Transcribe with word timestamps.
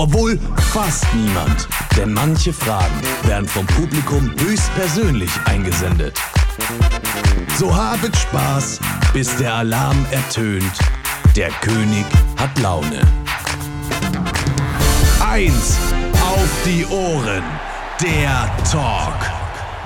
Obwohl 0.00 0.40
fast 0.72 1.04
niemand, 1.12 1.68
denn 1.94 2.14
manche 2.14 2.54
Fragen 2.54 3.02
werden 3.24 3.46
vom 3.46 3.66
Publikum 3.66 4.34
höchstpersönlich 4.40 5.30
eingesendet. 5.44 6.18
So 7.58 7.76
habet 7.76 8.16
Spaß, 8.16 8.80
bis 9.12 9.36
der 9.36 9.52
Alarm 9.56 10.06
ertönt. 10.10 10.72
Der 11.36 11.50
König 11.50 12.06
hat 12.38 12.58
Laune. 12.60 13.02
Eins 15.20 15.76
auf 16.22 16.48
die 16.64 16.86
Ohren. 16.86 17.44
Der 18.00 18.50
Talk. 18.72 19.20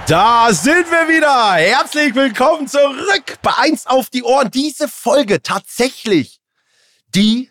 Da 0.06 0.52
sind 0.52 0.88
wir 0.92 1.08
wieder. 1.08 1.54
Herzlich 1.54 2.14
willkommen 2.14 2.68
zurück 2.68 3.38
bei 3.42 3.50
Eins 3.56 3.88
auf 3.88 4.10
die 4.10 4.22
Ohren. 4.22 4.52
Diese 4.52 4.86
Folge 4.86 5.42
tatsächlich 5.42 6.40
die 7.16 7.50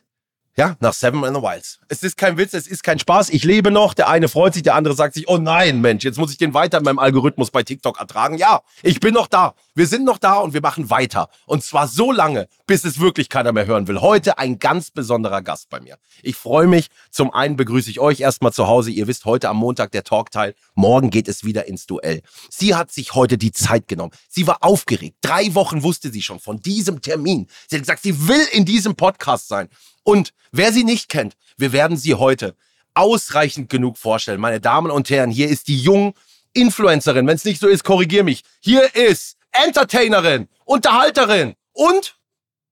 ja, 0.56 0.76
nach 0.80 0.94
Seven 0.94 1.24
in 1.24 1.34
the 1.34 1.42
Wilds. 1.42 1.80
Es 1.88 2.04
ist 2.04 2.16
kein 2.16 2.38
Witz, 2.38 2.54
es 2.54 2.68
ist 2.68 2.84
kein 2.84 3.00
Spaß. 3.00 3.32
Ich 3.32 3.44
lebe 3.44 3.72
noch. 3.72 3.96
Der 3.96 4.08
eine 4.08 4.30
freut 4.30 4.54
sich, 4.54 4.62
der 4.62 4.76
andere 4.76 4.94
sagt 4.94 5.16
sich, 5.16 5.28
oh 5.28 5.38
nein, 5.38 5.82
Mensch, 5.82 6.04
jetzt 6.04 6.20
muss 6.20 6.32
ich 6.32 6.38
den 6.38 6.54
weiter 6.54 6.78
in 6.78 6.84
meinem 6.84 7.00
Algorithmus 7.00 7.50
bei 7.50 7.64
TikTok 7.64 8.00
ertragen. 8.00 8.38
Ja, 8.38 8.62
ich 8.84 9.00
bin 9.00 9.16
noch 9.16 9.28
da. 9.28 9.56
Wir 9.74 9.88
sind 9.88 10.06
noch 10.06 10.20
da 10.20 10.36
und 10.36 10.54
wir 10.54 10.62
machen 10.62 10.92
weiter. 10.92 11.30
Und 11.48 11.64
zwar 11.64 11.88
so 11.88 12.12
lange, 12.12 12.48
bis 12.68 12.84
es 12.86 13.00
wirklich 13.00 13.30
keiner 13.30 13.52
mehr 13.52 13.66
hören 13.66 13.88
will. 13.88 14.02
Heute 14.02 14.38
ein 14.38 14.60
ganz 14.60 14.92
besonderer 14.92 15.42
Gast 15.42 15.70
bei 15.70 15.80
mir. 15.80 15.98
Ich 16.22 16.36
freue 16.36 16.68
mich. 16.68 16.90
Zum 17.10 17.34
einen 17.34 17.56
begrüße 17.56 17.90
ich 17.90 18.00
euch 18.00 18.20
erstmal 18.20 18.54
zu 18.54 18.68
Hause. 18.68 18.92
Ihr 18.92 19.08
wisst, 19.08 19.26
heute 19.26 19.50
am 19.50 19.58
Montag 19.58 19.92
der 19.92 20.04
Talkteil. 20.04 20.54
Morgen 20.76 21.10
geht 21.10 21.28
es 21.28 21.44
wieder 21.44 21.68
ins 21.68 21.88
Duell. 21.88 22.22
Sie 22.52 22.76
hat 22.76 22.92
sich 22.92 23.16
heute 23.16 23.40
die 23.40 23.52
Zeit 23.52 23.88
genommen. 23.88 24.12
Sie 24.30 24.46
war 24.46 24.58
aufgeregt. 24.62 25.18
Drei 25.22 25.56
Wochen 25.56 25.82
wusste 25.82 26.12
sie 26.12 26.22
schon 26.22 26.40
von 26.40 26.60
diesem 26.60 27.02
Termin. 27.02 27.48
Sie 27.68 27.78
hat 27.78 27.82
gesagt, 27.82 28.04
sie 28.04 28.28
will 28.28 28.46
in 28.52 28.66
diesem 28.66 28.96
Podcast 28.96 29.48
sein. 29.48 29.70
Und 30.04 30.34
wer 30.52 30.72
sie 30.72 30.84
nicht 30.84 31.10
kennt, 31.10 31.36
wir 31.58 31.72
werden 31.72 31.98
sie 31.98 32.16
heute 32.16 32.56
ausreichend 32.94 33.70
genug 33.70 33.98
vorstellen. 33.98 34.40
Meine 34.40 34.60
Damen 34.62 34.92
und 34.92 35.10
Herren, 35.10 35.32
hier 35.32 35.50
ist 35.50 35.68
die 35.68 35.80
jung 35.80 36.14
Influencerin. 36.54 37.26
Wenn 37.28 37.36
es 37.36 37.46
nicht 37.46 37.60
so 37.60 37.68
ist, 37.68 37.84
korrigier 37.84 38.24
mich. 38.24 38.44
Hier 38.60 38.96
ist 38.96 39.38
Entertainerin, 39.52 40.48
Unterhalterin 40.66 41.56
und 41.72 42.16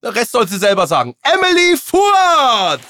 der 0.03 0.15
Rest 0.15 0.31
soll 0.31 0.47
sie 0.47 0.57
selber 0.57 0.87
sagen. 0.87 1.15
Emily 1.21 1.77
Furz! 1.77 2.81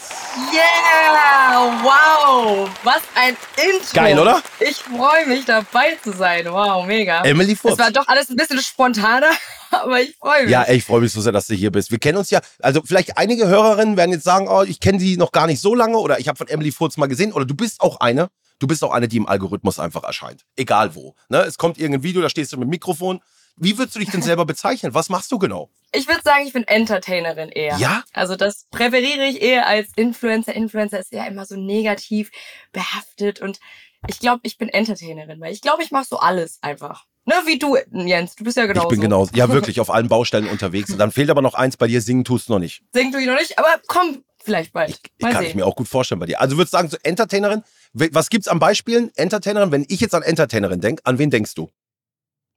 Yeah! 0.53 1.81
Wow! 1.83 2.69
Was 2.83 3.01
ein 3.15 3.35
Intro! 3.57 3.93
Geil, 3.93 4.17
oder? 4.17 4.41
Ich 4.59 4.77
freue 4.77 5.27
mich, 5.27 5.45
dabei 5.45 5.97
zu 6.01 6.13
sein. 6.13 6.45
Wow, 6.45 6.85
mega. 6.85 7.21
Emily 7.23 7.55
Furz. 7.55 7.73
Es 7.73 7.79
war 7.79 7.91
doch 7.91 8.07
alles 8.07 8.29
ein 8.29 8.37
bisschen 8.37 8.61
spontaner, 8.61 9.31
aber 9.71 10.01
ich 10.01 10.15
freue 10.15 10.43
mich. 10.43 10.51
Ja, 10.51 10.63
ey, 10.63 10.77
ich 10.77 10.85
freue 10.85 11.01
mich 11.01 11.11
so 11.11 11.19
sehr, 11.21 11.33
dass 11.33 11.47
du 11.47 11.53
hier 11.53 11.71
bist. 11.71 11.91
Wir 11.91 11.99
kennen 11.99 12.17
uns 12.17 12.29
ja, 12.29 12.39
also 12.59 12.81
vielleicht 12.85 13.17
einige 13.17 13.47
Hörerinnen 13.47 13.97
werden 13.97 14.11
jetzt 14.11 14.23
sagen, 14.23 14.47
oh, 14.47 14.63
ich 14.63 14.79
kenne 14.79 14.99
sie 14.99 15.17
noch 15.17 15.31
gar 15.31 15.47
nicht 15.47 15.61
so 15.61 15.75
lange 15.75 15.97
oder 15.97 16.19
ich 16.19 16.27
habe 16.29 16.37
von 16.37 16.47
Emily 16.47 16.71
Furz 16.71 16.95
mal 16.97 17.07
gesehen 17.07 17.33
oder 17.33 17.45
du 17.45 17.55
bist 17.55 17.81
auch 17.81 17.99
eine. 17.99 18.29
Du 18.59 18.67
bist 18.67 18.83
auch 18.83 18.91
eine, 18.91 19.07
die 19.07 19.17
im 19.17 19.27
Algorithmus 19.27 19.79
einfach 19.79 20.03
erscheint. 20.03 20.45
Egal 20.55 20.93
wo. 20.93 21.15
Ne? 21.29 21.39
Es 21.39 21.57
kommt 21.57 21.79
irgendein 21.79 22.03
Video, 22.03 22.21
da 22.21 22.29
stehst 22.29 22.53
du 22.53 22.57
mit 22.57 22.67
dem 22.67 22.69
Mikrofon 22.69 23.19
wie 23.57 23.77
würdest 23.77 23.95
du 23.95 23.99
dich 23.99 24.09
denn 24.09 24.21
selber 24.21 24.45
bezeichnen? 24.45 24.93
Was 24.93 25.09
machst 25.09 25.31
du 25.31 25.39
genau? 25.39 25.69
Ich 25.93 26.07
würde 26.07 26.21
sagen, 26.23 26.45
ich 26.45 26.53
bin 26.53 26.63
Entertainerin 26.63 27.49
eher. 27.49 27.77
Ja? 27.77 28.03
Also 28.13 28.35
das 28.35 28.67
präferiere 28.71 29.25
ich 29.25 29.41
eher 29.41 29.67
als 29.67 29.89
Influencer. 29.95 30.53
Influencer 30.53 30.99
ist 30.99 31.11
ja 31.11 31.25
immer 31.25 31.45
so 31.45 31.55
negativ 31.55 32.31
behaftet 32.71 33.41
und 33.41 33.59
ich 34.07 34.19
glaube, 34.19 34.41
ich 34.43 34.57
bin 34.57 34.69
Entertainerin, 34.69 35.39
weil 35.39 35.53
ich 35.53 35.61
glaube, 35.61 35.83
ich 35.83 35.91
mache 35.91 36.05
so 36.09 36.17
alles 36.17 36.59
einfach. 36.61 37.05
Ne, 37.25 37.35
wie 37.45 37.59
du, 37.59 37.77
Jens, 37.91 38.35
du 38.35 38.43
bist 38.43 38.57
ja 38.57 38.65
genauso. 38.65 38.87
Ich 38.87 38.91
bin 38.93 39.01
genauso. 39.01 39.31
Ja, 39.35 39.49
wirklich, 39.49 39.79
auf 39.81 39.91
allen 39.91 40.07
Baustellen 40.07 40.47
unterwegs. 40.47 40.89
Und 40.89 40.97
dann 40.97 41.11
fehlt 41.11 41.29
aber 41.29 41.43
noch 41.43 41.53
eins 41.53 41.77
bei 41.77 41.87
dir, 41.87 42.01
singen 42.01 42.23
tust 42.23 42.49
du 42.49 42.53
noch 42.53 42.59
nicht. 42.59 42.81
Singen 42.93 43.11
tue 43.11 43.21
ich 43.21 43.27
noch 43.27 43.37
nicht, 43.37 43.59
aber 43.59 43.79
komm, 43.87 44.23
vielleicht 44.43 44.73
bald. 44.73 44.89
Ich, 44.89 45.19
kann 45.19 45.33
sehen. 45.33 45.43
ich 45.43 45.55
mir 45.55 45.65
auch 45.67 45.75
gut 45.75 45.87
vorstellen 45.87 46.19
bei 46.19 46.25
dir. 46.25 46.41
Also 46.41 46.57
würdest 46.57 46.73
du 46.73 46.77
sagen, 46.77 46.89
so 46.89 46.97
Entertainerin, 47.03 47.63
was 47.93 48.29
gibt's 48.29 48.47
an 48.47 48.57
Beispielen? 48.57 49.11
Entertainerin, 49.15 49.71
wenn 49.71 49.85
ich 49.87 49.99
jetzt 49.99 50.15
an 50.15 50.23
Entertainerin 50.23 50.81
denke, 50.81 51.05
an 51.05 51.19
wen 51.19 51.29
denkst 51.29 51.53
du? 51.53 51.69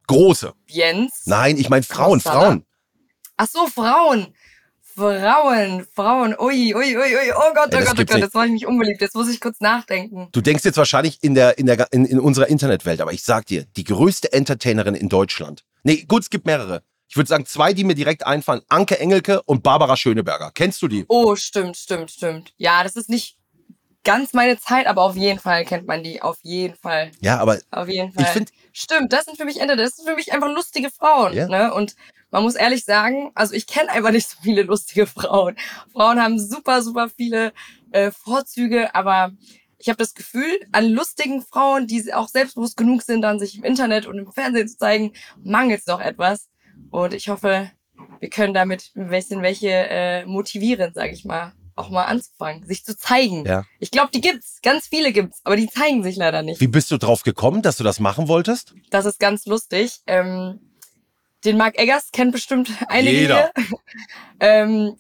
Große. 0.07 0.53
Jens? 0.67 1.23
Nein, 1.27 1.57
ich 1.57 1.69
meine 1.71 1.83
Frauen, 1.83 2.21
Frauen. 2.21 2.65
Ach 3.37 3.49
so, 3.49 3.67
Frauen. 3.67 4.35
Frauen, 4.97 5.85
Frauen, 5.93 6.37
ui, 6.39 6.73
ui, 6.73 6.97
ui, 6.97 6.97
ui, 6.97 7.33
oh 7.35 7.53
Gott, 7.53 7.75
oh 7.75 7.79
ja, 7.79 7.85
Gott, 7.85 7.99
oh 7.99 8.05
Gott, 8.05 8.19
jetzt 8.19 8.35
war 8.35 8.47
ich 8.47 8.53
mich 8.53 8.65
unbeliebt, 8.65 9.01
jetzt 9.01 9.17
muss 9.17 9.29
ich 9.29 9.41
kurz 9.41 9.59
nachdenken. 9.59 10.29
Du 10.31 10.41
denkst 10.41 10.65
jetzt 10.65 10.77
wahrscheinlich 10.77 11.19
in 11.21 11.35
der, 11.35 11.59
in 11.59 11.67
der, 11.67 11.89
in, 11.91 12.05
in 12.05 12.21
unserer 12.21 12.47
Internetwelt, 12.47 13.01
aber 13.01 13.13
ich 13.13 13.25
sag 13.25 13.47
dir, 13.47 13.65
die 13.77 13.83
größte 13.83 14.33
Entertainerin 14.33 14.95
in 14.95 15.09
Deutschland. 15.09 15.65
Nee, 15.83 16.05
gut, 16.07 16.23
es 16.23 16.31
gibt 16.31 16.47
mehrere. 16.47 16.85
Ich 17.09 17.17
würde 17.17 17.29
sagen, 17.29 17.45
zwei, 17.45 17.73
die 17.73 17.83
mir 17.83 17.95
direkt 17.95 18.25
einfallen. 18.25 18.63
Anke 18.69 18.99
Engelke 19.01 19.43
und 19.43 19.65
Barbara 19.65 19.97
Schöneberger. 19.97 20.53
Kennst 20.55 20.81
du 20.81 20.89
die? 20.89 21.05
Oh, 21.09 21.35
stimmt, 21.35 21.77
stimmt, 21.77 22.13
stimmt. 22.13 22.55
Ja, 22.57 22.85
das 22.85 22.95
ist 22.95 23.11
nicht 23.11 23.37
ganz 24.05 24.35
meine 24.35 24.59
Zeit, 24.59 24.87
aber 24.87 25.03
auf 25.03 25.17
jeden 25.17 25.39
Fall 25.39 25.65
kennt 25.65 25.87
man 25.87 26.03
die. 26.03 26.23
Auf 26.23 26.39
jeden 26.43 26.77
Fall. 26.77 27.11
Ja, 27.21 27.39
aber. 27.39 27.59
Auf 27.71 27.89
jeden 27.89 28.13
Fall. 28.13 28.25
Ich 28.25 28.31
finde. 28.31 28.53
Stimmt, 28.73 29.13
das 29.13 29.25
sind 29.25 29.37
für 29.37 29.45
mich 29.45 29.61
Ende, 29.61 29.77
das 29.77 29.97
sind 29.97 30.09
für 30.09 30.17
mich 30.17 30.33
einfach 30.33 30.49
lustige 30.53 30.91
Frauen. 30.91 31.33
Ja. 31.33 31.49
Ne? 31.49 31.73
Und 31.73 31.95
man 32.31 32.43
muss 32.43 32.55
ehrlich 32.55 32.85
sagen, 32.85 33.31
also 33.35 33.55
ich 33.55 33.67
kenne 33.67 33.91
einfach 33.91 34.11
nicht 34.11 34.29
so 34.29 34.37
viele 34.43 34.63
lustige 34.63 35.07
Frauen. 35.09 35.57
Frauen 35.93 36.21
haben 36.21 36.39
super, 36.39 36.83
super 36.83 37.09
viele 37.09 37.53
äh, 37.93 38.11
Vorzüge, 38.11 38.95
aber 38.95 39.33
ich 39.79 39.89
habe 39.89 39.99
das 39.99 40.15
Gefühl, 40.15 40.51
an 40.73 40.89
lustigen 40.89 41.43
Frauen, 41.43 41.87
die 41.87 42.13
auch 42.13 42.29
selbstbewusst 42.29 42.77
genug 42.77 43.03
sind, 43.03 43.23
dann 43.23 43.39
sich 43.39 43.57
im 43.57 43.65
Internet 43.65 44.07
und 44.07 44.19
im 44.19 44.33
Fernsehen 44.33 44.69
zu 44.69 44.79
zeigen, 44.79 45.13
mangelt 45.43 45.81
es 45.81 45.87
noch 45.87 46.01
etwas. 46.01 46.49
Und 46.91 47.15
ich 47.15 47.29
hoffe, 47.29 47.71
wir 48.19 48.31
können 48.31 48.55
damit 48.55 48.91
ein 48.97 49.11
bisschen 49.11 49.43
welche 49.43 49.69
äh, 49.69 50.27
motivieren, 50.27 50.93
sage 50.95 51.13
ich 51.13 51.25
mal 51.25 51.53
auch 51.77 51.91
mal 51.91 52.05
anzufangen, 52.05 52.65
sich 52.67 52.85
zu 52.85 52.97
zeigen. 52.97 53.45
Ja. 53.45 53.65
Ich 53.79 53.91
glaube, 53.91 54.11
die 54.13 54.21
gibt's, 54.21 54.61
ganz 54.63 54.87
viele 54.89 55.13
gibt's, 55.13 55.41
aber 55.45 55.57
die 55.57 55.69
zeigen 55.69 56.03
sich 56.03 56.17
leider 56.17 56.43
nicht. 56.43 56.61
Wie 56.61 56.67
bist 56.67 56.91
du 56.91 56.99
drauf 56.99 57.23
gekommen, 57.23 57.63
dass 57.63 57.77
du 57.77 57.85
das 57.85 58.01
machen 58.01 58.29
wolltest? 58.29 58.75
Das 58.91 59.05
ist 59.05 59.19
ganz 59.19 59.47
lustig. 59.47 60.01
Ähm, 60.07 60.61
den 61.45 61.57
Marc 61.57 61.79
Eggers 61.79 62.11
kennt 62.13 62.33
bestimmt 62.33 62.71
einige 62.89 63.19
Jeder. 63.19 63.51
hier. 63.57 63.79
ähm, 64.41 64.97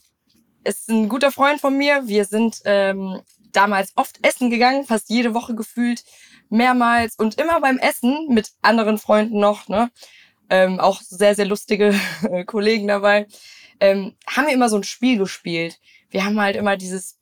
ist 0.64 0.88
ein 0.88 1.08
guter 1.08 1.30
Freund 1.30 1.60
von 1.60 1.76
mir. 1.76 2.02
Wir 2.06 2.24
sind 2.24 2.60
ähm, 2.64 3.20
damals 3.52 3.92
oft 3.96 4.18
essen 4.22 4.50
gegangen, 4.50 4.84
fast 4.84 5.08
jede 5.10 5.34
Woche 5.34 5.54
gefühlt, 5.54 6.04
mehrmals 6.48 7.16
und 7.16 7.40
immer 7.40 7.60
beim 7.60 7.78
Essen 7.78 8.28
mit 8.28 8.50
anderen 8.62 8.98
Freunden 8.98 9.38
noch, 9.38 9.68
ne? 9.68 9.90
Ähm, 10.50 10.78
auch 10.78 11.00
sehr, 11.00 11.34
sehr 11.34 11.46
lustige 11.46 11.94
Kollegen 12.46 12.86
dabei, 12.86 13.26
ähm, 13.80 14.14
haben 14.26 14.46
wir 14.46 14.52
immer 14.52 14.68
so 14.68 14.76
ein 14.76 14.84
Spiel 14.84 15.16
gespielt 15.18 15.80
wir 16.14 16.24
haben 16.24 16.40
halt 16.40 16.54
immer 16.54 16.76
dieses, 16.76 17.18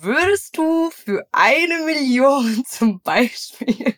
würdest 0.00 0.56
du 0.56 0.90
für 0.90 1.26
eine 1.32 1.84
Million 1.84 2.64
zum 2.68 3.00
Beispiel 3.00 3.96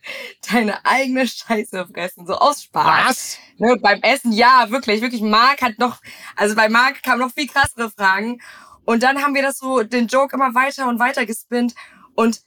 deine 0.51 0.85
eigene 0.87 1.29
Scheiße 1.29 1.87
fressen, 1.93 2.27
so 2.27 2.35
aus 2.35 2.63
Spaß? 2.63 3.07
Was? 3.07 3.39
Ne, 3.59 3.77
beim 3.77 4.01
Essen, 4.01 4.33
ja, 4.33 4.71
wirklich, 4.71 5.03
wirklich. 5.03 5.21
Marc 5.21 5.61
hat 5.61 5.79
noch, 5.79 6.01
also 6.37 6.57
bei 6.57 6.71
Marc 6.71 7.03
kamen 7.03 7.21
noch 7.21 7.33
viel 7.33 7.49
krassere 7.49 7.91
Fragen. 7.91 8.41
Und 8.87 9.03
dann 9.03 9.23
haben 9.23 9.35
wir 9.35 9.43
das 9.43 9.59
so, 9.59 9.83
den 9.83 10.07
Joke 10.07 10.35
immer 10.35 10.55
weiter 10.55 10.89
und 10.89 10.99
weiter 10.99 11.27
gespinnt. 11.27 11.75
Und 12.15 12.41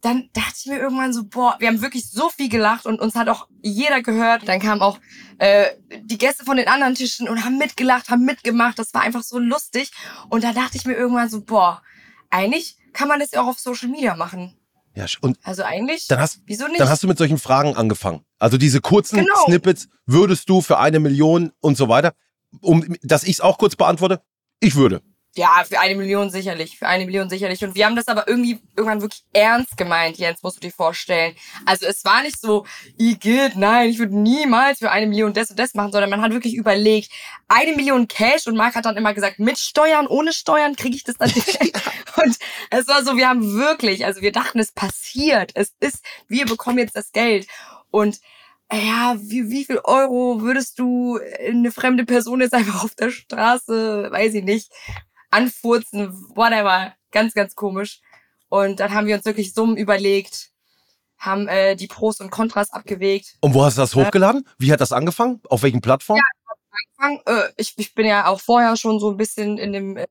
dann 0.00 0.28
dachte 0.32 0.54
ich 0.58 0.66
mir 0.66 0.78
irgendwann 0.78 1.12
so, 1.12 1.24
boah, 1.24 1.56
wir 1.58 1.68
haben 1.68 1.82
wirklich 1.82 2.08
so 2.10 2.28
viel 2.28 2.48
gelacht 2.48 2.86
und 2.86 3.00
uns 3.00 3.14
hat 3.14 3.28
auch 3.28 3.48
jeder 3.62 4.02
gehört. 4.02 4.46
Dann 4.46 4.60
kamen 4.60 4.80
auch 4.80 4.98
äh, 5.38 5.66
die 6.02 6.18
Gäste 6.18 6.44
von 6.44 6.56
den 6.56 6.68
anderen 6.68 6.94
Tischen 6.94 7.28
und 7.28 7.44
haben 7.44 7.58
mitgelacht, 7.58 8.08
haben 8.08 8.24
mitgemacht. 8.24 8.78
Das 8.78 8.94
war 8.94 9.02
einfach 9.02 9.22
so 9.22 9.38
lustig. 9.38 9.90
Und 10.28 10.44
da 10.44 10.52
dachte 10.52 10.76
ich 10.76 10.84
mir 10.84 10.94
irgendwann 10.94 11.28
so, 11.28 11.42
boah, 11.42 11.82
eigentlich 12.30 12.76
kann 12.92 13.08
man 13.08 13.20
das 13.20 13.32
ja 13.32 13.42
auch 13.42 13.48
auf 13.48 13.58
Social 13.58 13.88
Media 13.88 14.14
machen. 14.14 14.56
Ja, 14.94 15.06
und 15.20 15.38
also 15.42 15.62
eigentlich, 15.62 16.06
dann 16.08 16.18
hast, 16.18 16.40
wieso 16.46 16.66
nicht? 16.66 16.80
Dann 16.80 16.88
hast 16.88 17.02
du 17.02 17.06
mit 17.06 17.18
solchen 17.18 17.38
Fragen 17.38 17.76
angefangen. 17.76 18.24
Also 18.38 18.58
diese 18.58 18.80
kurzen 18.80 19.18
genau. 19.18 19.44
Snippets, 19.44 19.88
würdest 20.06 20.48
du 20.48 20.60
für 20.60 20.78
eine 20.78 20.98
Million 20.98 21.52
und 21.60 21.76
so 21.76 21.88
weiter, 21.88 22.14
um 22.60 22.84
dass 23.02 23.22
ich 23.22 23.34
es 23.34 23.40
auch 23.40 23.58
kurz 23.58 23.76
beantworte, 23.76 24.22
ich 24.60 24.74
würde. 24.74 25.02
Ja, 25.38 25.62
für 25.62 25.78
eine 25.78 25.94
Million 25.94 26.30
sicherlich, 26.30 26.80
für 26.80 26.88
eine 26.88 27.06
Million 27.06 27.30
sicherlich. 27.30 27.62
Und 27.62 27.76
wir 27.76 27.86
haben 27.86 27.94
das 27.94 28.08
aber 28.08 28.26
irgendwie 28.26 28.58
irgendwann 28.76 29.02
wirklich 29.02 29.22
ernst 29.32 29.76
gemeint, 29.76 30.18
Jens, 30.18 30.42
musst 30.42 30.56
du 30.56 30.60
dir 30.60 30.72
vorstellen. 30.72 31.36
Also 31.64 31.86
es 31.86 32.04
war 32.04 32.22
nicht 32.22 32.40
so, 32.40 32.66
Igitt, 32.98 33.54
nein, 33.54 33.88
ich 33.88 34.00
würde 34.00 34.18
niemals 34.18 34.80
für 34.80 34.90
eine 34.90 35.06
Million 35.06 35.32
das 35.32 35.50
und 35.50 35.58
das 35.60 35.74
machen, 35.74 35.92
sondern 35.92 36.10
man 36.10 36.22
hat 36.22 36.32
wirklich 36.32 36.54
überlegt, 36.56 37.12
eine 37.46 37.76
Million 37.76 38.08
Cash 38.08 38.48
und 38.48 38.56
Marc 38.56 38.74
hat 38.74 38.84
dann 38.84 38.96
immer 38.96 39.14
gesagt, 39.14 39.38
mit 39.38 39.60
Steuern, 39.60 40.08
ohne 40.08 40.32
Steuern 40.32 40.74
kriege 40.74 40.96
ich 40.96 41.04
das 41.04 41.18
dann 41.18 41.30
nicht. 41.30 41.56
und 42.16 42.36
es 42.70 42.88
war 42.88 43.04
so, 43.04 43.16
wir 43.16 43.28
haben 43.28 43.54
wirklich, 43.54 44.06
also 44.06 44.20
wir 44.22 44.32
dachten, 44.32 44.58
es 44.58 44.72
passiert, 44.72 45.52
es 45.54 45.72
ist, 45.78 46.04
wir 46.26 46.46
bekommen 46.46 46.78
jetzt 46.78 46.96
das 46.96 47.12
Geld. 47.12 47.46
Und 47.92 48.18
ja, 48.72 49.16
wie, 49.20 49.50
wie 49.50 49.64
viel 49.64 49.78
Euro 49.84 50.40
würdest 50.42 50.80
du 50.80 51.20
eine 51.46 51.70
fremde 51.70 52.04
Person 52.04 52.40
jetzt 52.40 52.54
einfach 52.54 52.82
auf 52.82 52.96
der 52.96 53.10
Straße, 53.10 54.08
weiß 54.10 54.34
ich 54.34 54.44
nicht, 54.44 54.72
anfurzen, 55.30 56.12
whatever. 56.34 56.94
Ganz, 57.10 57.34
ganz 57.34 57.54
komisch. 57.54 58.00
Und 58.48 58.80
dann 58.80 58.92
haben 58.92 59.06
wir 59.06 59.16
uns 59.16 59.24
wirklich 59.24 59.52
Summen 59.52 59.76
überlegt, 59.76 60.50
haben 61.18 61.48
äh, 61.48 61.76
die 61.76 61.86
Pros 61.86 62.20
und 62.20 62.30
Kontras 62.30 62.70
abgewegt. 62.72 63.36
Und 63.40 63.54
wo 63.54 63.64
hast 63.64 63.76
du 63.76 63.82
das 63.82 63.94
hochgeladen? 63.94 64.46
Wie 64.58 64.72
hat 64.72 64.80
das 64.80 64.92
angefangen? 64.92 65.40
Auf 65.48 65.62
welchen 65.62 65.80
Plattformen? 65.80 66.22
Ja, 67.00 67.10
äh, 67.26 67.52
ich, 67.56 67.74
ich 67.76 67.94
bin 67.94 68.06
ja 68.06 68.26
auch 68.26 68.40
vorher 68.40 68.76
schon 68.76 69.00
so 69.00 69.10
ein 69.10 69.16
bisschen 69.16 69.58
in 69.58 69.72
dem 69.72 69.96
äh, 69.96 70.06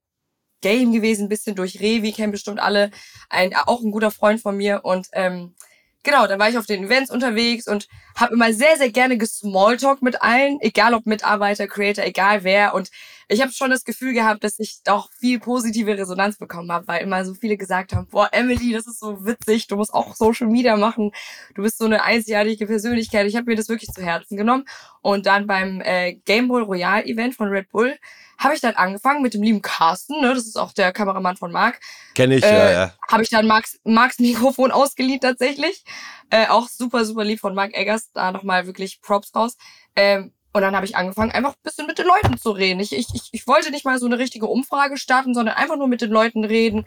Game 0.62 0.92
gewesen, 0.92 1.26
ein 1.26 1.30
bisschen 1.30 1.56
durch 1.56 1.80
Revi, 1.80 2.12
kennen 2.12 2.32
bestimmt 2.32 2.60
alle. 2.60 2.92
Ein, 3.30 3.56
auch 3.56 3.82
ein 3.82 3.92
guter 3.92 4.12
Freund 4.12 4.42
von 4.42 4.58
mir. 4.58 4.82
Und 4.84 5.08
ähm, 5.14 5.56
genau, 6.04 6.28
dann 6.28 6.40
war 6.40 6.50
ich 6.50 6.58
auf 6.58 6.66
den 6.66 6.86
Events 6.86 7.12
unterwegs 7.12 7.68
und 7.68 7.88
habe 8.16 8.34
immer 8.34 8.52
sehr, 8.54 8.78
sehr 8.78 8.92
gerne 8.92 9.18
gesmalltalk 9.18 10.02
mit 10.02 10.22
allen, 10.22 10.60
egal 10.62 10.94
ob 10.94 11.06
Mitarbeiter, 11.06 11.68
Creator, 11.68 12.04
egal 12.04 12.44
wer. 12.44 12.74
Und 12.74 12.90
ich 13.30 13.42
habe 13.42 13.52
schon 13.52 13.70
das 13.70 13.84
Gefühl 13.84 14.14
gehabt, 14.14 14.44
dass 14.44 14.60
ich 14.60 14.80
doch 14.84 15.10
viel 15.12 15.40
positive 15.40 15.98
Resonanz 15.98 16.38
bekommen 16.38 16.72
habe, 16.72 16.88
weil 16.88 17.04
immer 17.04 17.26
so 17.26 17.34
viele 17.34 17.58
gesagt 17.58 17.94
haben, 17.94 18.08
boah, 18.08 18.30
Emily, 18.32 18.72
das 18.72 18.88
ist 18.88 19.00
so 19.00 19.26
witzig, 19.26 19.68
du 19.68 19.76
musst 19.76 19.94
auch 19.94 20.16
Social 20.16 20.48
Media 20.48 20.78
machen, 20.78 21.12
du 21.54 21.62
bist 21.62 21.78
so 21.78 21.86
eine 21.86 22.04
einzigartige 22.04 22.66
Persönlichkeit. 22.66 23.28
Ich 23.28 23.36
habe 23.36 23.50
mir 23.50 23.58
das 23.58 23.68
wirklich 23.68 23.92
zu 23.92 24.02
Herzen 24.02 24.38
genommen. 24.38 24.66
Und 25.02 25.26
dann 25.26 25.48
beim 25.48 25.82
äh, 25.82 26.14
Game 26.26 26.48
Boy 26.48 26.64
Royal 26.64 27.06
Event 27.06 27.36
von 27.36 27.50
Red 27.50 27.70
Bull 27.70 27.98
habe 28.38 28.54
ich 28.54 28.62
dann 28.62 28.76
angefangen 28.76 29.22
mit 29.22 29.34
dem 29.34 29.42
lieben 29.42 29.62
Carsten, 29.62 30.22
ne, 30.22 30.34
das 30.34 30.46
ist 30.46 30.58
auch 30.58 30.72
der 30.72 30.92
Kameramann 30.92 31.38
von 31.38 31.52
Marc. 31.52 31.80
Kenne 32.14 32.36
ich, 32.36 32.44
äh, 32.44 32.54
ja, 32.54 32.72
ja. 32.72 32.94
Habe 33.10 33.24
ich 33.24 33.30
dann 33.30 33.48
Marks, 33.48 33.80
Marks 33.84 34.20
Mikrofon 34.20 34.72
ausgeliehen 34.72 35.20
tatsächlich. 35.20 35.84
Äh, 36.30 36.48
auch 36.48 36.68
super, 36.68 37.04
super 37.04 37.24
lieb 37.24 37.40
von 37.40 37.56
Mark 37.56 37.74
Eggers, 37.74 38.12
da 38.14 38.32
nochmal 38.32 38.68
wirklich 38.68 39.02
Props 39.02 39.34
raus. 39.36 39.58
Ähm, 39.96 40.34
und 40.58 40.64
dann 40.64 40.76
habe 40.76 40.86
ich 40.86 40.96
angefangen, 40.96 41.32
einfach 41.32 41.52
ein 41.52 41.64
bisschen 41.64 41.88
mit 41.88 41.98
den 41.98 42.08
Leuten 42.08 42.38
zu 42.38 42.52
reden. 42.52 42.80
Ich, 42.80 42.92
ich, 42.92 43.08
ich, 43.14 43.30
ich 43.32 43.48
wollte 43.48 43.72
nicht 43.72 43.86
mal 43.86 44.00
so 44.00 44.06
eine 44.06 44.18
richtige 44.20 44.48
Umfrage 44.48 44.98
starten, 44.98 45.34
sondern 45.34 45.56
einfach 45.56 45.78
nur 45.78 45.88
mit 45.88 46.02
den 46.02 46.12
Leuten 46.12 46.44
reden. 46.44 46.86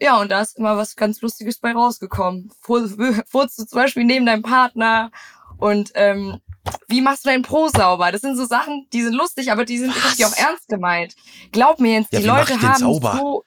Ja, 0.00 0.20
und 0.20 0.30
da 0.30 0.40
ist 0.40 0.56
immer 0.56 0.76
was 0.76 0.96
ganz 0.96 1.20
Lustiges 1.20 1.58
bei 1.58 1.72
rausgekommen. 1.72 2.50
Furzt 2.60 2.98
du 3.58 3.66
zum 3.66 3.76
Beispiel 3.76 4.04
neben 4.04 4.26
deinem 4.26 4.42
Partner 4.42 5.10
und 5.58 5.90
ähm, 5.94 6.40
wie 6.86 7.00
machst 7.00 7.24
du 7.24 7.30
deinen 7.30 7.42
Pro 7.42 7.68
sauber? 7.68 8.12
Das 8.12 8.20
sind 8.20 8.36
so 8.36 8.44
Sachen, 8.44 8.86
die 8.92 9.02
sind 9.02 9.14
lustig, 9.14 9.50
aber 9.50 9.64
die 9.64 9.78
sind 9.78 9.94
wirklich 9.94 10.24
auch 10.24 10.36
ernst 10.36 10.68
gemeint. 10.68 11.14
Glaub 11.52 11.80
mir 11.80 11.94
jetzt, 11.94 12.12
Ja, 12.12 12.20
die 12.20 12.26
Leute 12.26 12.60
haben 12.60 12.78
sauber? 12.78 13.16
so. 13.18 13.44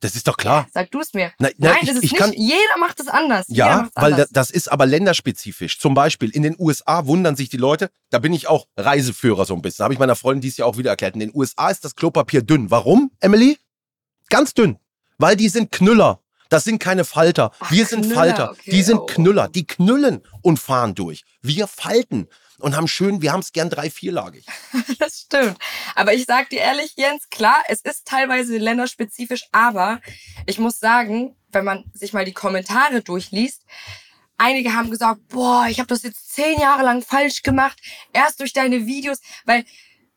Das 0.00 0.14
ist 0.14 0.28
doch 0.28 0.36
klar. 0.36 0.66
Sag 0.72 0.90
du 0.92 1.00
es 1.00 1.12
mir. 1.14 1.32
Na, 1.38 1.48
na, 1.58 1.70
Nein, 1.70 1.78
ich, 1.82 1.88
das 1.88 1.96
ist 1.96 2.04
ich 2.04 2.12
nicht. 2.12 2.20
kann, 2.20 2.32
jeder 2.32 2.78
macht 2.78 3.00
es 3.00 3.08
anders. 3.08 3.46
Ja, 3.48 3.88
weil 3.94 4.12
anders. 4.14 4.28
das 4.30 4.50
ist 4.50 4.70
aber 4.70 4.86
länderspezifisch. 4.86 5.78
Zum 5.80 5.94
Beispiel 5.94 6.30
in 6.30 6.42
den 6.42 6.54
USA 6.58 7.06
wundern 7.06 7.34
sich 7.36 7.48
die 7.48 7.56
Leute, 7.56 7.90
da 8.10 8.18
bin 8.18 8.32
ich 8.32 8.46
auch 8.48 8.66
Reiseführer 8.76 9.44
so 9.44 9.54
ein 9.54 9.62
bisschen. 9.62 9.82
Habe 9.82 9.94
ich 9.94 9.98
meiner 10.00 10.14
Freundin 10.16 10.42
dies 10.42 10.56
Jahr 10.56 10.68
auch 10.68 10.76
wieder 10.78 10.90
erklärt. 10.90 11.14
In 11.14 11.20
den 11.20 11.32
USA 11.34 11.68
ist 11.70 11.84
das 11.84 11.96
Klopapier 11.96 12.42
dünn. 12.42 12.70
Warum, 12.70 13.10
Emily? 13.20 13.58
Ganz 14.30 14.54
dünn. 14.54 14.78
Weil 15.18 15.36
die 15.36 15.48
sind 15.48 15.72
Knüller. 15.72 16.20
Das 16.48 16.64
sind 16.64 16.78
keine 16.78 17.04
Falter. 17.04 17.50
Ach, 17.58 17.70
Wir 17.70 17.84
sind 17.84 18.02
Knüller, 18.02 18.14
Falter. 18.14 18.50
okay, 18.52 18.70
Die 18.70 18.82
sind 18.82 18.98
oh. 18.98 19.06
Knüller. 19.06 19.48
Die 19.48 19.66
knüllen 19.66 20.22
und 20.42 20.58
fahren 20.58 20.94
durch. 20.94 21.24
Wir 21.42 21.66
falten 21.66 22.28
und 22.60 22.76
haben 22.76 22.88
schön, 22.88 23.22
wir 23.22 23.32
haben 23.32 23.40
es 23.40 23.52
gern 23.52 23.70
drei, 23.70 23.90
vierlagig. 23.90 24.44
Das 24.98 25.20
stimmt. 25.20 25.58
Aber 25.94 26.12
ich 26.12 26.24
sag 26.24 26.50
dir 26.50 26.60
ehrlich, 26.60 26.94
Jens, 26.96 27.28
klar, 27.30 27.62
es 27.68 27.82
ist 27.82 28.06
teilweise 28.06 28.58
länderspezifisch, 28.58 29.44
aber 29.52 30.00
ich 30.46 30.58
muss 30.58 30.78
sagen, 30.80 31.36
wenn 31.52 31.64
man 31.64 31.84
sich 31.94 32.12
mal 32.12 32.24
die 32.24 32.32
Kommentare 32.32 33.00
durchliest, 33.02 33.64
einige 34.38 34.74
haben 34.74 34.90
gesagt, 34.90 35.20
boah, 35.28 35.66
ich 35.68 35.78
habe 35.78 35.86
das 35.86 36.02
jetzt 36.02 36.34
zehn 36.34 36.58
Jahre 36.60 36.82
lang 36.82 37.02
falsch 37.02 37.42
gemacht, 37.42 37.78
erst 38.12 38.40
durch 38.40 38.52
deine 38.52 38.86
Videos, 38.86 39.20
weil 39.44 39.64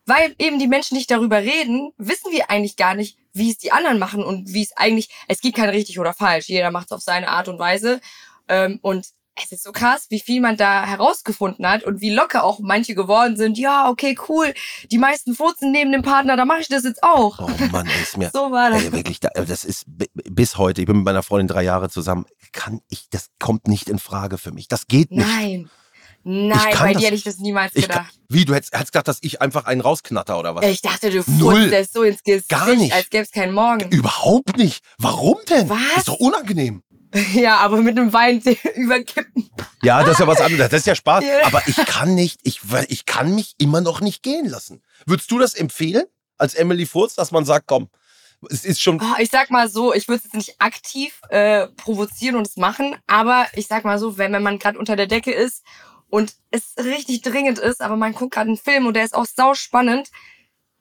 weil 0.05 0.35
eben 0.39 0.59
die 0.59 0.67
Menschen 0.67 0.97
nicht 0.97 1.11
darüber 1.11 1.37
reden, 1.37 1.93
wissen 1.97 2.31
wir 2.31 2.49
eigentlich 2.49 2.75
gar 2.75 2.95
nicht, 2.95 3.17
wie 3.33 3.51
es 3.51 3.57
die 3.57 3.71
anderen 3.71 3.99
machen 3.99 4.23
und 4.23 4.51
wie 4.51 4.63
es 4.63 4.75
eigentlich, 4.75 5.09
es 5.27 5.41
gibt 5.41 5.55
kein 5.55 5.69
richtig 5.69 5.99
oder 5.99 6.13
falsch, 6.13 6.49
jeder 6.49 6.71
macht 6.71 6.87
es 6.87 6.91
auf 6.91 7.01
seine 7.01 7.29
Art 7.29 7.47
und 7.47 7.59
Weise 7.59 8.01
ähm, 8.47 8.79
und 8.81 9.07
es 9.35 9.51
ist 9.51 9.63
so 9.63 9.71
krass, 9.71 10.05
wie 10.09 10.19
viel 10.19 10.41
man 10.41 10.57
da 10.57 10.85
herausgefunden 10.85 11.65
hat 11.67 11.83
und 11.83 12.01
wie 12.01 12.09
locker 12.11 12.43
auch 12.43 12.59
manche 12.59 12.95
geworden 12.95 13.37
sind. 13.37 13.57
Ja, 13.57 13.89
okay, 13.89 14.17
cool. 14.29 14.53
Die 14.91 14.97
meisten 14.97 15.35
furzen 15.35 15.71
neben 15.71 15.91
dem 15.91 16.01
Partner, 16.01 16.35
da 16.37 16.45
mache 16.45 16.59
ich 16.61 16.67
das 16.67 16.83
jetzt 16.83 17.01
auch. 17.01 17.39
Oh 17.39 17.49
Mann, 17.71 17.87
ey, 17.87 18.01
ist 18.03 18.17
mir. 18.17 18.29
So 18.33 18.51
war 18.51 18.69
das. 18.71 18.83
Ey, 18.83 18.91
wirklich, 18.91 19.19
da- 19.19 19.29
das 19.29 19.63
ist 19.63 19.83
bi- 19.87 20.09
bis 20.13 20.57
heute. 20.57 20.81
Ich 20.81 20.87
bin 20.87 20.97
mit 20.97 21.05
meiner 21.05 21.23
Freundin 21.23 21.47
drei 21.47 21.63
Jahre 21.63 21.89
zusammen. 21.89 22.25
Kann 22.51 22.81
ich, 22.89 23.09
das 23.09 23.27
kommt 23.39 23.67
nicht 23.67 23.89
in 23.89 23.99
Frage 23.99 24.37
für 24.37 24.51
mich. 24.51 24.67
Das 24.67 24.87
geht 24.87 25.11
nicht. 25.11 25.25
Nein. 25.27 25.69
Nein, 26.23 26.59
bei 26.77 26.93
das 26.93 26.99
dir 27.01 27.05
hätte 27.07 27.15
ich 27.15 27.23
das 27.23 27.39
niemals 27.39 27.71
Ich 27.75 27.87
kann, 27.87 28.03
gedacht. 28.03 28.19
wie, 28.29 28.45
du 28.45 28.53
hättest, 28.53 28.73
hättest 28.75 28.91
gedacht, 28.91 29.07
dass 29.07 29.17
ich 29.21 29.41
einfach 29.41 29.65
einen 29.65 29.81
rausknatter 29.81 30.37
oder 30.37 30.53
was? 30.53 30.63
Ich 30.65 30.81
dachte, 30.81 31.09
du 31.09 31.23
furzt 31.23 31.73
das 31.73 31.91
so 31.91 32.03
ins 32.03 32.21
Gesicht, 32.21 32.49
Gar 32.49 32.75
nicht. 32.75 32.93
als 32.93 33.09
gäbe 33.09 33.23
es 33.23 33.31
keinen 33.31 33.55
Morgen. 33.55 33.89
Überhaupt 33.89 34.55
nicht. 34.55 34.83
Warum 34.99 35.37
denn? 35.49 35.67
Was? 35.67 35.79
Ist 35.97 36.09
doch 36.09 36.19
unangenehm. 36.19 36.83
Ja, 37.33 37.57
aber 37.57 37.77
mit 37.77 37.97
einem 37.97 38.13
Wein 38.13 38.41
überkippen. 38.75 39.49
Ja, 39.83 40.03
das 40.03 40.13
ist 40.13 40.19
ja 40.19 40.27
was 40.27 40.41
anderes. 40.41 40.69
Das 40.69 40.79
ist 40.81 40.87
ja 40.87 40.95
Spaß. 40.95 41.23
Aber 41.43 41.61
ich 41.67 41.75
kann 41.75 42.15
nicht, 42.15 42.39
ich, 42.43 42.61
ich 42.87 43.05
kann 43.05 43.35
mich 43.35 43.55
immer 43.57 43.81
noch 43.81 44.01
nicht 44.01 44.23
gehen 44.23 44.47
lassen. 44.47 44.81
Würdest 45.05 45.31
du 45.31 45.39
das 45.39 45.53
empfehlen, 45.53 46.05
als 46.37 46.53
Emily 46.53 46.85
Furz, 46.85 47.15
dass 47.15 47.31
man 47.31 47.45
sagt, 47.45 47.67
komm, 47.67 47.89
es 48.49 48.65
ist 48.65 48.81
schon, 48.81 48.99
Oh, 49.01 49.19
ich 49.19 49.29
sag 49.29 49.51
mal 49.51 49.69
so, 49.69 49.93
ich 49.93 50.07
würde 50.07 50.17
es 50.17 50.23
jetzt 50.23 50.33
nicht 50.33 50.61
aktiv 50.61 51.21
äh, 51.29 51.67
provozieren 51.67 52.35
und 52.35 52.47
es 52.47 52.57
machen, 52.57 52.95
aber 53.05 53.45
ich 53.53 53.67
sag 53.67 53.85
mal 53.85 53.99
so, 53.99 54.17
wenn, 54.17 54.33
wenn 54.33 54.41
man 54.41 54.57
gerade 54.57 54.79
unter 54.79 54.95
der 54.95 55.05
Decke 55.05 55.31
ist 55.31 55.63
und 56.09 56.33
es 56.49 56.73
richtig 56.77 57.21
dringend 57.21 57.59
ist, 57.59 57.81
aber 57.81 57.97
man 57.97 58.13
guckt 58.13 58.33
gerade 58.33 58.47
einen 58.47 58.57
Film 58.57 58.87
und 58.87 58.95
der 58.95 59.03
ist 59.05 59.13
auch 59.13 59.27
sau 59.27 59.53
spannend, 59.53 60.09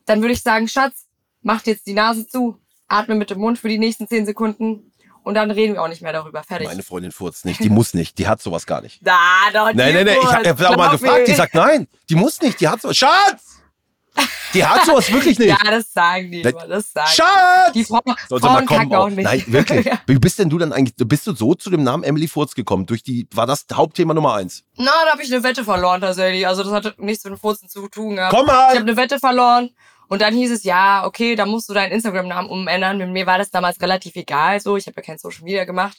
dann 0.07 0.23
würde 0.23 0.33
ich 0.33 0.43
sagen, 0.43 0.69
Schatz, 0.69 1.07
mach 1.43 1.65
jetzt 1.67 1.87
die 1.87 1.93
Nase 1.93 2.27
zu, 2.27 2.59
atme 2.89 3.15
mit 3.15 3.31
dem 3.31 3.39
Mund 3.39 3.59
für 3.59 3.69
die 3.69 3.79
nächsten 3.79 4.09
zehn 4.09 4.25
Sekunden 4.25 4.90
und 5.23 5.35
dann 5.35 5.51
reden 5.51 5.75
wir 5.75 5.83
auch 5.83 5.89
nicht 5.89 6.03
mehr 6.03 6.13
darüber. 6.13 6.43
Fertig. 6.43 6.67
meine 6.69 6.83
Freundin 6.83 7.13
furzt 7.13 7.45
nicht. 7.45 7.61
Die 7.61 7.71
muss 7.71 7.95
nicht. 7.95 8.19
Die 8.19 8.27
hat 8.29 8.41
sowas 8.43 8.67
gar 8.67 8.81
nicht. 8.81 9.01
da, 9.07 9.17
doch, 9.53 9.73
Nein, 9.75 9.95
nein, 9.95 10.07
nein. 10.07 10.17
Ich 10.21 10.49
habe 10.49 10.69
auch 10.69 10.77
mal 10.77 10.91
gefragt. 10.91 11.29
Die 11.29 11.35
sagt, 11.35 11.55
nein, 11.55 11.87
die 12.09 12.15
muss 12.15 12.41
nicht. 12.41 12.61
Die 12.61 12.69
hat 12.69 12.81
sowas. 12.83 12.97
Schatz! 12.97 13.57
Die 14.53 14.65
hat 14.65 14.85
sowas 14.85 15.11
wirklich 15.13 15.39
nicht. 15.39 15.49
Ja, 15.49 15.59
das 15.71 15.93
sagen 15.93 16.33
die 16.33 16.41
immer, 16.41 16.67
das 16.67 16.93
sagen 16.93 17.09
Schatz! 17.13 17.73
die. 17.75 17.85
Frau, 17.85 18.01
Sollte 18.29 18.47
mal 18.47 18.53
Frauen 18.55 18.67
kommen. 18.67 18.79
kacken 18.81 18.95
auch 18.95 19.05
auch. 19.05 19.09
nicht. 19.11 19.25
Nein, 19.25 19.45
wirklich. 19.47 19.87
Wie 20.07 20.19
bist 20.19 20.39
denn 20.41 20.51
du 20.51 20.59
dann 20.59 20.73
eigentlich, 20.73 20.95
bist 21.09 21.27
du 21.29 21.35
so 21.35 21.55
zu 21.55 21.71
dem 21.71 21.85
Namen 21.85 22.03
Emily 22.03 22.27
Furz 22.27 22.55
gekommen? 22.55 22.87
Durch 22.87 23.03
die, 23.05 23.29
war 23.33 23.47
das 23.47 23.67
Hauptthema 23.73 24.13
Nummer 24.13 24.35
eins? 24.35 24.65
Na, 24.77 24.91
da 25.05 25.13
habe 25.13 25.23
ich 25.23 25.33
eine 25.33 25.45
Wette 25.45 25.63
verloren 25.65 26.01
tatsächlich. 26.01 26.47
Also 26.47 26.65
das 26.65 26.73
hatte 26.73 26.95
nichts 26.99 27.23
mit 27.25 27.35
dem 27.35 27.39
Furzen 27.39 27.69
zu 27.69 27.87
tun 27.89 28.17
gehabt. 28.17 28.35
Komm 28.35 28.47
Ich 28.47 28.53
habe 28.53 28.75
mal! 28.75 28.83
eine 28.83 28.97
Wette 28.97 29.19
verloren 29.21 29.71
und 30.11 30.21
dann 30.21 30.35
hieß 30.35 30.51
es, 30.51 30.65
ja, 30.65 31.07
okay, 31.07 31.37
da 31.37 31.47
musst 31.47 31.69
du 31.69 31.73
deinen 31.73 31.93
Instagram-Namen 31.93 32.51
umändern. 32.51 32.99
Mit 32.99 33.11
mir 33.11 33.27
war 33.27 33.39
das 33.39 33.51
damals 33.51 33.81
relativ 33.81 34.17
egal, 34.17 34.61
so. 34.61 34.77
Ich 34.77 34.87
habe 34.87 34.97
ja 34.97 35.03
kein 35.03 35.19
Social 35.19 35.45
Media 35.45 35.65
gemacht. 35.65 35.97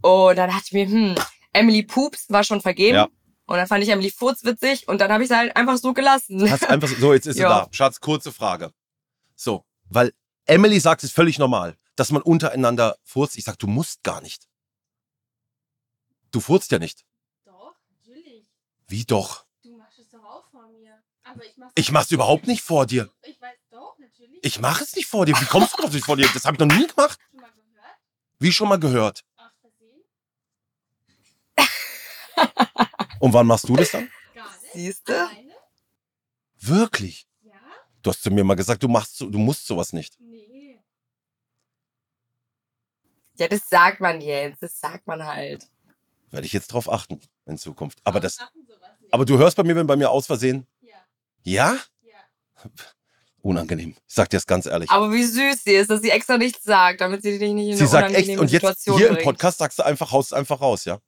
Und 0.00 0.36
dann 0.36 0.48
dachte 0.48 0.64
ich 0.66 0.72
mir, 0.72 0.86
hm, 0.86 1.14
Emily 1.52 1.82
Poops 1.82 2.30
war 2.30 2.44
schon 2.44 2.62
vergeben. 2.62 2.96
Ja. 2.96 3.08
Und 3.46 3.58
dann 3.58 3.66
fand 3.66 3.84
ich 3.84 3.90
Emily 3.90 4.10
Furz 4.10 4.42
witzig 4.44 4.88
und 4.88 5.00
dann 5.02 5.12
habe 5.12 5.22
ich 5.22 5.30
es 5.30 5.36
halt 5.36 5.54
einfach 5.54 5.76
so 5.76 5.92
gelassen. 5.92 6.50
Hast 6.50 6.66
einfach 6.68 6.88
so, 6.88 6.94
so, 6.94 7.12
jetzt 7.12 7.26
ist 7.26 7.36
sie 7.36 7.42
Ja. 7.42 7.66
da. 7.66 7.68
Schatz, 7.72 8.00
kurze 8.00 8.32
Frage. 8.32 8.72
So, 9.36 9.66
weil 9.90 10.12
Emily 10.46 10.80
sagt, 10.80 11.02
es 11.02 11.10
ist 11.10 11.14
völlig 11.14 11.38
normal, 11.38 11.76
dass 11.94 12.10
man 12.10 12.22
untereinander 12.22 12.96
furzt. 13.04 13.36
Ich 13.36 13.44
sag, 13.44 13.58
du 13.58 13.66
musst 13.66 14.02
gar 14.02 14.22
nicht. 14.22 14.48
Du 16.30 16.40
furzt 16.40 16.70
ja 16.72 16.78
nicht. 16.78 17.04
Doch, 17.44 17.74
natürlich. 17.90 18.46
Wie 18.88 19.04
doch? 19.04 19.44
Du 19.62 19.76
machst 19.76 19.98
es 19.98 20.08
doch 20.08 20.24
auch 20.24 20.48
vor 20.50 20.68
mir. 20.68 21.02
Aber 21.24 21.44
ich 21.44 21.56
mach's 21.58 21.72
Ich 21.74 21.92
mach's 21.92 22.10
überhaupt 22.10 22.46
nicht 22.46 22.62
vor 22.62 22.86
dir. 22.86 23.10
Ich. 23.24 23.38
Ich 24.44 24.58
mach 24.58 24.80
es 24.80 24.96
nicht 24.96 25.06
vor 25.06 25.24
dir. 25.24 25.36
Wie 25.40 25.44
kommst 25.46 25.72
du 25.72 25.76
drauf, 25.76 25.86
dass 25.86 25.94
ich 25.94 26.04
vor 26.04 26.16
dir? 26.16 26.28
Das 26.34 26.44
habe 26.44 26.56
ich 26.56 26.58
noch 26.60 26.66
nie 26.76 26.86
gemacht. 26.88 27.16
Schon 27.30 27.40
mal 27.40 27.50
gehört? 27.52 27.98
Wie 28.40 28.52
schon 28.52 28.68
mal 28.68 28.78
gehört. 28.80 29.24
Aus 29.36 29.52
Versehen? 29.60 30.02
Und 33.20 33.32
wann 33.32 33.46
machst 33.46 33.68
du 33.68 33.76
das 33.76 33.92
dann? 33.92 34.10
Gar 34.34 34.50
nicht. 34.60 34.72
Siehst 34.72 35.08
du? 35.08 35.30
Wirklich? 36.58 37.28
Ja? 37.42 37.52
Du 38.02 38.10
hast 38.10 38.22
zu 38.22 38.30
mir 38.32 38.42
mal 38.42 38.54
gesagt, 38.56 38.82
du 38.82 38.88
machst 38.88 39.16
so, 39.16 39.30
du 39.30 39.38
musst 39.38 39.64
sowas 39.66 39.92
nicht. 39.92 40.18
Nee. 40.20 40.80
Ja, 43.38 43.46
das 43.46 43.68
sagt 43.68 44.00
man 44.00 44.20
jetzt. 44.20 44.60
Das 44.60 44.78
sagt 44.80 45.06
man 45.06 45.24
halt. 45.24 45.68
Werde 46.32 46.46
ich 46.46 46.52
jetzt 46.52 46.68
drauf 46.72 46.90
achten 46.90 47.20
in 47.46 47.58
Zukunft. 47.58 48.00
Aber 48.02 48.18
das, 48.18 48.38
nicht. 48.38 48.50
aber 49.12 49.24
du 49.24 49.38
hörst 49.38 49.56
bei 49.56 49.62
mir, 49.62 49.76
wenn 49.76 49.86
bei 49.86 49.96
mir 49.96 50.10
aus 50.10 50.26
Versehen. 50.26 50.66
Ja, 50.80 50.96
Ja? 51.44 51.78
ja. 52.02 52.18
unangenehm. 53.42 53.94
Ich 54.08 54.14
sag 54.14 54.30
dir 54.30 54.36
das 54.36 54.46
ganz 54.46 54.66
ehrlich. 54.66 54.90
Aber 54.90 55.12
wie 55.12 55.24
süß 55.24 55.64
sie 55.64 55.72
ist, 55.72 55.90
dass 55.90 56.00
sie 56.00 56.10
extra 56.10 56.38
nichts 56.38 56.64
sagt, 56.64 57.00
damit 57.00 57.22
sie 57.22 57.38
dich 57.38 57.52
nicht 57.52 57.68
in 57.70 57.76
Sie 57.76 57.82
eine 57.82 57.88
sagt 57.90 58.04
echt, 58.14 58.28
unangenehme 58.28 58.40
und 58.42 58.50
jetzt 58.50 58.60
Situation 58.62 58.96
hier 58.98 59.08
im 59.08 59.14
bringt. 59.14 59.24
Podcast 59.24 59.58
sagst 59.58 59.78
du 59.78 59.84
einfach, 59.84 60.12
haust 60.12 60.32
einfach 60.34 60.60
raus, 60.60 60.84
ja? 60.84 60.98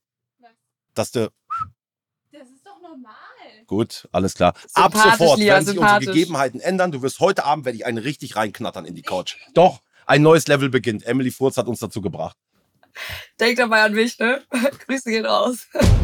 Dass 0.94 1.10
du, 1.10 1.30
Das 2.30 2.42
ist 2.48 2.64
doch 2.64 2.80
normal. 2.80 3.14
gut, 3.66 4.08
alles 4.12 4.34
klar. 4.34 4.54
Ab 4.74 4.94
sofort 4.94 5.38
Lia, 5.38 5.54
werden 5.54 5.66
sich 5.66 5.78
unsere. 5.78 6.00
Gegebenheiten 6.00 6.60
ändern. 6.60 6.92
Du 6.92 7.02
wirst 7.02 7.20
heute 7.20 7.44
Abend, 7.44 7.64
werde 7.64 7.76
ich 7.78 7.86
einen 7.86 7.98
richtig 7.98 8.36
reinknattern 8.36 8.84
in 8.84 8.94
die 8.94 9.02
Couch. 9.02 9.36
Doch, 9.54 9.80
ein 10.06 10.22
neues 10.22 10.46
Level 10.46 10.68
beginnt. 10.68 11.04
Emily 11.06 11.30
Furz 11.30 11.56
hat 11.56 11.66
uns 11.66 11.80
dazu 11.80 12.00
gebracht. 12.00 12.36
Denk 13.40 13.56
dabei 13.56 13.82
an 13.82 13.92
mich, 13.94 14.18
ne? 14.20 14.42
Grüße 14.86 15.10
gehen 15.10 15.26
raus. 15.26 15.66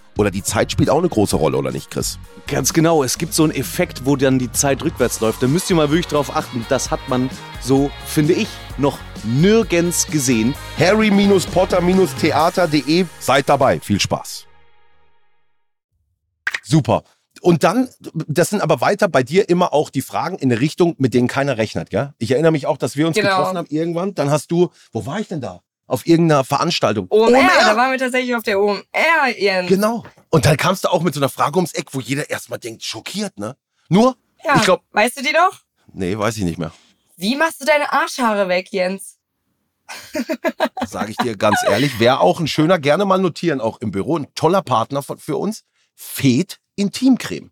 oder 0.21 0.31
die 0.31 0.43
Zeit 0.43 0.71
spielt 0.71 0.89
auch 0.89 0.99
eine 0.99 1.09
große 1.09 1.35
Rolle, 1.35 1.57
oder 1.57 1.71
nicht, 1.71 1.91
Chris? 1.91 2.17
Ganz 2.47 2.71
genau, 2.73 3.03
es 3.03 3.17
gibt 3.17 3.33
so 3.33 3.43
einen 3.43 3.51
Effekt, 3.53 4.05
wo 4.05 4.15
dann 4.15 4.39
die 4.39 4.49
Zeit 4.51 4.81
rückwärts 4.83 5.19
läuft. 5.19 5.43
Da 5.43 5.47
müsst 5.47 5.69
ihr 5.69 5.75
mal 5.75 5.89
wirklich 5.89 6.07
drauf 6.07 6.33
achten. 6.35 6.65
Das 6.69 6.89
hat 6.91 6.99
man 7.09 7.29
so, 7.61 7.91
finde 8.05 8.33
ich, 8.33 8.47
noch 8.77 8.97
nirgends 9.23 10.07
gesehen. 10.07 10.55
harry-potter-theater.de. 10.79 13.05
Seid 13.19 13.49
dabei. 13.49 13.79
Viel 13.79 13.99
Spaß. 13.99 14.45
Super. 16.63 17.03
Und 17.41 17.63
dann, 17.63 17.89
das 18.27 18.49
sind 18.51 18.61
aber 18.61 18.81
weiter 18.81 19.07
bei 19.07 19.23
dir 19.23 19.49
immer 19.49 19.73
auch 19.73 19.89
die 19.89 20.01
Fragen 20.01 20.37
in 20.37 20.51
eine 20.51 20.61
Richtung, 20.61 20.93
mit 20.99 21.15
denen 21.15 21.27
keiner 21.27 21.57
rechnet, 21.57 21.89
gell? 21.89 22.13
Ich 22.19 22.29
erinnere 22.31 22.51
mich 22.51 22.67
auch, 22.67 22.77
dass 22.77 22.95
wir 22.95 23.07
uns 23.07 23.15
Genau. 23.15 23.29
getroffen 23.29 23.57
haben 23.57 23.67
irgendwann. 23.69 24.13
Dann 24.13 24.29
hast 24.29 24.51
du, 24.51 24.69
wo 24.91 25.05
war 25.07 25.19
ich 25.19 25.27
denn 25.27 25.41
da? 25.41 25.61
Auf 25.87 26.05
irgendeiner 26.07 26.43
Veranstaltung. 26.43 27.07
OMR, 27.09 27.37
OMR. 27.37 27.49
da 27.59 27.75
waren 27.75 27.91
wir 27.91 27.99
tatsächlich 27.99 28.33
auf 28.35 28.43
der 28.43 28.59
OMR, 28.61 28.83
Jens. 29.37 29.67
Genau. 29.67 30.05
Und 30.29 30.45
dann 30.45 30.55
kamst 30.55 30.85
du 30.85 30.87
auch 30.89 31.01
mit 31.01 31.13
so 31.13 31.19
einer 31.19 31.29
Frage 31.29 31.57
ums 31.57 31.73
Eck, 31.73 31.87
wo 31.93 31.99
jeder 31.99 32.29
erstmal 32.29 32.59
denkt, 32.59 32.83
schockiert, 32.83 33.37
ne? 33.37 33.57
Nur, 33.89 34.15
Ja, 34.43 34.55
ich 34.55 34.63
glaube, 34.63 34.83
weißt 34.91 35.17
du 35.19 35.23
die 35.23 35.33
doch? 35.33 35.59
nee, 35.93 36.17
weiß 36.17 36.37
ich 36.37 36.43
nicht 36.45 36.57
mehr. 36.57 36.71
Wie 37.17 37.35
machst 37.35 37.61
du 37.61 37.65
deine 37.65 37.91
Arschhaare 37.91 38.47
weg, 38.47 38.69
Jens? 38.71 39.17
Sage 40.87 41.11
ich 41.11 41.17
dir 41.17 41.35
ganz 41.35 41.59
ehrlich, 41.67 41.99
wäre 41.99 42.21
auch 42.21 42.39
ein 42.39 42.47
schöner, 42.47 42.79
gerne 42.79 43.03
mal 43.05 43.19
notieren, 43.19 43.59
auch 43.59 43.81
im 43.81 43.91
Büro, 43.91 44.17
ein 44.17 44.33
toller 44.35 44.61
Partner 44.61 45.03
für 45.03 45.35
uns. 45.37 45.63
Fed 45.95 46.59
Intimcreme. 46.75 47.51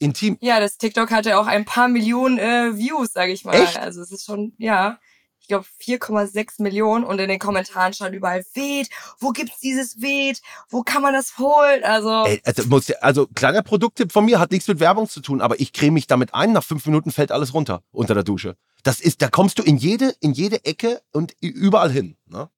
Intim. 0.00 0.36
Ja, 0.40 0.60
das 0.60 0.78
TikTok 0.78 1.10
hatte 1.10 1.38
auch 1.38 1.46
ein 1.46 1.64
paar 1.64 1.88
Millionen 1.88 2.38
äh, 2.38 2.76
Views, 2.76 3.12
sag 3.12 3.30
ich 3.30 3.44
mal. 3.44 3.54
Echt? 3.54 3.78
Also 3.78 4.00
es 4.02 4.10
ist 4.12 4.24
schon, 4.24 4.52
ja, 4.58 4.98
ich 5.48 5.50
glaube 5.50 5.66
4,6 5.82 6.62
Millionen 6.62 7.04
und 7.04 7.18
in 7.18 7.28
den 7.30 7.38
Kommentaren 7.38 7.94
stand 7.94 8.14
überall 8.14 8.44
Weed, 8.52 8.90
wo 9.18 9.30
gibt's 9.30 9.58
dieses 9.60 10.02
Weed, 10.02 10.42
wo 10.68 10.82
kann 10.82 11.00
man 11.00 11.14
das 11.14 11.38
holen? 11.38 11.84
Also 11.84 12.26
Ey, 12.26 12.42
also, 12.44 12.66
muss, 12.66 12.90
also 12.90 13.26
kleiner 13.34 13.62
Produkttipp 13.62 14.12
von 14.12 14.26
mir, 14.26 14.40
hat 14.40 14.50
nichts 14.50 14.68
mit 14.68 14.78
Werbung 14.78 15.08
zu 15.08 15.20
tun, 15.20 15.40
aber 15.40 15.58
ich 15.58 15.72
creme 15.72 15.94
mich 15.94 16.06
damit 16.06 16.34
ein, 16.34 16.52
nach 16.52 16.64
fünf 16.64 16.84
Minuten 16.84 17.12
fällt 17.12 17.32
alles 17.32 17.54
runter 17.54 17.82
unter 17.92 18.12
der 18.12 18.24
Dusche. 18.24 18.56
Das 18.82 19.00
ist, 19.00 19.22
da 19.22 19.28
kommst 19.28 19.58
du 19.58 19.62
in 19.62 19.78
jede, 19.78 20.14
in 20.20 20.32
jede 20.32 20.66
Ecke 20.66 21.00
und 21.12 21.34
überall 21.40 21.90
hin. 21.90 22.18
Ne? 22.26 22.50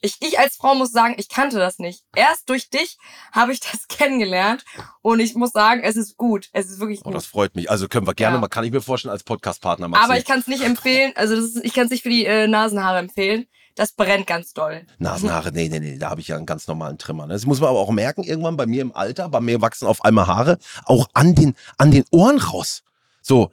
Ich, 0.00 0.16
ich 0.20 0.38
als 0.38 0.56
Frau 0.56 0.74
muss 0.74 0.92
sagen, 0.92 1.14
ich 1.18 1.28
kannte 1.28 1.58
das 1.58 1.78
nicht. 1.78 2.02
Erst 2.14 2.48
durch 2.50 2.68
dich 2.68 2.98
habe 3.32 3.52
ich 3.52 3.60
das 3.60 3.88
kennengelernt 3.88 4.64
und 5.02 5.20
ich 5.20 5.34
muss 5.34 5.52
sagen, 5.52 5.82
es 5.82 5.96
ist 5.96 6.16
gut. 6.16 6.48
Es 6.52 6.70
ist 6.70 6.78
wirklich 6.80 7.00
Oh, 7.00 7.04
gut. 7.04 7.14
das 7.14 7.26
freut 7.26 7.54
mich. 7.56 7.70
Also 7.70 7.88
können 7.88 8.06
wir 8.06 8.14
gerne 8.14 8.36
Ja. 8.36 8.40
mal, 8.40 8.48
kann 8.48 8.64
ich 8.64 8.72
mir 8.72 8.80
vorstellen, 8.82 9.12
als 9.12 9.22
Podcastpartner 9.24 9.88
mal 9.88 9.98
Aber 10.02 10.18
ich 10.18 10.24
kann 10.24 10.40
es 10.40 10.46
nicht 10.46 10.62
empfehlen, 10.62 11.12
also 11.16 11.34
das 11.36 11.44
ist, 11.46 11.64
ich 11.64 11.72
kann 11.72 11.84
es 11.86 11.90
nicht 11.90 12.02
für 12.02 12.10
die 12.10 12.26
äh, 12.26 12.46
Nasenhaare 12.46 12.98
empfehlen. 12.98 13.46
Das 13.76 13.90
brennt 13.92 14.28
ganz 14.28 14.52
doll. 14.52 14.86
Nasenhaare, 14.98 15.50
nee, 15.50 15.68
nee, 15.68 15.80
nee, 15.80 15.98
da 15.98 16.10
habe 16.10 16.20
ich 16.20 16.28
ja 16.28 16.36
einen 16.36 16.46
ganz 16.46 16.68
normalen 16.68 16.96
Trimmer. 16.96 17.26
ne? 17.26 17.32
Das 17.32 17.44
muss 17.44 17.58
man 17.60 17.70
aber 17.70 17.80
auch 17.80 17.90
merken, 17.90 18.22
irgendwann 18.22 18.56
bei 18.56 18.66
mir 18.66 18.82
im 18.82 18.94
Alter, 18.94 19.28
bei 19.28 19.40
mir 19.40 19.60
wachsen 19.62 19.88
auf 19.88 20.04
einmal 20.04 20.28
Haare 20.28 20.58
auch 20.84 21.08
an 21.12 21.34
den, 21.34 21.56
an 21.76 21.90
den 21.90 22.04
Ohren 22.12 22.38
raus. 22.38 22.84
So, 23.20 23.50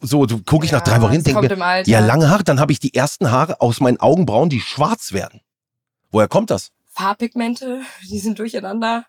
so, 0.00 0.26
du 0.26 0.40
gucke 0.44 0.64
ich 0.66 0.70
nach 0.70 0.86
Ja, 0.86 0.92
drei 0.92 1.02
Wochen 1.02 1.12
hin, 1.12 1.24
denke 1.24 1.56
mir, 1.56 1.82
ja, 1.86 1.98
lange 1.98 2.30
Haare, 2.30 2.44
dann 2.44 2.60
habe 2.60 2.70
ich 2.70 2.78
die 2.78 2.94
ersten 2.94 3.32
Haare 3.32 3.60
aus 3.60 3.80
meinen 3.80 3.98
Augenbrauen, 3.98 4.48
die 4.48 4.60
schwarz 4.60 5.12
werden. 5.12 5.40
Woher 6.14 6.28
kommt 6.28 6.50
das? 6.50 6.70
Farbpigmente, 6.90 7.82
die 8.08 8.20
sind 8.20 8.38
durcheinander. 8.38 9.04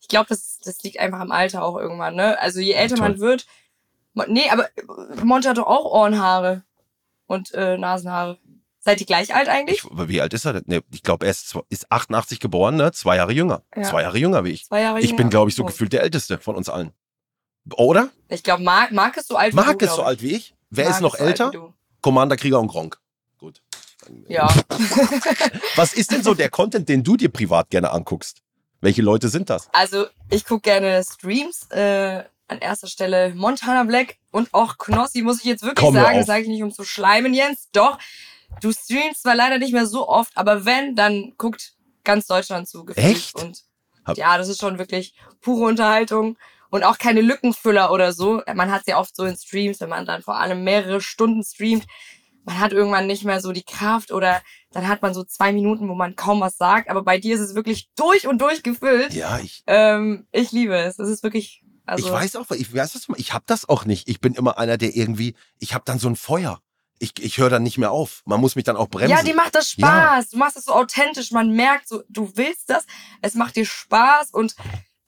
Ich 0.00 0.08
glaube, 0.08 0.26
das, 0.28 0.58
das 0.64 0.82
liegt 0.82 0.98
einfach 0.98 1.20
am 1.20 1.30
Alter 1.30 1.62
auch 1.62 1.76
irgendwann, 1.76 2.16
ne? 2.16 2.36
Also 2.40 2.58
je 2.58 2.72
älter 2.72 2.96
man 2.98 3.20
wird. 3.20 3.46
Nee, 4.26 4.50
aber 4.50 4.64
äh, 4.76 5.24
Monte 5.24 5.48
hat 5.50 5.58
doch 5.58 5.68
auch 5.68 5.84
Ohrenhaare 5.84 6.64
und 7.26 7.54
äh, 7.54 7.78
Nasenhaare. 7.78 8.38
Seid 8.80 9.00
ihr 9.00 9.06
gleich 9.06 9.32
alt 9.36 9.48
eigentlich? 9.48 9.84
Ich, 9.84 10.08
wie 10.08 10.20
alt 10.20 10.34
ist 10.34 10.46
er 10.46 10.54
denn? 10.54 10.64
Nee, 10.66 10.80
ich 10.90 11.04
glaube, 11.04 11.26
er 11.26 11.30
ist, 11.30 11.56
ist 11.68 11.92
88 11.92 12.40
geboren, 12.40 12.74
ne? 12.74 12.90
Zwei 12.90 13.14
Jahre 13.14 13.32
jünger. 13.32 13.62
Ja. 13.76 13.84
Zwei 13.84 14.02
Jahre 14.02 14.18
jünger 14.18 14.42
wie 14.44 14.50
ich. 14.50 14.64
Zwei 14.66 14.80
Jahre 14.80 14.98
Ich 14.98 15.10
bin, 15.10 15.18
jünger. 15.18 15.30
glaube 15.30 15.50
ich, 15.50 15.54
so 15.54 15.62
Oh. 15.62 15.66
gefühlt 15.66 15.92
der 15.92 16.02
Älteste 16.02 16.38
von 16.38 16.56
uns 16.56 16.68
allen. 16.68 16.90
Oder? 17.76 18.08
Ich 18.28 18.42
glaube, 18.42 18.64
Marc, 18.64 18.90
Marc 18.90 19.16
ist 19.16 19.28
so 19.28 19.36
alt 19.36 19.52
wie 19.52 19.58
du. 19.58 19.64
Marc 19.64 19.80
ist 19.80 19.94
so 19.94 20.00
ich. 20.02 20.06
alt 20.08 20.22
wie 20.22 20.34
ich. 20.34 20.56
Wer 20.70 20.86
Marc 20.86 20.94
ist 20.96 21.02
noch 21.02 21.14
so 21.14 21.22
alt 21.22 21.28
älter? 21.40 21.50
du. 21.52 21.72
Commander, 22.00 22.36
Krieger 22.36 22.58
und 22.58 22.66
Gronk. 22.66 22.98
Gut. 24.08 24.24
Ja. 24.28 24.48
Was 25.76 25.92
ist 25.92 26.10
denn 26.10 26.22
so 26.22 26.34
der 26.34 26.48
Content, 26.50 26.88
den 26.88 27.04
du 27.04 27.16
dir 27.16 27.28
privat 27.28 27.70
gerne 27.70 27.90
anguckst? 27.90 28.42
Welche 28.80 29.02
Leute 29.02 29.28
sind 29.28 29.50
das? 29.50 29.68
Also, 29.72 30.06
ich 30.30 30.44
gucke 30.44 30.62
gerne 30.62 31.02
Streams. 31.04 31.68
Äh, 31.70 32.24
an 32.50 32.58
erster 32.60 32.86
Stelle 32.86 33.34
Montana 33.34 33.84
Black 33.84 34.16
und 34.30 34.48
auch 34.54 34.78
Knossi, 34.78 35.20
muss 35.20 35.40
ich 35.40 35.44
jetzt 35.44 35.62
wirklich 35.62 35.84
Komm, 35.84 35.94
sagen. 35.94 36.24
sage 36.24 36.42
ich 36.42 36.48
nicht, 36.48 36.62
um 36.62 36.72
zu 36.72 36.82
schleimen, 36.84 37.34
Jens. 37.34 37.68
Doch, 37.72 37.98
du 38.62 38.72
streamst 38.72 39.22
zwar 39.22 39.34
leider 39.34 39.58
nicht 39.58 39.74
mehr 39.74 39.86
so 39.86 40.08
oft, 40.08 40.34
aber 40.34 40.64
wenn, 40.64 40.96
dann 40.96 41.34
guckt 41.36 41.74
ganz 42.04 42.26
Deutschland 42.26 42.66
zu. 42.66 42.86
Echt? 42.94 43.34
Und 43.34 43.64
Hab- 44.06 44.16
ja, 44.16 44.38
das 44.38 44.48
ist 44.48 44.60
schon 44.60 44.78
wirklich 44.78 45.14
pure 45.42 45.66
Unterhaltung. 45.66 46.38
Und 46.70 46.84
auch 46.84 46.98
keine 46.98 47.20
Lückenfüller 47.22 47.90
oder 47.92 48.12
so. 48.12 48.42
Man 48.54 48.70
hat 48.70 48.86
ja 48.86 48.98
oft 48.98 49.14
so 49.16 49.24
in 49.24 49.36
Streams, 49.36 49.80
wenn 49.80 49.88
man 49.90 50.04
dann 50.06 50.22
vor 50.22 50.36
allem 50.38 50.64
mehrere 50.64 51.00
Stunden 51.00 51.42
streamt, 51.42 51.86
man 52.48 52.58
hat 52.58 52.72
irgendwann 52.72 53.06
nicht 53.06 53.24
mehr 53.24 53.40
so 53.42 53.52
die 53.52 53.62
Kraft 53.62 54.10
oder 54.10 54.40
dann 54.72 54.88
hat 54.88 55.02
man 55.02 55.12
so 55.12 55.22
zwei 55.22 55.52
Minuten, 55.52 55.88
wo 55.88 55.94
man 55.94 56.16
kaum 56.16 56.40
was 56.40 56.56
sagt. 56.56 56.88
Aber 56.88 57.02
bei 57.02 57.18
dir 57.18 57.34
ist 57.34 57.40
es 57.42 57.54
wirklich 57.54 57.90
durch 57.94 58.26
und 58.26 58.40
durch 58.40 58.62
gefüllt. 58.62 59.12
Ja, 59.12 59.38
ich. 59.38 59.62
Ähm, 59.66 60.26
ich 60.32 60.50
liebe 60.50 60.74
es. 60.76 60.98
Es 60.98 61.08
ist 61.08 61.22
wirklich 61.22 61.62
Also, 61.84 62.06
ich 62.06 62.12
weiß 62.12 62.36
auch, 62.36 62.50
ich 62.50 62.74
weiß 62.74 62.92
das, 62.94 63.06
ich 63.16 63.34
habe 63.34 63.44
das 63.46 63.68
auch 63.68 63.84
nicht. 63.84 64.08
Ich 64.08 64.20
bin 64.20 64.34
immer 64.34 64.58
einer, 64.58 64.78
der 64.78 64.96
irgendwie, 64.96 65.34
ich 65.58 65.74
habe 65.74 65.84
dann 65.84 65.98
so 65.98 66.08
ein 66.08 66.16
Feuer. 66.16 66.60
Ich, 67.00 67.12
ich 67.20 67.38
höre 67.38 67.50
dann 67.50 67.62
nicht 67.62 67.78
mehr 67.78 67.92
auf. 67.92 68.22
Man 68.24 68.40
muss 68.40 68.56
mich 68.56 68.64
dann 68.64 68.76
auch 68.76 68.88
bremsen. 68.88 69.10
Ja, 69.16 69.22
dir 69.22 69.34
macht 69.34 69.54
das 69.54 69.70
Spaß. 69.70 70.30
Du 70.30 70.38
machst 70.38 70.56
das 70.56 70.64
so 70.64 70.72
authentisch. 70.72 71.30
Man 71.30 71.50
merkt 71.50 71.86
so, 71.86 72.02
du 72.08 72.32
willst 72.34 72.70
das. 72.70 72.86
Es 73.22 73.34
macht 73.34 73.56
dir 73.56 73.66
Spaß 73.66 74.30
und 74.32 74.56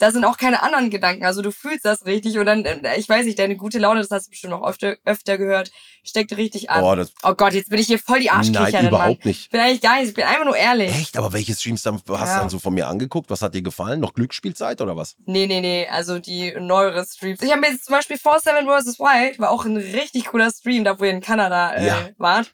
da 0.00 0.10
sind 0.10 0.24
auch 0.24 0.36
keine 0.38 0.62
anderen 0.62 0.90
Gedanken. 0.90 1.24
Also 1.24 1.42
du 1.42 1.52
fühlst 1.52 1.84
das 1.84 2.04
richtig 2.06 2.38
und 2.38 2.46
dann, 2.46 2.64
äh, 2.64 2.96
ich 2.98 3.08
weiß 3.08 3.24
nicht, 3.26 3.38
deine 3.38 3.56
gute 3.56 3.78
Laune, 3.78 4.00
das 4.00 4.10
hast 4.10 4.26
du 4.26 4.30
bestimmt 4.30 4.54
auch 4.54 4.66
öfter, 4.66 4.96
öfter 5.04 5.38
gehört, 5.38 5.70
steckt 6.02 6.36
richtig 6.36 6.70
an. 6.70 6.82
Oh, 6.82 6.94
das, 6.96 7.12
Oh 7.22 7.34
Gott, 7.34 7.52
jetzt 7.52 7.68
bin 7.70 7.78
ich 7.78 7.86
hier 7.86 7.98
voll 7.98 8.18
die 8.20 8.30
Arschkriecherin, 8.30 8.72
nein, 8.72 8.84
Mann. 8.84 8.88
überhaupt 8.94 9.24
nicht. 9.26 9.42
Ich 9.44 9.50
bin 9.50 9.60
eigentlich 9.60 9.80
gar 9.82 9.98
nicht, 10.00 10.08
ich 10.08 10.14
bin 10.14 10.24
einfach 10.24 10.44
nur 10.46 10.56
ehrlich. 10.56 10.90
Echt? 10.90 11.16
Aber 11.16 11.32
welche 11.32 11.54
Streams 11.54 11.82
dann, 11.82 11.94
hast 11.96 12.06
du 12.08 12.12
Ja. 12.14 12.38
dann 12.40 12.48
so 12.48 12.58
von 12.58 12.74
mir 12.74 12.88
angeguckt? 12.88 13.30
Was 13.30 13.42
hat 13.42 13.54
dir 13.54 13.62
gefallen? 13.62 14.00
Noch 14.00 14.14
Glücksspielzeit 14.14 14.80
oder 14.80 14.96
was? 14.96 15.16
Nee, 15.26 15.46
nee, 15.46 15.60
nee, 15.60 15.86
also 15.90 16.18
die 16.18 16.52
neuere 16.58 17.04
Streams. 17.04 17.42
Ich 17.42 17.50
habe 17.50 17.60
mir 17.60 17.68
jetzt 17.70 17.84
zum 17.84 17.94
Beispiel 17.94 18.16
4-7 18.16 18.80
vs. 18.80 18.98
Wild, 18.98 19.38
war 19.38 19.50
auch 19.50 19.64
ein 19.66 19.76
richtig 19.76 20.24
cooler 20.26 20.50
Stream, 20.50 20.82
da 20.84 20.98
wo 20.98 21.04
ihr 21.04 21.10
in 21.10 21.20
Kanada 21.20 21.74
äh, 21.74 21.86
Ja. 21.86 22.08
wart. 22.18 22.52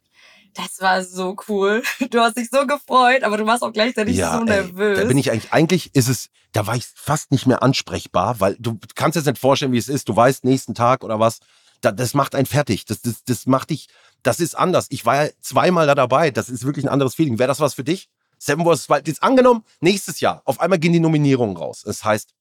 Das 0.56 0.80
war 0.80 1.04
so 1.04 1.36
cool. 1.48 1.82
Du 2.10 2.20
hast 2.20 2.36
dich 2.36 2.48
so 2.50 2.66
gefreut, 2.66 3.22
aber 3.22 3.36
du 3.36 3.46
warst 3.46 3.62
auch 3.62 3.72
gleichzeitig 3.72 4.16
so 4.16 4.22
ey, 4.22 4.44
nervös. 4.44 4.98
da 4.98 5.04
bin 5.04 5.18
ich 5.18 5.30
eigentlich, 5.30 5.52
eigentlich 5.52 5.94
ist 5.94 6.08
es, 6.08 6.28
da 6.52 6.66
war 6.66 6.76
ich 6.76 6.86
fast 6.86 7.30
nicht 7.30 7.46
mehr 7.46 7.62
ansprechbar, 7.62 8.40
weil 8.40 8.56
du 8.58 8.78
kannst 8.94 9.16
jetzt 9.16 9.26
nicht 9.26 9.38
vorstellen, 9.38 9.72
wie 9.72 9.78
es 9.78 9.88
ist. 9.88 10.08
Du 10.08 10.16
weißt, 10.16 10.44
nächsten 10.44 10.74
Tag 10.74 11.04
oder 11.04 11.20
was, 11.20 11.40
da, 11.80 11.92
das 11.92 12.14
macht 12.14 12.34
einen 12.34 12.46
fertig. 12.46 12.86
Das, 12.86 13.02
das, 13.02 13.24
das 13.24 13.46
macht 13.46 13.70
dich, 13.70 13.88
das 14.22 14.40
ist 14.40 14.54
anders. 14.54 14.86
Ich 14.90 15.04
war 15.04 15.24
ja 15.24 15.30
zweimal 15.40 15.86
da 15.86 15.94
dabei. 15.94 16.30
Das 16.30 16.48
ist 16.48 16.64
wirklich 16.64 16.84
ein 16.86 16.90
anderes 16.90 17.14
Feeling. 17.14 17.38
Wäre 17.38 17.48
das 17.48 17.60
was 17.60 17.74
für 17.74 17.84
dich? 17.84 18.08
Seven 18.38 18.64
vs. 18.64 18.88
Wild, 18.88 19.08
jetzt 19.08 19.22
angenommen, 19.22 19.64
nächstes 19.80 20.20
Jahr, 20.20 20.42
auf 20.44 20.60
einmal 20.60 20.78
gehen 20.78 20.92
die 20.92 21.00
Nominierungen 21.00 21.56
raus. 21.56 21.84
Es 21.86 22.04
heißt, 22.04 22.34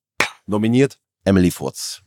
nominiert 0.45 0.99
Emily 1.23 1.51
Furz. 1.51 2.04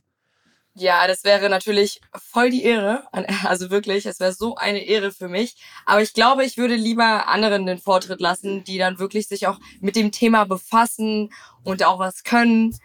Ja, 0.79 1.07
das 1.07 1.23
wäre 1.23 1.49
natürlich 1.49 1.99
voll 2.31 2.49
die 2.49 2.63
Ehre. 2.63 3.03
An- 3.11 3.25
Also 3.43 3.69
wirklich, 3.69 4.05
es 4.05 4.19
wäre 4.19 4.33
so 4.33 4.55
eine 4.55 4.79
Ehre 4.85 5.11
für 5.11 5.27
mich. 5.27 5.55
Aber 5.85 6.01
ich 6.01 6.13
glaube, 6.13 6.45
ich 6.45 6.57
würde 6.57 6.75
lieber 6.75 7.27
anderen 7.27 7.65
den 7.65 7.77
Vortritt 7.79 8.21
lassen, 8.21 8.63
die 8.63 8.77
dann 8.77 8.97
wirklich 8.99 9.27
sich 9.27 9.47
auch 9.47 9.59
mit 9.81 9.95
dem 9.95 10.11
Thema 10.11 10.45
befassen 10.45 11.31
und 11.63 11.83
auch 11.83 11.99
was 11.99 12.23
können. 12.23 12.75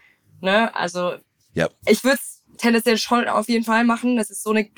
Ne? 0.41 0.75
Also 0.75 1.15
Ja. 1.55 1.69
ich 1.87 2.03
würde 2.05 2.19
es 2.21 2.43
tendenziell 2.59 2.99
schon 2.99 3.29
auf 3.29 3.49
jeden 3.49 3.65
Fall 3.65 3.85
machen. 3.85 4.17
Das 4.17 4.31
ist 4.31 4.43
so 4.43 4.51
eine 4.51 4.69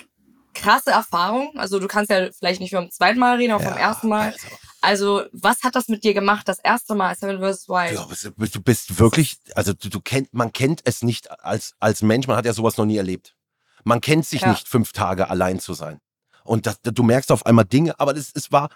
krasse 0.54 0.90
Erfahrung. 0.90 1.52
Also 1.56 1.78
du 1.78 1.87
kannst 1.88 2.11
ja 2.11 2.30
vielleicht 2.32 2.61
nicht 2.61 2.75
vom 2.75 2.90
zweiten 2.90 3.18
Mal 3.18 3.37
reden, 3.37 3.52
aber 3.52 3.64
vom 3.64 3.76
ersten 3.76 4.08
Mal. 4.08 4.32
Also, 4.32 4.46
Also 4.87 5.25
was 5.33 5.64
hat 5.64 5.75
das 5.75 5.88
mit 5.88 6.05
dir 6.05 6.14
gemacht, 6.14 6.47
das 6.47 6.61
erste 6.61 6.95
Mal 6.95 7.16
Seven 7.16 7.40
vs. 7.40 7.69
Wild? 7.69 7.95
Ja, 7.95 8.07
du 8.47 8.61
bist 8.62 9.00
wirklich, 9.00 9.37
also 9.57 9.73
du, 9.73 9.88
du 9.88 10.00
kennt, 10.00 10.33
man 10.33 10.52
kennt 10.52 10.83
es 10.85 11.02
nicht 11.02 11.28
als, 11.40 11.75
als 11.81 12.02
Mensch, 12.02 12.28
man 12.28 12.37
hat 12.37 12.45
ja 12.45 12.52
sowas 12.52 12.76
noch 12.76 12.85
nie 12.85 12.97
erlebt. 12.97 13.35
Man 13.83 14.00
kennt 14.00 14.26
sich 14.26 14.43
Ja. 14.43 14.50
nicht, 14.50 14.69
fünf 14.69 14.93
Tage 14.93 15.28
allein 15.28 15.59
zu 15.59 15.75
sein. 15.75 15.99
Und 16.45 16.66
das, 16.66 16.81
du 16.83 17.02
merkst 17.02 17.33
auf 17.33 17.47
einmal 17.47 17.64
Dinge, 17.64 17.99
aber 17.99 18.14
das, 18.14 18.31
es 18.33 18.52
war, 18.52 18.69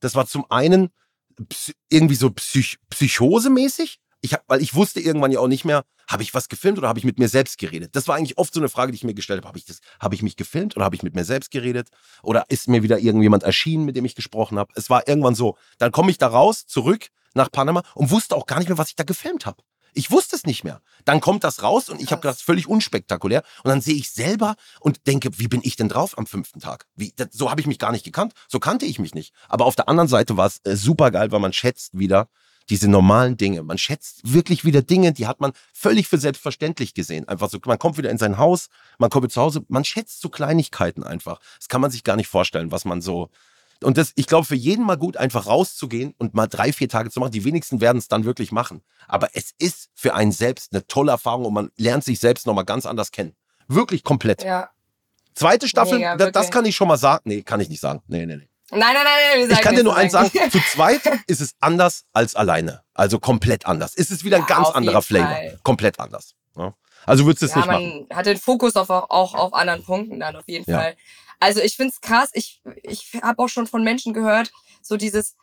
das 0.00 0.14
war 0.14 0.26
zum 0.26 0.44
einen 0.50 0.90
irgendwie 1.88 2.16
so 2.16 2.28
psych, 2.28 2.76
psychosemäßig. 2.90 4.00
Ich 4.24 4.32
hab, 4.32 4.42
weil 4.48 4.62
ich 4.62 4.74
wusste 4.74 5.00
irgendwann 5.00 5.32
ja 5.32 5.40
auch 5.40 5.48
nicht 5.48 5.66
mehr, 5.66 5.84
habe 6.08 6.22
ich 6.22 6.32
was 6.32 6.48
gefilmt 6.48 6.78
oder 6.78 6.88
habe 6.88 6.98
ich 6.98 7.04
mit 7.04 7.18
mir 7.18 7.28
selbst 7.28 7.58
geredet? 7.58 7.94
Das 7.94 8.08
war 8.08 8.16
eigentlich 8.16 8.38
oft 8.38 8.54
so 8.54 8.60
eine 8.60 8.70
Frage, 8.70 8.90
die 8.90 8.96
ich 8.96 9.04
mir 9.04 9.12
gestellt 9.12 9.40
habe. 9.40 9.48
Habe 9.48 9.58
ich, 9.58 9.66
das- 9.66 9.80
habe 10.00 10.14
ich 10.14 10.22
mich 10.22 10.36
gefilmt 10.36 10.76
oder 10.76 10.86
habe 10.86 10.96
ich 10.96 11.02
mit 11.02 11.14
mir 11.14 11.24
selbst 11.26 11.50
geredet? 11.50 11.90
Oder 12.22 12.46
ist 12.48 12.66
mir 12.66 12.82
wieder 12.82 12.98
irgendjemand 12.98 13.42
erschienen, 13.42 13.84
mit 13.84 13.96
dem 13.96 14.06
ich 14.06 14.14
gesprochen 14.14 14.58
habe? 14.58 14.72
Es 14.76 14.88
war 14.88 15.06
irgendwann 15.06 15.34
so. 15.34 15.58
Dann 15.76 15.92
komme 15.92 16.10
ich 16.10 16.16
da 16.16 16.28
raus, 16.28 16.64
zurück 16.66 17.08
nach 17.34 17.52
Panama 17.52 17.82
und 17.94 18.10
wusste 18.10 18.34
auch 18.34 18.46
gar 18.46 18.60
nicht 18.60 18.68
mehr, 18.68 18.78
was 18.78 18.88
ich 18.88 18.96
da 18.96 19.04
gefilmt 19.04 19.44
habe. 19.44 19.62
Ich 19.92 20.10
wusste 20.10 20.36
es 20.36 20.46
nicht 20.46 20.64
mehr. 20.64 20.80
Dann 21.04 21.20
kommt 21.20 21.44
das 21.44 21.62
raus 21.62 21.90
und 21.90 22.00
ich 22.00 22.10
habe 22.10 22.22
gedacht, 22.22 22.40
völlig 22.40 22.66
unspektakulär. 22.66 23.42
Und 23.62 23.68
dann 23.68 23.82
sehe 23.82 23.94
ich 23.94 24.10
selber 24.10 24.54
und 24.80 25.06
denke, 25.06 25.38
wie 25.38 25.48
bin 25.48 25.60
ich 25.62 25.76
denn 25.76 25.90
drauf 25.90 26.16
am 26.16 26.26
fünften 26.26 26.60
Tag? 26.60 26.86
Wie, 26.96 27.12
das, 27.14 27.28
so 27.32 27.50
habe 27.50 27.60
ich 27.60 27.66
mich 27.66 27.78
gar 27.78 27.92
nicht 27.92 28.04
gekannt. 28.06 28.32
So 28.48 28.58
kannte 28.58 28.86
ich 28.86 28.98
mich 28.98 29.14
nicht. 29.14 29.34
Aber 29.50 29.66
auf 29.66 29.76
der 29.76 29.88
anderen 29.90 30.08
Seite 30.08 30.36
war 30.38 30.46
es 30.46 30.60
äh, 30.64 30.76
super 30.76 31.10
geil, 31.10 31.30
weil 31.30 31.40
man 31.40 31.52
schätzt 31.52 31.96
wieder 31.98 32.28
diese 32.70 32.88
normalen 32.88 33.36
Dinge. 33.36 33.62
Man 33.62 33.78
schätzt 33.78 34.20
wirklich 34.24 34.64
wieder 34.64 34.82
Dinge, 34.82 35.12
die 35.12 35.26
hat 35.26 35.40
man 35.40 35.52
völlig 35.72 36.08
für 36.08 36.18
selbstverständlich 36.18 36.94
gesehen. 36.94 37.28
Einfach 37.28 37.50
so, 37.50 37.58
man 37.66 37.78
kommt 37.78 37.98
wieder 37.98 38.10
in 38.10 38.18
sein 38.18 38.38
Haus, 38.38 38.68
man 38.98 39.10
kommt 39.10 39.24
wieder 39.24 39.32
zu 39.32 39.42
Hause, 39.42 39.64
man 39.68 39.84
schätzt 39.84 40.20
so 40.20 40.28
Kleinigkeiten 40.28 41.02
einfach. 41.02 41.40
Das 41.58 41.68
kann 41.68 41.80
man 41.80 41.90
sich 41.90 42.04
gar 42.04 42.16
nicht 42.16 42.28
vorstellen, 42.28 42.70
was 42.70 42.84
man 42.84 43.00
so. 43.00 43.30
Und 43.82 43.98
das, 43.98 44.12
ich 44.14 44.26
glaube, 44.26 44.46
für 44.46 44.54
jeden 44.54 44.84
mal 44.84 44.96
gut, 44.96 45.16
einfach 45.16 45.46
rauszugehen 45.46 46.14
und 46.18 46.34
mal 46.34 46.46
drei, 46.46 46.72
vier 46.72 46.88
Tage 46.88 47.10
zu 47.10 47.20
machen. 47.20 47.32
Die 47.32 47.44
wenigsten 47.44 47.80
werden 47.80 47.98
es 47.98 48.08
dann 48.08 48.24
wirklich 48.24 48.52
machen. 48.52 48.82
Aber 49.08 49.28
es 49.34 49.52
ist 49.58 49.90
für 49.94 50.14
einen 50.14 50.32
selbst 50.32 50.72
eine 50.72 50.86
tolle 50.86 51.12
Erfahrung 51.12 51.46
und 51.46 51.54
man 51.54 51.70
lernt 51.76 52.04
sich 52.04 52.18
selbst 52.18 52.46
nochmal 52.46 52.64
ganz 52.64 52.86
anders 52.86 53.10
kennen. 53.10 53.34
Wirklich 53.68 54.02
komplett. 54.04 54.42
Ja. 54.42 54.70
Zweite 55.34 55.68
Staffel, 55.68 55.98
Mega, 55.98 56.16
da, 56.16 56.30
das 56.30 56.50
kann 56.50 56.64
ich 56.64 56.76
schon 56.76 56.88
mal 56.88 56.96
sagen. 56.96 57.22
Nee, 57.24 57.42
kann 57.42 57.60
ich 57.60 57.68
nicht 57.68 57.80
sagen. 57.80 58.02
Nee, 58.06 58.24
nee, 58.24 58.36
nee. 58.36 58.48
Nein, 58.70 58.80
nein, 58.80 59.04
nein, 59.04 59.40
nein. 59.40 59.50
Ich 59.50 59.60
kann 59.60 59.74
dir 59.76 59.84
nur 59.84 59.96
eins 59.96 60.12
sagen, 60.12 60.30
zu 60.50 60.58
zweit 60.72 61.02
ist 61.26 61.40
es 61.40 61.54
anders 61.60 62.04
als 62.12 62.34
alleine. 62.34 62.82
Also 62.94 63.18
komplett 63.18 63.66
anders. 63.66 63.94
Es 63.94 64.10
ist 64.10 64.24
wieder 64.24 64.36
ein 64.36 64.46
Ja, 64.48 64.56
ganz 64.56 64.68
anderer 64.70 65.02
Flavor. 65.02 65.28
Fall. 65.28 65.60
Komplett 65.62 66.00
anders. 66.00 66.34
Ja. 66.56 66.74
Also 67.06 67.26
würdest 67.26 67.42
du 67.42 67.46
es 67.46 67.52
ja, 67.52 67.58
nicht 67.58 67.66
man 67.66 67.82
machen. 67.82 68.06
hat 68.12 68.26
den 68.26 68.38
Fokus 68.38 68.76
auf, 68.76 68.88
auch 68.88 69.34
auf 69.34 69.52
anderen 69.52 69.84
Punkten 69.84 70.20
dann 70.20 70.36
auf 70.36 70.44
jeden. 70.46 70.64
Fall. 70.64 70.96
Also 71.40 71.60
ich 71.60 71.76
find's 71.76 72.00
krass. 72.00 72.30
Ich, 72.32 72.62
ich 72.82 73.12
habe 73.22 73.42
auch 73.42 73.48
schon 73.48 73.66
von 73.66 73.84
Menschen 73.84 74.14
gehört, 74.14 74.50
so 74.80 74.96
dieses, 74.96 75.36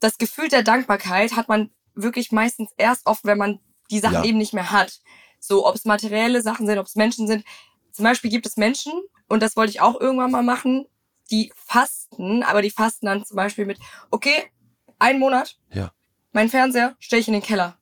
das 0.00 0.18
Gefühl 0.18 0.48
der 0.48 0.62
Dankbarkeit 0.62 1.36
hat 1.36 1.48
man 1.48 1.70
wirklich 1.94 2.32
meistens 2.32 2.70
erst 2.76 3.06
oft, 3.06 3.24
wenn 3.24 3.38
man 3.38 3.60
die 3.90 4.00
Sachen 4.00 4.24
eben 4.24 4.38
nicht 4.38 4.52
mehr 4.52 4.70
hat. 4.70 4.98
So, 5.40 5.66
ob 5.66 5.76
es 5.76 5.84
materielle 5.84 6.42
Sachen 6.42 6.66
sind, 6.66 6.78
ob 6.78 6.86
es 6.86 6.96
Menschen 6.96 7.26
sind. 7.28 7.44
Zum 7.92 8.04
Beispiel 8.04 8.30
gibt 8.30 8.46
es 8.46 8.56
Menschen, 8.56 8.92
und 9.28 9.42
das 9.42 9.56
wollte 9.56 9.70
ich 9.70 9.80
auch 9.80 10.00
irgendwann 10.00 10.30
mal 10.30 10.42
machen, 10.42 10.86
die 11.30 11.52
fasten, 11.56 12.42
aber 12.42 12.62
die 12.62 12.70
fasten 12.70 13.06
dann 13.06 13.24
zum 13.24 13.36
Beispiel 13.36 13.66
mit, 13.66 13.78
okay, 14.10 14.50
einen 14.98 15.18
Monat, 15.18 15.58
Ja. 15.72 15.92
mein 16.32 16.48
Fernseher 16.48 16.96
stelle 16.98 17.20
ich 17.20 17.28
in 17.28 17.34
den 17.34 17.42
Keller. 17.42 17.76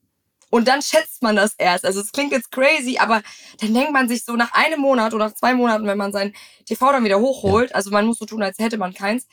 Und 0.49 0.69
dann 0.69 0.81
schätzt 0.81 1.23
man 1.23 1.35
das 1.37 1.55
erst. 1.55 1.85
Also 1.85 2.01
es 2.01 2.13
klingt 2.13 2.33
jetzt 2.33 2.53
crazy, 2.53 2.99
aber 2.99 3.23
dann 3.61 3.75
denkt 3.75 3.93
man 3.93 4.09
sich 4.09 4.25
so 4.25 4.37
nach 4.37 4.53
einem 4.53 4.81
Monat 4.81 5.13
oder 5.13 5.27
nach 5.27 5.35
zwei 5.35 5.55
Monaten, 5.55 5.87
wenn 5.87 5.99
man 5.99 6.13
sein 6.13 6.35
TV 6.67 6.93
dann 6.93 7.05
wieder 7.05 7.19
hochholt, 7.21 7.75
also 7.75 7.91
man 7.91 8.07
muss 8.07 8.19
so 8.19 8.27
tun, 8.27 8.43
als 8.43 8.59
hätte 8.59 8.79
man 8.79 8.95
keins, 8.95 9.27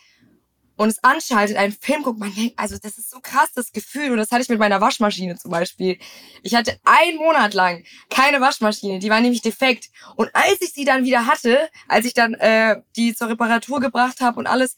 und 0.76 0.90
es 0.90 1.04
anschaltet, 1.04 1.56
einen 1.58 1.74
Film 1.74 2.04
guckt, 2.04 2.20
man 2.20 2.34
denkt, 2.34 2.58
also 2.58 2.78
das 2.82 2.98
ist 2.98 3.10
so 3.10 3.20
krass, 3.20 3.50
das 3.54 3.72
Gefühl. 3.72 4.12
Und 4.12 4.18
das 4.18 4.32
hatte 4.32 4.42
ich 4.42 4.50
mit 4.50 4.60
meiner 4.60 4.82
Waschmaschine 4.82 5.38
zum 5.38 5.52
Beispiel. 5.52 6.00
Ich 6.42 6.56
hatte 6.56 6.80
einen 6.84 7.18
Monat 7.18 7.54
lang 7.54 7.84
keine 8.10 8.42
Waschmaschine, 8.42 9.00
die 9.00 9.10
war 9.10 9.22
nämlich 9.22 9.42
defekt. 9.42 9.90
Und 10.16 10.30
als 10.34 10.62
ich 10.62 10.74
sie 10.74 10.86
dann 10.86 11.04
wieder 11.04 11.28
hatte, 11.28 11.70
als 11.88 12.06
ich 12.06 12.14
dann 12.14 12.34
äh, 12.36 12.82
die 12.96 13.16
zur 13.16 13.30
Reparatur 13.30 13.80
gebracht 13.80 14.22
habe 14.22 14.40
und 14.40 14.48
alles, 14.48 14.76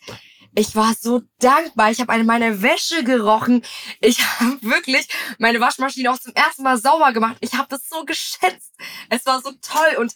ich 0.58 0.76
war 0.76 0.94
so 0.94 1.22
dankbar. 1.40 1.92
Ich 1.92 2.00
habe 2.00 2.12
eine 2.14 2.24
meine 2.24 2.62
Wäsche 2.62 3.04
gerochen. 3.04 3.62
Ich 4.00 4.20
habe 4.40 4.58
wirklich 4.62 5.08
meine 5.38 5.60
Waschmaschine 5.60 6.12
auch 6.12 6.20
zum 6.20 6.34
ersten 6.34 6.64
Mal 6.64 6.78
sauber 6.78 7.12
gemacht. 7.12 7.38
Ich 7.42 7.54
habe 7.54 7.68
das 7.70 7.88
so 7.90 8.06
geschätzt. 8.06 8.74
Es 9.10 9.26
war 9.26 9.42
so 9.42 9.52
toll 9.62 9.98
und 10.00 10.14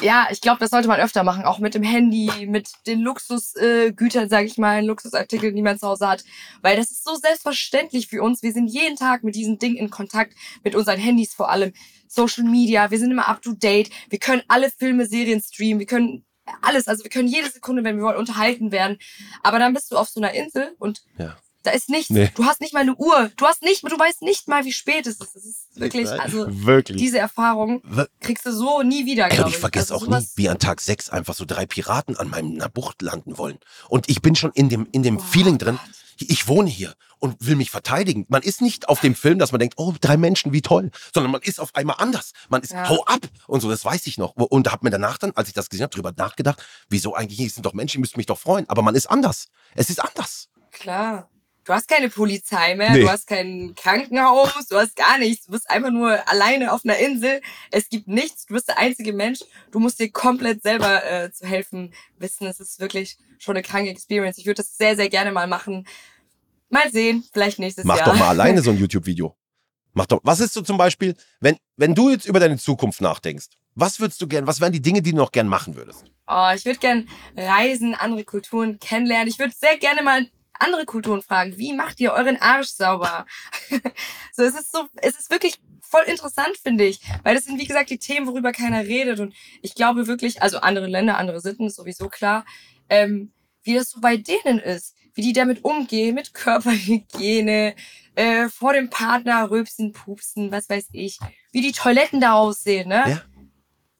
ja, 0.00 0.28
ich 0.30 0.40
glaube, 0.40 0.58
das 0.58 0.70
sollte 0.70 0.88
man 0.88 1.00
öfter 1.00 1.22
machen, 1.22 1.44
auch 1.44 1.58
mit 1.58 1.74
dem 1.74 1.82
Handy, 1.82 2.46
mit 2.46 2.70
den 2.86 3.00
Luxusgütern, 3.00 3.88
äh, 3.88 3.92
Gütern, 3.92 4.28
sag 4.28 4.46
ich 4.46 4.58
mal, 4.58 4.84
Luxusartikeln, 4.84 5.54
die 5.54 5.62
man 5.62 5.78
zu 5.78 5.86
Hause 5.86 6.08
hat, 6.08 6.24
weil 6.62 6.76
das 6.76 6.90
ist 6.90 7.04
so 7.04 7.14
selbstverständlich 7.14 8.08
für 8.08 8.22
uns. 8.22 8.42
Wir 8.42 8.52
sind 8.52 8.68
jeden 8.68 8.96
Tag 8.96 9.22
mit 9.22 9.34
diesen 9.34 9.58
Dingen 9.58 9.76
in 9.76 9.90
Kontakt, 9.90 10.34
mit 10.64 10.74
unseren 10.74 10.98
Handys 10.98 11.34
vor 11.34 11.50
allem, 11.50 11.72
Social 12.08 12.44
Media, 12.44 12.90
wir 12.90 12.98
sind 12.98 13.10
immer 13.10 13.28
up 13.28 13.40
to 13.42 13.52
date, 13.52 13.90
wir 14.10 14.18
können 14.18 14.42
alle 14.48 14.70
Filme, 14.70 15.06
Serien 15.06 15.40
streamen, 15.40 15.78
wir 15.78 15.86
können 15.86 16.24
alles, 16.60 16.88
also 16.88 17.04
wir 17.04 17.10
können 17.10 17.28
jede 17.28 17.48
Sekunde, 17.48 17.84
wenn 17.84 17.96
wir 17.96 18.04
wollen, 18.04 18.18
unterhalten 18.18 18.72
werden. 18.72 18.98
Aber 19.42 19.58
dann 19.58 19.72
bist 19.72 19.90
du 19.92 19.96
auf 19.96 20.08
so 20.08 20.20
einer 20.20 20.34
Insel 20.34 20.74
und 20.78 21.02
Ja. 21.18 21.36
Da 21.62 21.70
ist 21.70 21.88
nichts. 21.88 22.10
Nee. 22.10 22.30
Du 22.34 22.44
hast 22.44 22.60
nicht 22.60 22.72
mal 22.74 22.80
eine 22.80 22.94
Uhr. 22.96 23.30
Du 23.36 23.46
hast 23.46 23.62
nicht, 23.62 23.82
du 23.84 23.98
weißt 23.98 24.22
nicht 24.22 24.48
mal, 24.48 24.64
wie 24.64 24.72
spät 24.72 25.06
es 25.06 25.18
ist. 25.20 25.36
Es 25.36 25.44
ist 25.44 25.66
wirklich, 25.74 26.08
also 26.10 26.46
Wirklich. 26.48 26.98
diese 26.98 27.18
Erfahrung 27.18 27.82
kriegst 28.20 28.44
du 28.46 28.52
so 28.52 28.82
nie 28.82 29.06
wieder, 29.06 29.30
Ey, 29.30 29.38
und 29.40 29.48
ich. 29.48 29.54
ich 29.54 29.60
vergesse 29.60 29.94
Also 29.94 30.06
auch 30.06 30.18
nie, 30.18 30.26
wie 30.36 30.48
an 30.48 30.58
Tag 30.58 30.80
6 30.80 31.10
einfach 31.10 31.34
so 31.34 31.44
drei 31.44 31.66
Piraten 31.66 32.16
an 32.16 32.28
meiner 32.30 32.68
Bucht 32.68 33.02
landen 33.02 33.38
wollen. 33.38 33.58
Und 33.88 34.08
ich 34.08 34.22
bin 34.22 34.34
schon 34.36 34.52
in 34.52 34.68
dem, 34.68 34.86
in 34.92 35.02
dem 35.02 35.18
Oh 35.18 35.20
Feeling 35.20 35.58
drin, 35.58 35.78
Gott. 35.82 36.28
ich 36.30 36.48
wohne 36.48 36.68
hier 36.70 36.94
und 37.18 37.36
will 37.46 37.54
mich 37.54 37.70
verteidigen. 37.70 38.26
Man 38.28 38.42
ist 38.42 38.60
nicht 38.60 38.88
auf 38.88 39.00
dem 39.00 39.14
Film, 39.14 39.38
dass 39.38 39.52
man 39.52 39.60
denkt, 39.60 39.74
oh, 39.78 39.94
drei 40.00 40.16
Menschen, 40.16 40.52
wie 40.52 40.60
toll, 40.62 40.90
sondern 41.14 41.30
man 41.30 41.40
ist 41.42 41.60
auf 41.60 41.72
einmal 41.76 41.96
anders. 42.00 42.32
Man 42.48 42.62
ist, 42.62 42.72
Ja. 42.72 42.88
hau 42.88 43.04
ab 43.04 43.20
und 43.46 43.60
so, 43.60 43.70
das 43.70 43.84
weiß 43.84 44.08
ich 44.08 44.18
noch. 44.18 44.34
Und 44.34 44.72
habe 44.72 44.84
mir 44.84 44.90
danach 44.90 45.18
dann, 45.18 45.30
als 45.36 45.46
ich 45.46 45.54
das 45.54 45.68
gesehen 45.70 45.84
habe, 45.84 45.94
drüber 45.94 46.12
nachgedacht, 46.16 46.60
wieso 46.88 47.14
eigentlich, 47.14 47.38
es 47.40 47.54
sind 47.54 47.64
doch 47.64 47.74
Menschen, 47.74 47.98
die 47.98 48.00
müssten 48.00 48.18
mich 48.18 48.26
doch 48.26 48.38
freuen. 48.40 48.68
Aber 48.68 48.82
man 48.82 48.96
ist 48.96 49.06
anders. 49.06 49.46
Es 49.76 49.88
ist 49.88 50.02
anders. 50.02 50.48
Klar. 50.72 51.30
Du 51.64 51.72
hast 51.72 51.86
keine 51.86 52.08
Polizei 52.08 52.74
mehr, 52.74 52.90
Nee. 52.90 53.02
du 53.02 53.08
hast 53.08 53.26
kein 53.28 53.74
Krankenhaus, 53.76 54.66
du 54.68 54.76
hast 54.76 54.96
gar 54.96 55.18
nichts. 55.18 55.46
Du 55.46 55.52
bist 55.52 55.70
einfach 55.70 55.90
nur 55.90 56.28
alleine 56.28 56.72
auf 56.72 56.84
einer 56.84 56.96
Insel. 56.98 57.40
Es 57.70 57.88
gibt 57.88 58.08
nichts, 58.08 58.46
du 58.46 58.54
bist 58.54 58.66
der 58.68 58.78
einzige 58.78 59.12
Mensch. 59.12 59.40
Du 59.70 59.78
musst 59.78 60.00
dir 60.00 60.10
komplett 60.10 60.62
selber 60.62 61.04
äh, 61.04 61.30
zu 61.32 61.46
helfen 61.46 61.92
wissen. 62.18 62.46
Es 62.48 62.58
ist 62.58 62.80
wirklich 62.80 63.16
schon 63.38 63.54
eine 63.56 63.62
kranke 63.62 63.90
Experience. 63.90 64.38
Ich 64.38 64.46
würde 64.46 64.62
das 64.62 64.76
sehr, 64.76 64.96
sehr 64.96 65.08
gerne 65.08 65.30
mal 65.30 65.46
machen. 65.46 65.86
Mal 66.68 66.90
sehen, 66.90 67.22
vielleicht 67.32 67.58
nächstes 67.60 67.84
Mach 67.84 67.96
Jahr. 67.96 68.06
doch 68.06 68.16
mal 68.16 68.28
alleine 68.30 68.60
so 68.62 68.70
ein 68.70 68.78
YouTube-Video. 68.78 69.36
Mach 69.94 70.06
doch. 70.06 70.20
Was 70.24 70.40
ist 70.40 70.54
so 70.54 70.62
zum 70.62 70.78
Beispiel, 70.78 71.14
wenn, 71.40 71.58
wenn 71.76 71.94
du 71.94 72.10
jetzt 72.10 72.26
über 72.26 72.40
deine 72.40 72.56
Zukunft 72.58 73.00
nachdenkst? 73.02 73.48
Was 73.74 74.00
würdest 74.00 74.20
du 74.20 74.26
gern, 74.26 74.46
was 74.46 74.60
wären 74.60 74.72
die 74.72 74.82
Dinge, 74.82 75.00
die 75.02 75.12
du 75.12 75.16
noch 75.18 75.32
gern 75.32 75.48
machen 75.48 75.76
würdest? 75.76 76.04
Oh, 76.26 76.50
ich 76.54 76.64
würde 76.64 76.78
gern 76.80 77.08
reisen, 77.36 77.94
andere 77.94 78.24
Kulturen 78.24 78.78
kennenlernen. 78.80 79.28
Ich 79.28 79.38
würde 79.38 79.54
sehr 79.56 79.76
gerne 79.78 80.02
mal 80.02 80.26
andere 80.62 80.86
Kulturen 80.86 81.22
fragen. 81.22 81.58
Wie 81.58 81.72
macht 81.72 82.00
ihr 82.00 82.12
euren 82.12 82.40
Arsch 82.40 82.68
sauber? 82.68 83.26
so, 84.32 84.42
es 84.42 84.54
ist 84.54 84.72
so, 84.72 84.86
es 84.96 85.18
ist 85.18 85.30
wirklich 85.30 85.60
voll 85.80 86.04
interessant, 86.06 86.56
finde 86.62 86.84
ich. 86.84 87.00
Weil 87.22 87.34
das 87.34 87.44
sind, 87.44 87.60
wie 87.60 87.66
gesagt, 87.66 87.90
die 87.90 87.98
Themen, 87.98 88.26
worüber 88.26 88.52
keiner 88.52 88.84
redet. 88.84 89.20
Und 89.20 89.34
ich 89.60 89.74
glaube 89.74 90.06
wirklich, 90.06 90.42
also 90.42 90.58
andere 90.58 90.86
Länder, 90.86 91.18
andere 91.18 91.40
Sitten, 91.40 91.66
ist 91.66 91.76
sowieso 91.76 92.08
klar, 92.08 92.44
ähm, 92.88 93.32
wie 93.62 93.74
das 93.74 93.90
so 93.90 94.00
bei 94.00 94.16
denen 94.16 94.58
ist. 94.58 94.96
Wie 95.14 95.22
die 95.22 95.34
damit 95.34 95.62
umgehen, 95.64 96.14
mit 96.14 96.32
Körperhygiene, 96.32 97.74
äh, 98.14 98.48
vor 98.48 98.72
dem 98.72 98.88
Partner 98.88 99.50
rülpsen, 99.50 99.92
pupsen, 99.92 100.50
was 100.50 100.70
weiß 100.70 100.88
ich. 100.92 101.18
Wie 101.50 101.60
die 101.60 101.72
Toiletten 101.72 102.20
da 102.20 102.32
aussehen, 102.32 102.88
ne? 102.88 103.04
Ja. 103.06 103.22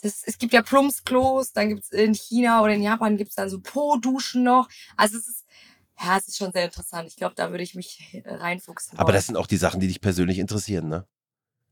Das, 0.00 0.22
es 0.24 0.38
gibt 0.38 0.52
ja 0.52 0.62
Plumpsklos, 0.62 1.52
dann 1.52 1.68
gibt's 1.68 1.90
in 1.90 2.14
China 2.14 2.62
oder 2.62 2.74
in 2.74 2.82
Japan 2.82 3.16
gibt's 3.16 3.36
dann 3.36 3.48
so 3.48 3.60
Po-Duschen 3.60 4.42
noch. 4.42 4.68
Also 4.96 5.16
es 5.16 5.28
ist, 5.28 5.41
ja, 6.04 6.18
es 6.18 6.28
ist 6.28 6.36
schon 6.38 6.52
sehr 6.52 6.64
interessant. 6.64 7.08
Ich 7.08 7.16
glaube, 7.16 7.34
da 7.34 7.50
würde 7.50 7.62
ich 7.64 7.74
mich 7.74 8.00
äh, 8.12 8.22
reinfuchsen. 8.34 8.98
Aber 8.98 9.08
wollen. 9.08 9.14
das 9.16 9.26
sind 9.26 9.36
auch 9.36 9.46
die 9.46 9.56
Sachen, 9.56 9.80
die 9.80 9.88
dich 9.88 10.00
persönlich 10.00 10.38
interessieren, 10.38 10.88
ne? 10.88 11.06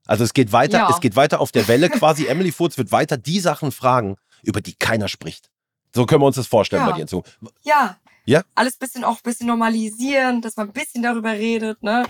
Also 0.07 0.25
es 0.25 0.33
geht 0.33 0.53
weiter, 0.53 0.79
Ja. 0.79 0.91
es 0.91 1.01
geht 1.01 1.15
weiter 1.17 1.41
auf 1.41 1.53
der 1.53 1.69
Welle 1.69 1.89
quasi. 1.91 2.27
Emily 2.27 2.53
Furz 2.53 2.79
wird 2.79 2.91
weiter 2.91 3.17
die 3.17 3.39
Sachen 3.41 3.71
fragen, 3.71 4.17
über 4.43 4.61
die 4.61 4.75
keiner 4.75 5.09
spricht. 5.09 5.51
So 5.95 6.07
können 6.07 6.23
wir 6.23 6.27
uns 6.27 6.37
das 6.37 6.47
vorstellen 6.47 6.83
Ja. 6.83 6.91
bei 6.91 6.97
dir. 6.99 7.07
So, 7.09 7.23
Ja. 7.63 7.99
Ja? 8.25 8.43
Alles 8.55 8.77
bisschen 8.77 9.05
auch 9.05 9.17
ein 9.17 9.23
bisschen 9.25 9.47
normalisieren, 9.47 10.41
dass 10.43 10.57
man 10.57 10.69
ein 10.69 10.73
bisschen 10.73 11.03
darüber 11.03 11.33
redet, 11.33 11.83
ne? 11.83 12.07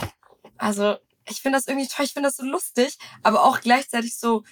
Also, 0.59 0.97
ich 1.29 1.41
finde 1.41 1.59
das 1.59 1.67
irgendwie 1.67 1.89
toll, 1.89 2.05
ich 2.05 2.13
finde 2.13 2.29
das 2.29 2.37
so 2.37 2.45
lustig, 2.45 2.99
aber 3.23 3.45
auch 3.45 3.61
gleichzeitig 3.61 4.17
so 4.17 4.43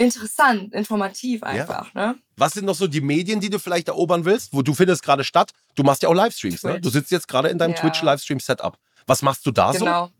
interessant, 0.00 0.72
informativ 0.72 1.42
einfach, 1.42 1.92
ne? 1.92 2.16
was 2.36 2.54
sind 2.54 2.64
noch 2.64 2.74
so 2.74 2.86
die 2.86 3.02
Medien, 3.02 3.38
die 3.38 3.50
du 3.50 3.58
vielleicht 3.58 3.88
erobern 3.88 4.24
willst? 4.24 4.54
Wo 4.54 4.62
du 4.62 4.72
findest 4.72 5.02
gerade 5.02 5.24
statt? 5.24 5.52
Du 5.74 5.82
machst 5.82 6.02
ja 6.02 6.08
auch 6.08 6.14
Livestreams, 6.14 6.62
ne? 6.64 6.80
Du 6.80 6.88
sitzt 6.88 7.10
jetzt 7.10 7.28
gerade 7.28 7.48
in 7.48 7.58
deinem 7.58 7.72
Ja. 7.74 7.80
Twitch-Livestream-Setup. 7.80 8.78
Was 9.06 9.20
machst 9.20 9.44
du 9.44 9.50
da 9.50 9.74
so? 9.74 9.80
Genau. 9.80 10.10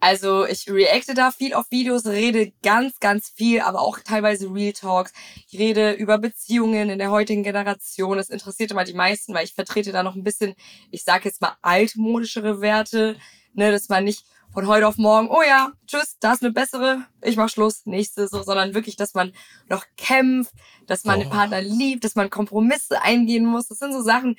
Also 0.00 0.44
ich 0.46 0.68
reacte 0.68 1.14
da 1.14 1.30
viel 1.30 1.54
auf 1.54 1.70
Videos, 1.70 2.06
rede 2.06 2.52
ganz, 2.62 2.98
ganz 3.00 3.30
viel, 3.30 3.60
aber 3.60 3.80
auch 3.80 3.98
teilweise 4.00 4.52
Real 4.52 4.72
Talks. 4.72 5.12
Ich 5.48 5.58
rede 5.58 5.92
über 5.92 6.18
Beziehungen 6.18 6.90
in 6.90 6.98
der 6.98 7.10
heutigen 7.10 7.42
Generation. 7.44 8.16
Das 8.16 8.28
interessiert 8.28 8.72
immer 8.72 8.84
die 8.84 8.94
meisten, 8.94 9.34
weil 9.34 9.44
ich 9.44 9.54
vertrete 9.54 9.92
da 9.92 10.02
noch 10.02 10.14
ein 10.16 10.24
bisschen, 10.24 10.54
ich 10.90 11.04
sage 11.04 11.28
jetzt 11.28 11.40
mal 11.40 11.56
altmodischere 11.62 12.60
Werte, 12.60 13.16
ne, 13.54 13.70
dass 13.72 13.88
man 13.88 14.04
nicht 14.04 14.24
von 14.52 14.66
heute 14.66 14.86
auf 14.88 14.96
morgen, 14.96 15.28
oh 15.28 15.42
ja, 15.46 15.72
tschüss, 15.86 16.16
da 16.20 16.32
ist 16.32 16.42
eine 16.42 16.52
bessere, 16.52 17.04
ich 17.22 17.36
mach 17.36 17.48
Schluss, 17.48 17.86
nächste, 17.86 18.28
so, 18.28 18.42
sondern 18.42 18.74
wirklich, 18.74 18.96
dass 18.96 19.14
man 19.14 19.32
noch 19.68 19.84
kämpft, 19.96 20.52
dass 20.86 21.04
man 21.04 21.20
den 21.20 21.28
Oh. 21.28 21.32
Partner 21.32 21.60
liebt, 21.60 22.04
dass 22.04 22.14
man 22.14 22.30
Kompromisse 22.30 23.02
eingehen 23.02 23.44
muss. 23.44 23.68
Das 23.68 23.78
sind 23.78 23.92
so 23.92 24.02
Sachen, 24.02 24.36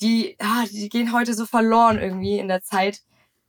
die, 0.00 0.36
ah, 0.40 0.64
die 0.70 0.88
gehen 0.88 1.12
heute 1.12 1.34
so 1.34 1.46
verloren 1.46 1.98
irgendwie 1.98 2.38
in 2.38 2.48
der 2.48 2.62
Zeit, 2.62 3.02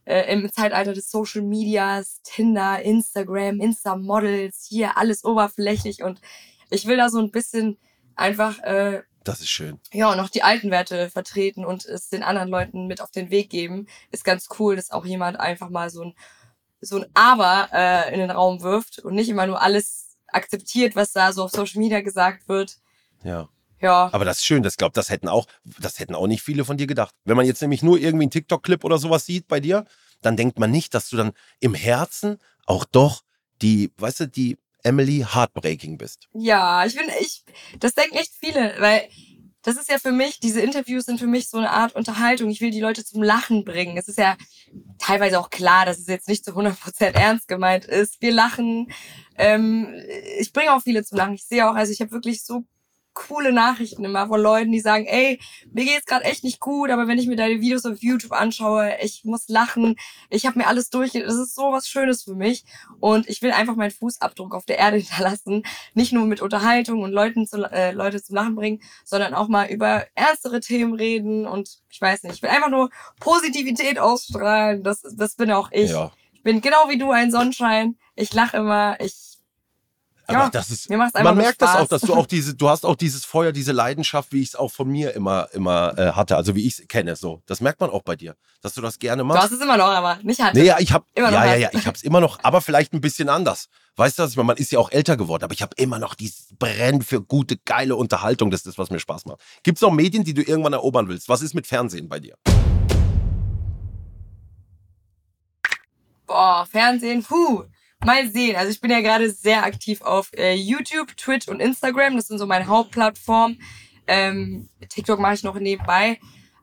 äh, 0.05 0.31
im 0.31 0.51
Zeitalter 0.51 0.93
des 0.93 1.09
Social 1.09 1.41
Medias, 1.41 2.21
Tinder, 2.23 2.81
Instagram, 2.83 3.59
Insta-Models, 3.59 4.67
hier 4.69 4.97
alles 4.97 5.23
oberflächlich 5.23 6.03
und 6.03 6.21
ich 6.69 6.85
will 6.87 6.97
da 6.97 7.09
so 7.09 7.19
ein 7.19 7.31
bisschen 7.31 7.77
einfach, 8.15 8.59
äh, 8.59 9.03
Das 9.25 9.41
ist 9.41 9.49
schön. 9.49 9.79
ja, 9.91 10.15
noch 10.15 10.29
die 10.29 10.43
alten 10.43 10.71
Werte 10.71 11.09
vertreten 11.09 11.65
und 11.65 11.83
es 11.85 12.09
den 12.09 12.23
anderen 12.23 12.47
Leuten 12.49 12.87
mit 12.87 13.01
auf 13.01 13.11
den 13.11 13.29
Weg 13.31 13.49
geben. 13.49 13.87
Ist 14.11 14.23
ganz 14.23 14.47
cool, 14.59 14.75
dass 14.75 14.91
auch 14.91 15.05
jemand 15.05 15.39
einfach 15.39 15.69
mal 15.69 15.89
so 15.89 16.03
ein, 16.03 16.13
so 16.79 16.97
ein 16.97 17.05
Aber 17.15 17.69
äh, 17.73 18.13
in 18.13 18.19
den 18.19 18.31
Raum 18.31 18.61
wirft 18.61 18.99
und 18.99 19.15
nicht 19.15 19.27
immer 19.27 19.47
nur 19.47 19.61
alles 19.61 20.15
akzeptiert, 20.27 20.95
was 20.95 21.11
da 21.11 21.33
so 21.33 21.43
auf 21.43 21.51
Social 21.51 21.79
Media 21.79 22.01
gesagt 22.01 22.47
wird. 22.47 22.77
Ja. 23.23 23.49
Ja, 23.81 24.09
Aber 24.13 24.23
das 24.23 24.37
ist 24.37 24.45
schön, 24.45 24.63
das 24.63 24.77
glaubt, 24.77 24.95
das 24.95 25.09
hätten 25.09 25.27
auch, 25.27 25.47
das 25.65 25.99
hätten 25.99 26.15
auch 26.15 26.27
nicht 26.27 26.41
viele 26.41 26.63
von 26.63 26.77
dir 26.77 26.87
gedacht. 26.87 27.13
Wenn 27.25 27.35
man 27.35 27.45
jetzt 27.45 27.61
nämlich 27.61 27.83
nur 27.83 27.99
irgendwie 27.99 28.23
einen 28.23 28.31
TikTok-Clip 28.31 28.83
oder 28.85 28.97
sowas 28.97 29.25
sieht 29.25 29.49
bei 29.49 29.59
dir, 29.59 29.85
dann 30.21 30.37
denkt 30.37 30.57
man 30.59 30.71
nicht, 30.71 30.93
dass 30.93 31.09
du 31.09 31.17
dann 31.17 31.33
im 31.59 31.73
Herzen 31.73 32.39
auch 32.65 32.85
doch 32.85 33.23
die, 33.61 33.91
weißt 33.97 34.21
du, 34.21 34.27
die 34.27 34.57
Emily 34.85 35.25
Heartbreaking 35.27 35.97
bist. 35.97 36.27
Ja, 36.33 36.85
ich 36.85 36.95
bin, 36.95 37.05
ich, 37.19 37.43
das 37.79 37.93
denken 37.93 38.15
echt 38.15 38.33
viele, 38.39 38.75
weil 38.79 39.03
das 39.65 39.77
ist 39.77 39.89
ja 39.89 39.97
für 39.97 40.11
mich, 40.11 40.39
diese 40.39 40.61
Interviews 40.61 41.05
sind 41.05 41.19
für 41.19 41.25
mich 41.25 41.49
so 41.49 41.57
eine 41.57 41.71
Art 41.71 41.95
Unterhaltung. 41.95 42.51
Ich 42.51 42.61
will 42.61 42.69
die 42.69 42.81
Leute 42.81 43.03
zum 43.03 43.23
Lachen 43.23 43.65
bringen. 43.65 43.97
Es 43.97 44.07
ist 44.07 44.19
ja 44.19 44.37
teilweise 44.99 45.39
auch 45.39 45.49
klar, 45.49 45.87
dass 45.87 45.97
es 45.97 46.05
jetzt 46.05 46.27
nicht 46.27 46.45
zu 46.45 46.51
100% 46.51 47.03
ernst 47.15 47.47
gemeint 47.47 47.85
ist. 47.85 48.21
Wir 48.21 48.31
lachen. 48.31 48.91
Ähm, 49.37 49.91
ich 50.39 50.53
bringe 50.53 50.71
auch 50.71 50.83
viele 50.83 51.03
zum 51.03 51.17
Lachen. 51.17 51.33
Ich 51.33 51.47
sehe 51.47 51.67
auch, 51.67 51.73
also 51.73 51.91
ich 51.91 51.99
habe 51.99 52.11
wirklich 52.11 52.43
so 52.43 52.63
coole 53.15 53.51
Nachrichten 53.51 54.05
immer 54.05 54.27
von 54.27 54.39
Leuten, 54.39 54.71
die 54.71 54.81
sagen, 54.81 55.05
ey, 55.05 55.39
mir 55.71 55.85
geht's 55.85 56.05
gerade 56.05 56.25
echt 56.25 56.43
nicht 56.43 56.59
gut, 56.59 56.91
aber 56.91 57.07
wenn 57.07 57.17
ich 57.17 57.25
mir 57.25 57.35
deine 57.35 57.61
Videos 57.61 57.85
auf 57.85 57.97
YouTube 58.01 58.33
anschaue, 58.33 58.93
ich 59.01 59.23
muss 59.23 59.47
lachen, 59.47 59.95
ich 60.29 60.45
habe 60.45 60.59
mir 60.59 60.67
alles 60.67 60.91
durch, 60.91 61.13
das 61.13 61.35
ist 61.35 61.55
so 61.55 61.71
was 61.71 61.87
Schönes 61.87 62.23
für 62.23 62.35
mich. 62.35 62.65
Und 62.99 63.27
ich 63.27 63.41
will 63.41 63.51
einfach 63.51 63.75
meinen 63.75 63.91
Fußabdruck 63.91 64.53
auf 64.53 64.65
der 64.65 64.77
Erde 64.77 64.97
hinterlassen, 64.97 65.63
nicht 65.95 66.13
nur 66.13 66.25
mit 66.25 66.41
Unterhaltung 66.41 67.01
und 67.01 67.11
Leuten 67.11 67.47
zu, 67.47 67.63
äh, 67.63 67.91
Leute 67.91 68.21
zum 68.21 68.35
Lachen 68.35 68.55
bringen, 68.55 68.81
sondern 69.03 69.33
auch 69.33 69.47
mal 69.47 69.67
über 69.67 70.05
ernstere 70.13 70.59
Themen 70.59 70.93
reden 70.93 71.47
und 71.47 71.79
ich 71.89 72.01
weiß 72.01 72.23
nicht, 72.23 72.35
ich 72.35 72.41
will 72.41 72.49
einfach 72.49 72.69
nur 72.69 72.89
Positivität 73.19 73.97
ausstrahlen, 73.97 74.83
das, 74.83 75.01
das 75.01 75.35
bin 75.35 75.51
auch 75.51 75.71
ich. 75.71 75.91
Ja. 75.91 76.11
Ich 76.33 76.43
bin 76.43 76.61
genau 76.61 76.89
wie 76.89 76.97
du 76.97 77.11
ein 77.11 77.31
Sonnenschein, 77.31 77.97
ich 78.15 78.33
lache 78.33 78.57
immer, 78.57 78.99
ich 78.99 79.34
Aber 80.27 80.37
Ja, 80.39 80.49
das 80.49 80.69
ist, 80.71 80.89
man 80.89 81.09
merkt 81.37 81.61
das 81.61 81.71
Spaß. 81.71 81.81
auch, 81.83 81.87
dass 81.87 82.01
du 82.01 82.13
auch 82.13 82.25
diese, 82.25 82.55
du 82.55 82.69
hast 82.69 82.85
auch 82.85 82.95
dieses 82.95 83.25
Feuer, 83.25 83.51
diese 83.51 83.71
Leidenschaft, 83.71 84.31
wie 84.31 84.41
ich 84.41 84.49
es 84.49 84.55
auch 84.55 84.71
von 84.71 84.87
mir 84.87 85.13
immer, 85.13 85.47
immer 85.53 85.97
äh, 85.97 86.11
hatte, 86.13 86.35
also 86.35 86.55
wie 86.55 86.65
ich 86.65 86.79
es 86.79 86.87
kenne, 86.87 87.15
so. 87.15 87.41
Das 87.45 87.61
merkt 87.61 87.79
man 87.79 87.89
auch 87.89 88.01
bei 88.03 88.15
dir, 88.15 88.35
dass 88.61 88.73
du 88.73 88.81
das 88.81 88.97
gerne 88.99 89.21
Du 89.21 89.27
machst. 89.27 89.43
hast 89.43 89.51
es 89.51 89.61
immer 89.61 89.77
noch, 89.77 89.85
aber 89.87 90.17
nicht 90.23 90.41
halt. 90.41 90.55
Nee, 90.55 90.63
ja, 90.65 90.77
ich 90.79 90.91
habe 90.91 91.05
Immer 91.13 91.31
noch 91.31 91.37
ja, 91.39 91.45
ja, 91.45 91.55
ja, 91.55 91.69
ich 91.73 91.85
hab's 91.85 92.01
immer 92.03 92.21
noch, 92.21 92.39
aber 92.43 92.61
vielleicht 92.61 92.93
ein 92.93 93.01
bisschen 93.01 93.29
anders. 93.29 93.67
Weißt 93.97 94.19
du, 94.19 94.23
was 94.23 94.31
ich 94.31 94.37
meine? 94.37 94.47
Man 94.47 94.57
ist 94.57 94.71
ja 94.71 94.79
auch 94.79 94.91
älter 94.91 95.15
geworden, 95.15 95.43
aber 95.43 95.53
ich 95.53 95.61
habe 95.61 95.73
immer 95.77 95.99
noch 95.99 96.15
dieses 96.15 96.47
Brennen 96.59 97.01
für 97.01 97.21
gute, 97.21 97.57
geile 97.57 97.95
Unterhaltung. 97.95 98.51
Das 98.51 98.61
ist 98.61 98.67
das, 98.67 98.77
was 98.77 98.89
mir 98.89 98.99
Spaß 98.99 99.25
macht. 99.25 99.39
Gibt's 99.63 99.81
noch 99.81 99.91
Medien, 99.91 100.23
die 100.23 100.33
du 100.33 100.41
irgendwann 100.41 100.73
erobern 100.73 101.07
willst? 101.07 101.29
Was 101.29 101.41
ist 101.41 101.53
mit 101.53 101.65
Fernsehen 101.67 102.09
bei 102.09 102.19
dir? 102.19 102.35
Boah, 106.27 106.65
Fernsehen, 106.69 107.23
puh. 107.23 107.63
Mal 108.05 108.29
sehen. 108.29 108.55
Also 108.55 108.71
ich 108.71 108.81
bin 108.81 108.91
ja 108.91 109.01
gerade 109.01 109.29
sehr 109.31 109.63
aktiv 109.63 110.01
auf 110.01 110.31
äh, 110.37 110.53
YouTube, 110.53 111.15
Twitch 111.17 111.47
und 111.47 111.59
Instagram. 111.59 112.15
Das 112.15 112.27
sind 112.27 112.37
so 112.37 112.45
meine 112.45 112.67
Hauptplattformen. 112.67 113.61
Ähm, 114.07 114.69
TikTok 114.89 115.19
mache 115.19 115.33
ich 115.33 115.43
noch 115.43 115.55
nebenbei. 115.55 116.19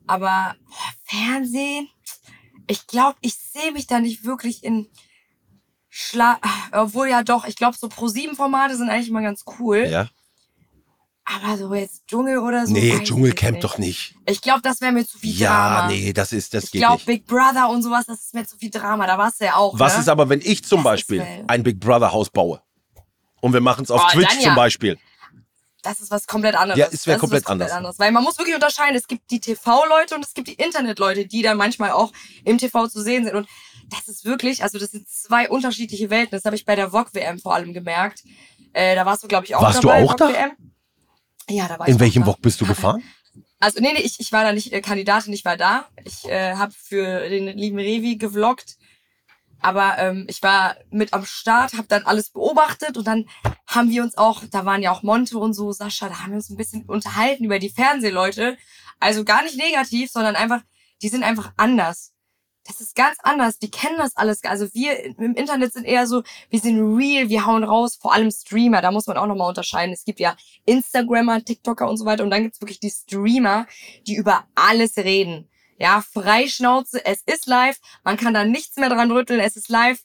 Aber 0.07 0.55
boah, 0.65 0.93
Fernsehen, 1.05 1.89
ich 2.67 2.87
glaube, 2.87 3.17
ich 3.21 3.35
sehe 3.35 3.73
mich 3.73 3.87
da 3.87 4.01
nicht 4.01 4.25
wirklich 4.25 4.65
in 4.65 4.89
Schla... 5.89 6.41
Obwohl 6.73 7.09
ja 7.09 7.23
doch, 7.23 7.45
ich 7.45 7.57
glaube, 7.57 7.77
so 7.77 7.89
Pro-7-Formate 7.89 8.77
sind 8.77 8.89
eigentlich 8.89 9.09
immer 9.09 9.23
ganz 9.23 9.45
cool. 9.59 9.87
Ja. 9.91 10.09
Aber 11.25 11.57
so 11.57 11.73
jetzt 11.73 12.03
Dschungel 12.09 12.39
oder 12.39 12.67
so. 12.67 12.73
nee, 12.73 12.95
ich 12.97 13.03
Dschungelcamp 13.05 13.55
jetzt 13.57 13.65
doch 13.65 13.79
nicht. 13.79 14.17
Ich 14.27 14.43
glaube, 14.43 14.61
das 14.63 14.81
wäre 14.81 14.91
mir 14.93 15.07
zu 15.07 15.19
viel 15.19 15.31
Ja, 15.39 15.77
Drama. 15.83 15.89
nee, 15.93 16.13
das 16.13 16.33
ist, 16.33 16.53
das 16.53 16.65
ich 16.65 16.71
geht 16.73 16.81
glaube, 16.81 16.97
nicht. 16.97 17.07
Big 17.07 17.27
Brother 17.27 17.69
und 17.71 17.83
sowas, 17.83 18.07
das 18.07 18.21
ist 18.23 18.35
mir 18.35 18.45
zu 18.47 18.57
viel 18.57 18.71
Drama. 18.71 19.07
Da 19.07 19.17
warst 19.19 19.41
du 19.41 19.45
ja 19.45 19.55
auch. 19.55 19.79
Was 19.79 19.95
ne? 19.95 20.01
ist 20.01 20.09
aber, 20.09 20.29
wenn 20.29 20.41
ich 20.41 20.65
zum 20.65 20.79
Das 20.79 20.85
Beispiel 20.85 21.25
ein 21.47 21.63
Big 21.63 21.79
Brother 21.79 22.13
Haus 22.13 22.29
baue? 22.29 22.61
Und 23.41 23.53
wir 23.53 23.61
machen 23.61 23.85
es 23.85 23.91
auf 23.91 24.03
Oh, 24.05 24.11
Twitch 24.13 24.35
ja. 24.37 24.43
zum 24.49 24.55
Beispiel. 24.57 24.99
Das 25.83 26.01
ist 26.01 26.11
was 26.13 26.27
komplett 26.29 26.55
anderes. 26.55 26.79
Ja, 26.79 26.87
es 26.93 27.07
wär 27.07 27.15
Das 27.15 27.21
komplett 27.21 27.45
was 27.45 27.71
anders. 27.73 27.99
Weil 27.99 28.13
man 28.13 28.23
muss 28.23 28.39
wirklich 28.39 28.55
unterscheiden. 28.55 28.95
Es 28.97 29.09
gibt 29.09 29.31
die 29.33 29.41
TV-Leute 29.41 30.15
und 30.15 30.25
es 30.25 30.33
gibt 30.35 30.47
die 30.49 30.55
Internet-Leute, 30.55 31.27
die 31.27 31.43
dann 31.43 31.57
manchmal 31.57 31.91
auch 31.93 32.13
im 32.45 32.59
TV 32.59 32.87
zu 32.87 33.01
sehen 33.03 33.25
sind. 33.25 33.35
Und 33.35 33.49
das 33.91 34.07
ist 34.07 34.25
wirklich, 34.25 34.63
also 34.63 34.79
das 34.79 34.93
sind 34.93 35.09
zwei 35.09 35.49
unterschiedliche 35.51 36.09
Welten. 36.09 36.31
Das 36.37 36.45
habe 36.45 36.55
ich 36.55 36.65
bei 36.65 36.77
der 36.77 36.91
VOG-WM 36.93 37.41
vor 37.41 37.55
allem 37.55 37.73
gemerkt. 37.73 38.23
Äh, 38.73 38.95
da 38.95 39.05
warst 39.07 39.25
du, 39.25 39.29
glaube 39.29 39.45
ich, 39.47 39.55
auch 39.57 39.63
Warst 39.63 39.83
du 39.83 39.89
dabei. 39.89 40.05
auch 40.05 40.15
da? 40.15 40.29
VOG-WM. 40.29 40.53
Ja, 41.49 41.69
da 41.69 41.79
war 41.79 41.87
ich 41.87 41.91
In 41.91 41.97
auch 41.97 42.01
welchem. 42.01 42.27
Wok 42.27 42.41
bist 42.41 42.61
du 42.61 42.67
gefahren? 42.67 43.03
Also 43.61 43.81
nee, 43.81 43.93
nee, 43.93 44.01
ich, 44.01 44.19
ich 44.19 44.33
war 44.33 44.43
da 44.43 44.53
nicht 44.53 44.73
äh, 44.73 44.81
Kandidatin, 44.81 45.33
ich 45.33 45.45
war 45.45 45.57
da. 45.57 45.87
Ich 46.05 46.25
äh, 46.25 46.57
habe 46.57 46.73
für 46.73 47.29
den 47.29 47.47
lieben 47.47 47.79
Revi 47.79 48.17
gevloggt. 48.17 48.77
Aber 49.61 49.99
ähm, 49.99 50.27
ich 50.29 50.43
war 50.43 50.77
mit 50.91 51.13
am 51.13 51.25
Start, 51.25 51.75
habe 51.75 51.87
dann 51.87 52.05
alles 52.05 52.31
beobachtet 52.31 52.97
und 52.97 53.07
dann 53.07 53.27
haben 53.69 53.91
wir 53.91 54.03
uns 54.03 54.19
auch, 54.19 54.43
da 54.51 54.65
waren 54.65 54.83
ja 54.83 54.91
auch 54.91 55.05
Monte 55.05 55.39
und 55.39 55.55
so, 55.55 55.71
Sascha, 55.71 56.09
da 56.09 56.19
haben 56.21 56.31
wir 56.31 56.37
uns 56.37 56.51
ein 56.51 56.57
bisschen 56.57 56.85
unterhalten 56.87 57.45
über 57.45 57.61
die 57.61 57.71
Fernsehleute. 57.71 58.59
Also 58.99 59.25
gar 59.25 59.45
nicht 59.45 59.57
negativ, 59.57 60.11
sondern 60.11 60.35
einfach, 60.35 60.63
die 61.01 61.09
sind 61.09 61.23
einfach 61.23 61.53
anders. 61.57 62.12
Das 62.65 62.81
ist 62.81 62.95
ganz 62.95 63.17
anders. 63.23 63.59
Die 63.59 63.71
kennen 63.71 63.97
das 63.99 64.17
alles. 64.17 64.45
Also 64.45 64.69
wir 64.73 65.05
im 65.19 65.35
Internet 65.35 65.73
sind 65.73 65.85
eher 65.85 66.07
so, 66.07 66.23
wir 66.51 66.61
sind 66.61 66.97
real, 66.97 67.29
wir 67.29 67.45
hauen 67.45 67.65
raus, 67.65 67.97
vor 68.01 68.13
allem 68.13 68.31
Streamer. 68.31 68.81
Da 68.83 68.93
muss 68.93 69.07
man 69.07 69.17
auch 69.17 69.27
nochmal 69.27 69.49
unterscheiden. 69.49 69.93
Es 69.93 70.05
gibt 70.05 70.21
ja 70.21 70.37
Instagrammer, 70.65 71.45
TikToker 71.45 71.89
und 71.89 71.97
so 71.97 72.05
weiter. 72.05 72.23
Und 72.23 72.31
dann 72.31 72.43
gibt's 72.43 72.61
wirklich 72.61 72.81
die 72.81 72.91
Streamer, 72.91 73.67
die 74.07 74.15
über 74.15 74.45
alles 74.55 74.97
reden. 74.97 75.49
Ja, 75.79 76.03
Freischnauze, 76.03 77.05
es 77.05 77.23
ist 77.27 77.47
live. 77.47 77.79
Man 78.05 78.17
kann 78.17 78.35
da 78.35 78.45
nichts 78.45 78.77
mehr 78.77 78.89
dran 78.89 79.11
rütteln. 79.11 79.41
Es 79.41 79.57
ist 79.57 79.69
live. 79.69 80.01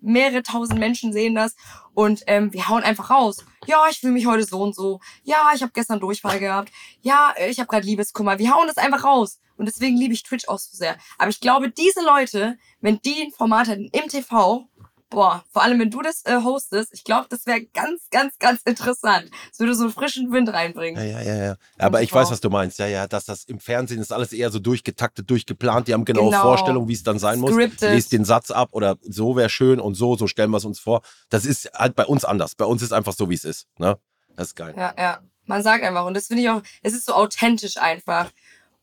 mehrere 0.00 0.42
tausend 0.42 0.78
Menschen 0.78 1.12
sehen 1.12 1.34
das 1.34 1.54
und 1.94 2.22
ähm, 2.26 2.52
wir 2.52 2.68
hauen 2.68 2.82
einfach 2.82 3.10
raus. 3.10 3.44
Ja, 3.66 3.84
ich 3.90 4.00
fühle 4.00 4.14
mich 4.14 4.26
heute 4.26 4.44
so 4.44 4.60
und 4.60 4.74
so. 4.74 5.00
Ja, 5.22 5.50
ich 5.54 5.62
habe 5.62 5.72
gestern 5.74 6.00
Durchfall 6.00 6.38
gehabt. 6.38 6.72
Ja, 7.02 7.34
ich 7.48 7.58
habe 7.58 7.68
gerade 7.68 7.86
Liebeskummer. 7.86 8.38
Wir 8.38 8.54
hauen 8.54 8.66
das 8.66 8.78
einfach 8.78 9.04
raus. 9.04 9.38
Und 9.62 9.66
deswegen 9.66 9.96
liebe 9.96 10.12
ich 10.12 10.24
Twitch 10.24 10.48
auch 10.48 10.58
so 10.58 10.76
sehr. 10.76 10.96
Aber 11.18 11.30
ich 11.30 11.38
glaube, 11.38 11.70
diese 11.70 12.04
Leute, 12.04 12.58
wenn 12.80 12.98
die 13.02 13.22
ein 13.22 13.30
Format 13.30 13.68
hätten 13.68 13.88
im 13.92 14.08
TV, 14.08 14.66
boah, 15.08 15.44
vor 15.52 15.62
allem 15.62 15.78
wenn 15.78 15.88
du 15.88 16.02
das 16.02 16.24
äh, 16.24 16.42
hostest, 16.42 16.92
ich 16.92 17.04
glaube, 17.04 17.28
das 17.30 17.46
wäre 17.46 17.62
ganz, 17.66 18.08
ganz, 18.10 18.36
ganz 18.40 18.62
interessant. 18.62 19.30
Es 19.52 19.60
würde 19.60 19.76
so 19.76 19.84
einen 19.84 19.92
frischen 19.92 20.32
Wind 20.32 20.52
reinbringen. 20.52 21.00
Ja, 21.00 21.20
ja, 21.20 21.22
ja, 21.22 21.44
ja. 21.44 21.56
Aber 21.78 22.02
ich 22.02 22.12
weiß, 22.12 22.32
was 22.32 22.40
du 22.40 22.50
meinst. 22.50 22.80
Ja, 22.80 22.88
ja, 22.88 23.06
dass 23.06 23.24
das 23.24 23.44
im 23.44 23.60
Fernsehen 23.60 24.00
ist 24.00 24.12
alles 24.12 24.32
eher 24.32 24.50
so 24.50 24.58
durchgetaktet, 24.58 25.30
durchgeplant. 25.30 25.86
Die 25.86 25.92
haben 25.94 26.04
genaue 26.04 26.30
Genau. 26.30 26.42
Vorstellungen, 26.42 26.88
wie 26.88 26.94
es 26.94 27.04
dann 27.04 27.20
sein 27.20 27.38
muss. 27.38 27.52
Scripted. 27.52 27.92
Lest 27.92 28.10
den 28.10 28.24
Satz 28.24 28.50
ab 28.50 28.70
oder 28.72 28.96
so 29.02 29.36
wäre 29.36 29.48
schön 29.48 29.78
und 29.78 29.94
so, 29.94 30.16
so 30.16 30.26
stellen 30.26 30.50
wir 30.50 30.56
es 30.56 30.64
uns 30.64 30.80
vor. 30.80 31.02
Das 31.28 31.44
ist 31.44 31.70
halt 31.72 31.94
bei 31.94 32.04
uns 32.04 32.24
anders. 32.24 32.56
Bei 32.56 32.64
uns 32.64 32.82
ist 32.82 32.92
einfach 32.92 33.12
so, 33.12 33.30
wie 33.30 33.34
es 33.34 33.44
ist. 33.44 33.68
Ne? 33.78 33.96
Das 34.34 34.48
ist 34.48 34.56
geil. 34.56 34.74
Ja, 34.76 34.92
ja. 34.98 35.20
Man 35.46 35.62
sagt 35.62 35.84
einfach. 35.84 36.04
Und 36.04 36.14
das 36.14 36.26
finde 36.26 36.42
ich 36.42 36.50
auch, 36.50 36.62
es 36.82 36.94
ist 36.94 37.06
so 37.06 37.14
authentisch 37.14 37.76
einfach. 37.76 38.28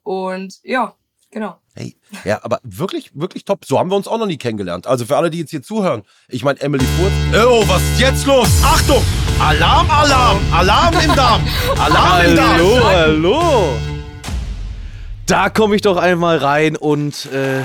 Und 0.10 0.56
ja, 0.64 0.96
genau. 1.30 1.58
Hey, 1.76 1.96
ja, 2.26 2.40
aber 2.42 2.60
wirklich, 2.64 3.12
wirklich 3.14 3.46
top. 3.46 3.64
So 3.64 3.78
haben 3.78 3.92
wir 3.92 3.96
uns 3.96 4.08
auch 4.08 4.18
noch 4.18 4.26
nie 4.26 4.40
kennengelernt. 4.40 4.88
Also 4.88 5.06
für 5.06 5.16
alle, 5.16 5.30
die 5.30 5.38
jetzt 5.38 5.52
hier 5.52 5.62
zuhören, 5.62 6.02
ich 6.30 6.44
meine, 6.44 6.60
Emily 6.62 6.84
Furz. 6.98 7.14
Oh, 7.46 7.64
was 7.68 7.80
ist 7.84 8.00
jetzt 8.00 8.26
los? 8.26 8.48
Achtung! 8.64 9.04
Alarm, 9.40 9.88
Alarm! 9.88 10.40
Alarm 10.52 10.96
im 11.00 11.16
Darm! 11.16 11.48
Alarm 11.78 12.26
im 12.26 12.36
Darm! 12.36 12.54
Hallo, 12.54 12.84
hallo. 12.84 13.78
Da 15.28 15.52
komme 15.52 15.76
ich 15.76 15.84
doch 15.84 15.98
einmal 15.98 16.40
rein 16.40 16.76
und 16.76 17.28
äh, 17.28 17.62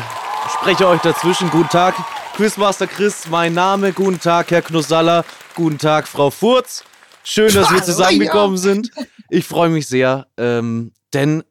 spreche 0.52 0.86
euch 0.86 1.00
dazwischen. 1.00 1.48
Guten 1.48 1.70
Tag, 1.70 1.94
Quizmaster 2.36 2.86
Chris, 2.86 3.26
mein 3.30 3.54
Name. 3.54 3.94
Guten 3.94 4.20
Tag, 4.20 4.50
Herr 4.50 4.60
Knusaller. 4.60 5.24
Guten 5.54 5.78
Tag, 5.78 6.06
Frau 6.06 6.28
Furz. 6.28 6.84
Schön, 7.22 7.54
dass 7.54 7.72
wir 7.72 7.82
zusammengekommen 7.82 8.58
sind. 8.58 8.90
Ich 9.30 9.46
freue 9.46 9.70
mich 9.70 9.86
sehr, 9.86 10.26
ähm, 10.36 10.92
denn 11.14 11.42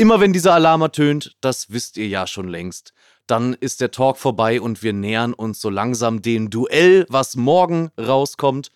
immer 0.00 0.18
wenn 0.18 0.32
dieser 0.32 0.54
Alarm 0.54 0.80
ertönt, 0.80 1.36
das 1.42 1.70
wisst 1.70 1.98
ihr 1.98 2.08
ja 2.08 2.26
schon 2.26 2.48
längst, 2.48 2.94
dann 3.26 3.52
ist 3.52 3.82
der 3.82 3.90
Talk 3.90 4.16
vorbei 4.16 4.60
und 4.60 4.82
wir 4.82 4.94
nähern 4.94 5.34
uns 5.34 5.60
so 5.60 5.68
langsam 5.68 6.22
dem 6.22 6.48
Duell, 6.48 7.06
was 7.10 7.36
morgen 7.36 7.90
rauskommt. 7.98 8.72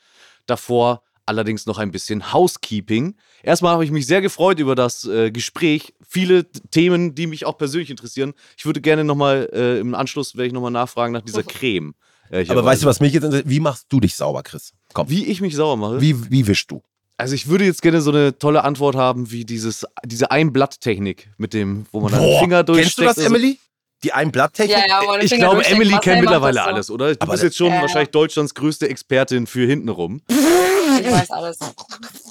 Davor 0.46 1.02
allerdings 1.24 1.64
noch 1.64 1.78
ein 1.78 1.90
bisschen 1.90 2.34
Housekeeping. 2.34 3.16
Erstmal 3.42 3.72
habe 3.72 3.84
ich 3.86 3.90
mich 3.90 4.06
sehr 4.06 4.20
gefreut 4.20 4.60
über 4.60 4.74
das 4.74 5.06
äh, 5.06 5.30
Gespräch. 5.30 5.94
Viele 6.06 6.44
Themen, 6.70 7.14
die 7.14 7.26
mich 7.26 7.46
auch 7.46 7.56
persönlich 7.56 7.88
interessieren. 7.88 8.34
Ich 8.58 8.66
würde 8.66 8.82
gerne 8.82 9.02
nochmal 9.02 9.48
äh, 9.54 9.78
im 9.78 9.94
Anschluss, 9.94 10.36
werde 10.36 10.48
ich 10.48 10.52
nochmal 10.52 10.70
nachfragen 10.70 11.14
nach 11.14 11.22
dieser 11.22 11.42
Creme. 11.42 11.94
Äh, 12.30 12.44
Aber 12.48 12.64
weißt 12.64 12.82
du, 12.82 12.86
was 12.86 13.00
mich 13.00 13.14
jetzt 13.14 13.24
interessiert? 13.24 13.48
Wie 13.48 13.60
machst 13.60 13.86
du 13.88 13.98
dich 13.98 14.14
sauber, 14.14 14.42
Chris? 14.42 14.74
Komm. 14.92 15.08
Wie 15.08 15.24
ich 15.24 15.40
mich 15.40 15.56
sauer 15.56 15.78
mache? 15.78 16.02
Wie, 16.02 16.30
wie 16.30 16.46
wischst 16.46 16.70
du? 16.70 16.82
Also 17.16 17.34
ich 17.34 17.46
würde 17.48 17.64
jetzt 17.64 17.80
gerne 17.82 18.00
so 18.00 18.10
eine 18.10 18.38
tolle 18.38 18.64
Antwort 18.64 18.96
haben, 18.96 19.30
wie 19.30 19.44
dieses, 19.44 19.86
diese 20.04 20.30
Einblatt-Technik 20.30 21.28
mit 21.38 21.54
dem, 21.54 21.86
wo 21.92 22.00
man 22.00 22.10
dann 22.12 22.22
den 22.22 22.38
Finger 22.40 22.64
durchsteckt. 22.64 22.96
Kennst 22.96 23.18
du 23.18 23.22
das. 23.22 23.30
Emily? 23.30 23.58
Die 24.02 24.12
Einblatttechnik? 24.12 24.76
Ja, 24.76 24.84
ja, 24.86 24.98
aber 25.00 25.22
Ich 25.22 25.30
Finger 25.30 25.48
glaube, 25.50 25.64
Emily 25.64 25.96
kennt 26.02 26.20
mittlerweile 26.20 26.54
so. 26.60 26.60
alles, 26.66 26.90
oder? 26.90 27.14
Du 27.14 27.20
Aber 27.22 27.32
bist 27.32 27.44
jetzt 27.44 27.56
schon 27.56 27.68
Ja, 27.68 27.76
ja. 27.76 27.80
wahrscheinlich 27.82 28.10
Deutschlands 28.10 28.54
größte 28.54 28.88
Expertin 28.88 29.46
für 29.46 29.66
hintenrum. 29.66 30.20
Ich 31.00 31.10
weiß 31.10 31.30
alles. 31.32 31.58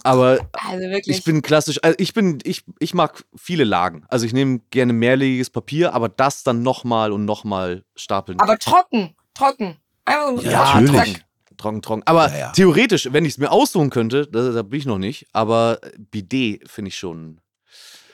Aber 0.03 0.39
Also 0.53 0.79
wirklich. 0.89 1.17
ich 1.17 1.23
bin 1.25 1.41
klassisch, 1.41 1.79
also 1.83 1.95
ich 1.99 2.13
bin, 2.13 2.39
ich, 2.43 2.63
ich 2.79 2.93
mag 2.93 3.25
viele 3.35 3.63
Lagen. 3.65 4.05
Also 4.07 4.25
ich 4.25 4.31
nehme 4.31 4.61
gerne 4.69 4.93
mehrlegiges 4.93 5.49
Papier, 5.49 5.93
aber 5.93 6.07
das 6.07 6.43
dann 6.43 6.61
nochmal 6.63 7.11
und 7.11 7.25
nochmal 7.25 7.83
stapeln. 7.95 8.39
aber 8.39 8.57
trocken, 8.59 9.15
trocken. 9.33 9.77
Einfach 10.05 10.37
so 10.41 10.49
Ja, 10.49 10.65
trocken, 10.71 10.85
natürlich. 10.85 11.13
zack. 11.15 11.25
Trocken, 11.57 11.81
trocken. 11.81 12.03
Aber 12.05 12.29
Ja, 12.31 12.37
ja. 12.37 12.51
theoretisch, 12.51 13.09
wenn 13.11 13.25
ich 13.25 13.33
es 13.33 13.37
mir 13.37 13.51
aussuchen 13.51 13.89
könnte, 13.89 14.27
da, 14.27 14.51
da 14.51 14.61
bin 14.63 14.79
ich 14.79 14.85
noch 14.85 14.97
nicht, 14.99 15.27
aber 15.33 15.79
Bidet 15.97 16.69
finde 16.69 16.89
ich 16.89 16.97
schon. 16.97 17.39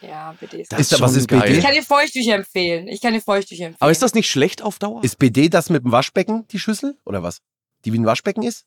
Ja, 0.01 0.33
bitte. 0.39 0.63
Das 0.69 0.79
Ist 0.79 0.91
da- 0.93 0.99
was 1.01 1.11
schon 1.11 1.19
ist 1.19 1.27
geil. 1.27 1.41
BD? 1.41 1.57
Ich 1.57 1.63
kann 1.63 1.73
dir 1.73 1.83
Feuchttücher 1.83 2.35
empfehlen. 2.35 2.87
Ich 2.87 3.01
kann 3.01 3.13
dir 3.13 3.21
Feuchttücher 3.21 3.65
empfehlen. 3.65 3.81
Aber 3.81 3.91
ist 3.91 4.01
das 4.01 4.13
nicht 4.13 4.29
schlecht 4.29 4.61
auf 4.61 4.79
Dauer? 4.79 5.03
Ist 5.03 5.19
BD 5.19 5.49
das 5.49 5.69
mit 5.69 5.83
dem 5.83 5.91
Waschbecken, 5.91 6.47
die 6.47 6.59
Schüssel? 6.59 6.97
Oder 7.05 7.21
was? 7.21 7.41
Die 7.85 7.91
wie 7.91 7.99
ein 7.99 8.05
Waschbecken 8.05 8.43
ist? 8.43 8.65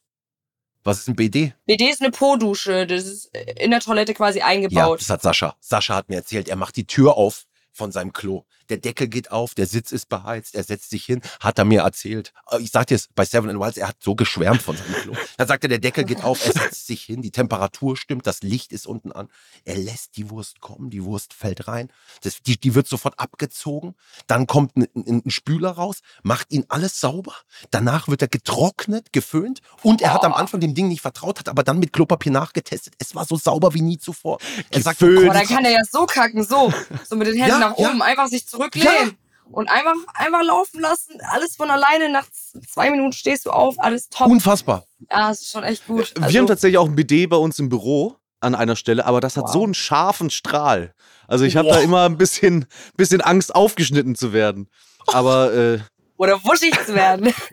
Was 0.84 0.98
ist 0.98 1.08
ein 1.08 1.16
BD? 1.16 1.54
BD 1.64 1.88
ist 1.88 2.02
eine 2.02 2.10
Po-Dusche. 2.10 2.86
Das 2.86 3.04
ist 3.04 3.30
in 3.58 3.70
der 3.70 3.80
Toilette 3.80 4.14
quasi 4.14 4.40
Ja, 4.40 4.46
eingebaut. 4.46 5.00
das 5.00 5.08
hat 5.08 5.22
Sascha. 5.22 5.56
Sascha 5.60 5.94
hat 5.94 6.08
mir 6.10 6.16
erzählt, 6.16 6.48
er 6.48 6.56
macht 6.56 6.76
die 6.76 6.86
Tür 6.86 7.16
auf 7.16 7.44
von 7.72 7.92
seinem 7.92 8.12
Klo. 8.12 8.44
Der 8.72 8.78
Deckel 8.78 9.06
geht 9.06 9.30
auf, 9.30 9.54
der 9.54 9.66
Sitz 9.66 9.92
ist 9.92 10.08
beheizt, 10.08 10.54
er 10.54 10.64
setzt 10.64 10.88
sich 10.88 11.04
hin, 11.04 11.20
hat 11.40 11.58
er 11.58 11.66
mir 11.66 11.82
erzählt. 11.82 12.32
Äh, 12.50 12.60
Ich 12.62 12.70
sag 12.70 12.86
dir 12.86 12.94
es, 12.94 13.08
bei 13.14 13.26
Seven 13.26 13.50
and 13.50 13.60
Wilds, 13.60 13.76
er 13.76 13.88
hat 13.88 13.96
so 14.00 14.14
geschwärmt 14.14 14.62
von 14.62 14.74
seinem 14.78 14.94
Klo. 14.94 15.14
Dann 15.36 15.46
sagt 15.46 15.64
er, 15.64 15.68
der 15.68 15.78
Deckel 15.78 16.04
geht 16.04 16.24
auf, 16.24 16.42
er 16.46 16.52
setzt 16.52 16.86
sich 16.86 17.02
hin, 17.02 17.20
die 17.20 17.30
Temperatur 17.30 17.98
stimmt, 17.98 18.26
das 18.26 18.40
Licht 18.42 18.72
ist 18.72 18.86
unten 18.86 19.12
an. 19.12 19.28
Er 19.66 19.76
lässt 19.76 20.16
die 20.16 20.30
Wurst 20.30 20.60
kommen, 20.60 20.88
die 20.88 21.04
Wurst 21.04 21.34
fällt 21.34 21.68
rein, 21.68 21.90
das, 22.22 22.40
die, 22.40 22.58
die 22.58 22.74
wird 22.74 22.88
sofort 22.88 23.20
abgezogen, 23.20 23.94
dann 24.26 24.46
kommt 24.46 24.74
ein, 24.74 24.86
ein, 24.96 25.22
ein 25.26 25.30
Spüler 25.30 25.72
raus, 25.72 25.98
macht 26.22 26.50
ihn 26.50 26.64
alles 26.68 26.98
sauber, 26.98 27.34
danach 27.70 28.08
wird 28.08 28.22
er 28.22 28.28
getrocknet, 28.28 29.12
geföhnt 29.12 29.60
und 29.82 30.00
er 30.00 30.14
hat 30.14 30.24
am 30.24 30.32
Anfang 30.32 30.60
dem 30.60 30.74
Ding 30.74 30.88
nicht 30.88 31.02
vertraut, 31.02 31.38
hat 31.40 31.50
aber 31.50 31.62
dann 31.62 31.78
mit 31.78 31.92
Klopapier 31.92 32.32
nachgetestet. 32.32 32.94
Es 32.98 33.14
war 33.14 33.26
so 33.26 33.36
sauber 33.36 33.74
wie 33.74 33.82
nie 33.82 33.98
zuvor. 33.98 34.38
Er 34.70 34.80
sagt, 34.80 34.98
Geföhnt. 35.00 35.26
Boah, 35.26 35.34
dann 35.34 35.46
kann 35.46 35.64
er 35.66 35.72
ja 35.72 35.84
so 35.90 36.06
kacken, 36.06 36.42
so. 36.44 36.72
So 37.08 37.16
mit 37.16 37.26
den 37.26 37.34
Händen 37.34 37.48
Ja, 37.50 37.58
nach 37.58 37.76
ja. 37.76 37.90
oben, 37.90 38.00
einfach 38.02 38.28
sich 38.28 38.46
zurücklehnen. 38.70 39.18
Und 39.50 39.68
einfach, 39.68 39.94
einfach 40.14 40.42
laufen 40.44 40.80
lassen. 40.80 41.18
Alles 41.30 41.56
von 41.56 41.70
alleine. 41.70 42.08
Nach 42.10 42.26
zwei 42.72 42.90
Minuten 42.90 43.12
stehst 43.12 43.44
du 43.44 43.50
auf, 43.50 43.74
alles 43.78 44.08
top. 44.08 44.28
unfassbar. 44.28 44.84
ja, 45.10 45.28
das 45.28 45.42
ist 45.42 45.50
schon 45.52 45.62
echt 45.64 45.86
gut. 45.86 46.14
Wir 46.16 46.22
Also, 46.24 46.38
haben 46.38 46.46
tatsächlich 46.46 46.78
auch 46.78 46.86
ein 46.88 46.94
Bidet 46.96 47.28
bei 47.28 47.36
uns 47.36 47.58
im 47.58 47.68
Büro 47.68 48.16
an 48.40 48.54
einer 48.54 48.76
Stelle, 48.76 49.04
aber 49.04 49.20
das 49.20 49.36
hat 49.36 49.44
Wow. 49.44 49.52
so 49.52 49.64
einen 49.64 49.74
scharfen 49.74 50.30
Strahl. 50.30 50.94
Also 51.28 51.44
ich 51.44 51.56
habe 51.56 51.68
da 51.68 51.78
immer 51.80 52.06
ein 52.06 52.16
bisschen, 52.16 52.66
bisschen 52.96 53.20
Angst, 53.20 53.54
aufgeschnitten 53.54 54.14
zu 54.14 54.32
werden. 54.32 54.68
Aber 55.06 55.52
äh, 55.52 55.80
oder 56.16 56.42
wuschig 56.44 56.74
zu 56.86 56.94
werden. 56.94 57.32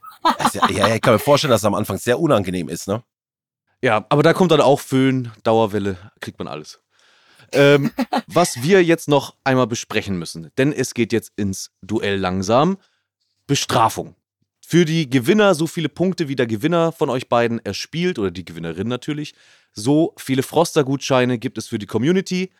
Ja, 0.54 0.70
ja, 0.70 0.88
ja, 0.90 0.96
ich 0.96 1.02
kann 1.02 1.14
mir 1.14 1.20
vorstellen, 1.20 1.52
dass 1.52 1.62
es 1.62 1.66
am 1.66 1.76
Anfang 1.76 1.98
sehr 1.98 2.20
unangenehm 2.20 2.68
ist, 2.68 2.90
ne? 2.90 3.02
ja, 3.82 4.06
aber 4.10 4.22
da 4.22 4.34
kommt 4.34 4.52
dann 4.52 4.60
auch 4.60 4.82
Föhn, 4.82 5.32
Dauerwelle, 5.44 5.96
kriegt 6.20 6.40
man 6.40 6.50
alles. 6.50 6.82
Ähm, 7.54 7.92
was 8.28 8.62
wir 8.62 8.84
jetzt 8.84 9.08
noch 9.08 9.36
einmal 9.44 9.68
besprechen 9.68 10.18
müssen, 10.18 10.52
denn 10.58 10.72
es 10.74 10.94
geht 10.94 11.14
jetzt 11.14 11.34
ins 11.36 11.72
Duell 11.82 12.18
langsam. 12.18 12.78
Bestrafung. 13.48 14.16
Für 14.62 14.86
die 14.86 15.10
Gewinner 15.10 15.56
so 15.56 15.66
viele 15.66 15.90
Punkte, 15.90 16.28
wie 16.28 16.36
der 16.36 16.46
Gewinner 16.46 16.92
von 16.92 17.10
euch 17.10 17.28
beiden 17.28 17.58
erspielt, 17.66 18.20
oder 18.20 18.30
die 18.30 18.46
Gewinnerin 18.46 18.88
natürlich. 18.88 19.34
So 19.74 20.14
viele 20.18 20.44
Froster-Gutscheine 20.44 21.40
gibt 21.40 21.58
es 21.58 21.68
für 21.68 21.80
die 21.80 21.88
Community. 21.88 22.52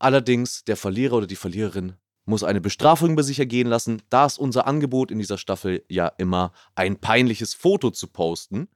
Allerdings, 0.00 0.64
der 0.64 0.76
Verlierer 0.76 1.18
oder 1.18 1.28
die 1.28 1.36
Verliererin 1.36 1.94
muss 2.24 2.42
eine 2.42 2.60
Bestrafung 2.60 3.12
über 3.12 3.22
sich 3.22 3.38
ergehen 3.38 3.68
lassen. 3.68 4.02
Da 4.10 4.26
ist 4.26 4.38
unser 4.38 4.66
Angebot 4.66 5.10
in 5.10 5.18
dieser 5.18 5.38
Staffel 5.38 5.84
ja 5.88 6.08
immer 6.18 6.52
ein 6.74 6.96
peinliches 6.96 7.54
Foto 7.54 7.90
zu 7.90 8.08
posten, 8.08 8.68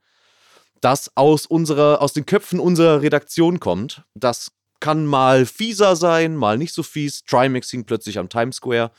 das 0.81 1.16
aus, 1.16 1.47
unserer, 1.47 2.01
aus 2.01 2.12
den 2.12 2.27
Köpfen 2.27 2.61
unserer 2.61 3.03
Redaktion 3.03 3.59
kommt. 3.59 4.05
Das 4.14 4.53
kann 4.80 5.06
mal 5.06 5.46
fieser 5.46 5.96
sein, 5.96 6.36
mal 6.36 6.58
nicht 6.58 6.72
so 6.72 6.82
fies. 6.82 7.24
Trimax 7.24 7.70
hing 7.70 7.84
plötzlich 7.84 8.18
am 8.18 8.28
Times 8.28 8.56
Square. 8.56 8.90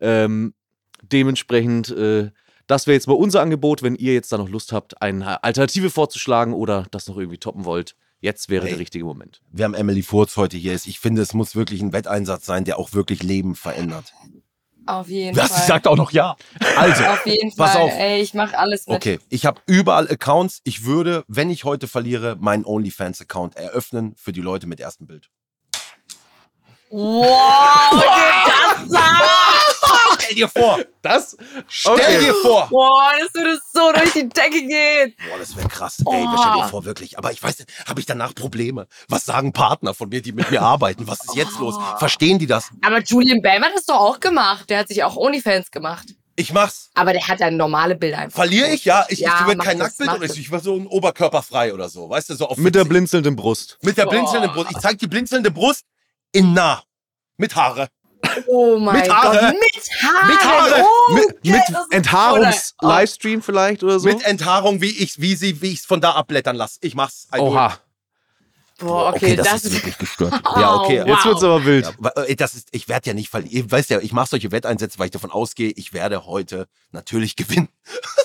Ähm, 0.00 0.54
dementsprechend, 1.02 1.90
äh, 1.90 2.30
das 2.66 2.86
wäre 2.86 2.94
jetzt 2.94 3.06
mal 3.08 3.14
unser 3.14 3.42
Angebot, 3.42 3.82
wenn 3.82 3.94
ihr 3.94 4.14
jetzt 4.14 4.32
da 4.32 4.38
noch 4.38 4.48
Lust 4.48 4.72
habt, 4.72 5.00
eine 5.02 5.42
Alternative 5.44 5.90
vorzuschlagen 5.90 6.54
oder 6.54 6.86
das 6.90 7.08
noch 7.08 7.16
irgendwie 7.16 7.38
toppen 7.38 7.64
wollt. 7.64 7.94
Jetzt 8.20 8.48
wäre 8.48 8.64
Hey. 8.64 8.70
der 8.70 8.78
richtige 8.80 9.04
Moment. 9.04 9.42
Wir 9.52 9.66
haben 9.66 9.74
Emily 9.74 10.02
Furz 10.02 10.36
heute 10.38 10.56
hier. 10.56 10.72
Ich 10.72 10.98
finde, 10.98 11.20
es 11.20 11.34
muss 11.34 11.54
wirklich 11.54 11.82
ein 11.82 11.92
Wetteinsatz 11.92 12.46
sein, 12.46 12.64
der 12.64 12.78
auch 12.78 12.94
wirklich 12.94 13.22
Leben 13.22 13.54
verändert. 13.54 14.14
Auf 14.86 15.08
jeden 15.08 15.36
Was? 15.36 15.48
Fall. 15.50 15.60
Sie 15.60 15.66
sagt 15.66 15.86
auch 15.86 15.96
noch 15.96 16.10
ja. 16.12 16.36
Also, 16.76 17.04
Auf 17.04 17.26
jeden 17.26 17.54
Pass 17.56 17.72
Fall. 17.72 17.82
auf. 17.82 17.92
Ey, 17.92 18.20
ich 18.20 18.34
mach 18.34 18.52
alles 18.52 18.86
mit. 18.86 18.96
okay, 18.96 19.18
ich 19.30 19.46
habe 19.46 19.60
überall 19.66 20.08
Accounts. 20.10 20.60
Ich 20.64 20.84
würde, 20.84 21.24
wenn 21.28 21.50
ich 21.50 21.64
heute 21.64 21.88
verliere, 21.88 22.36
meinen 22.38 22.64
OnlyFans-Account 22.64 23.56
eröffnen 23.56 24.14
für 24.16 24.32
die 24.32 24.40
Leute 24.42 24.66
mit 24.66 24.80
erstem 24.80 25.06
Bild. 25.06 25.30
Wow, 26.90 27.90
das 28.80 28.88
sagen. 28.88 29.53
Stell 30.24 30.34
dir 30.36 30.48
vor! 30.48 30.78
Das? 31.02 31.36
Stell 31.68 31.92
Okay. 31.94 32.18
dir 32.20 32.34
vor! 32.34 32.68
Boah, 32.70 33.12
das 33.20 33.34
würde 33.34 33.58
so 33.72 33.92
durch 33.92 34.12
die 34.12 34.28
Decke 34.28 34.66
gehen. 34.66 35.14
Boah, 35.30 35.38
das 35.38 35.56
wäre 35.56 35.68
krass. 35.68 36.02
Ey, 36.10 36.26
stell 36.38 36.52
dir 36.52 36.68
vor, 36.68 36.84
wirklich. 36.84 37.18
Aber 37.18 37.30
ich 37.32 37.42
weiß 37.42 37.58
nicht, 37.58 37.70
habe 37.88 38.00
ich 38.00 38.06
danach 38.06 38.34
Probleme? 38.34 38.86
Was 39.08 39.24
sagen 39.24 39.52
Partner 39.52 39.94
von 39.94 40.08
mir, 40.08 40.22
die 40.22 40.32
mit 40.32 40.50
mir 40.50 40.62
arbeiten? 40.62 41.06
Was 41.06 41.24
ist 41.24 41.34
jetzt 41.36 41.58
los? 41.58 41.76
Verstehen 41.98 42.38
die 42.38 42.46
das? 42.46 42.68
Aber 42.82 43.00
Julian 43.02 43.40
Bam 43.42 43.62
hat 43.62 43.72
das 43.74 43.84
doch 43.86 43.96
auch 44.00 44.20
gemacht. 44.20 44.70
Der 44.70 44.78
hat 44.80 44.88
sich 44.88 45.02
auch 45.04 45.16
OnlyFans 45.16 45.70
gemacht. 45.70 46.06
Ich 46.36 46.52
mach's. 46.52 46.90
Aber 46.94 47.12
der 47.12 47.28
hat 47.28 47.40
dann 47.40 47.56
normale 47.56 47.94
Bilder 47.94 48.18
einfach. 48.18 48.36
Verliere 48.36 48.70
ich? 48.70 48.84
Ja, 48.84 49.06
ich, 49.08 49.20
Ja, 49.20 49.46
ich 49.48 49.56
mach 49.56 49.64
kein 49.64 49.78
Nacktbild 49.78 50.10
oder 50.10 50.26
das. 50.26 50.36
ich 50.36 50.50
will 50.50 50.60
so 50.60 50.74
ein 50.74 50.86
Oberkörperfrei 50.88 51.72
oder 51.72 51.88
so. 51.88 52.10
Weißt 52.10 52.30
du, 52.30 52.34
so 52.34 52.48
auf 52.48 52.56
Mit 52.56 52.74
der 52.74 52.84
blinzelnden 52.84 53.36
Brust. 53.36 53.78
Mit 53.82 53.96
der 53.96 54.04
Boah. 54.06 54.10
blinzelnden 54.10 54.50
Brust. 54.52 54.70
Ich 54.72 54.78
zeig 54.78 54.98
die 54.98 55.06
blinzelnde 55.06 55.52
Brust 55.52 55.84
in 56.32 56.52
nah. 56.52 56.82
Mit 57.36 57.54
Haare. 57.54 57.88
Oh 58.46 58.78
mein 58.78 59.00
Mit 59.00 59.10
Haare. 59.12 59.38
Gott, 59.38 59.54
mit 59.54 60.02
Haare. 60.02 60.26
Mit 60.26 60.44
Haare. 60.44 60.84
Oh, 60.84 61.14
mit 61.14 61.24
okay, 61.24 61.52
mit. 61.52 61.62
Enthaarungs-Livestream 61.90 63.42
vielleicht 63.42 63.82
oder 63.82 63.98
so? 63.98 64.08
Mit 64.08 64.24
Enthaarung, 64.24 64.80
wie 64.80 64.90
ich 64.90 65.20
wie 65.20 65.34
sie, 65.34 65.60
wie 65.62 65.72
ich's 65.72 65.86
von 65.86 66.00
da 66.00 66.12
abblättern 66.12 66.56
lasse. 66.56 66.78
Ich 66.82 66.94
mach's. 66.94 67.28
I. 67.34 67.38
Oha. 67.38 67.78
Boah, 68.78 69.14
okay, 69.14 69.36
das, 69.36 69.46
das, 69.46 69.64
ist 69.66 69.72
wirklich 69.74 69.98
gestört. 69.98 70.34
Oh, 70.44 70.60
ja, 70.60 70.74
okay. 70.74 71.00
wow. 71.00 71.08
Jetzt 71.08 71.24
wird's 71.24 71.44
aber 71.44 71.64
wild. 71.64 71.94
Ja, 72.02 72.22
äh, 72.24 72.34
das 72.34 72.54
ist, 72.54 72.68
ich 72.72 72.88
werde 72.88 73.08
ja 73.08 73.14
nicht 73.14 73.28
verlieren. 73.28 73.52
Ihr 73.52 73.70
weißt 73.70 73.90
ja, 73.90 74.00
ich 74.00 74.12
mache 74.12 74.30
solche 74.30 74.50
Wetteinsätze, 74.50 74.98
weil 74.98 75.06
ich 75.06 75.12
davon 75.12 75.30
ausgehe, 75.30 75.70
ich 75.76 75.92
werde 75.92 76.26
heute 76.26 76.66
natürlich 76.90 77.36
gewinnen. 77.36 77.68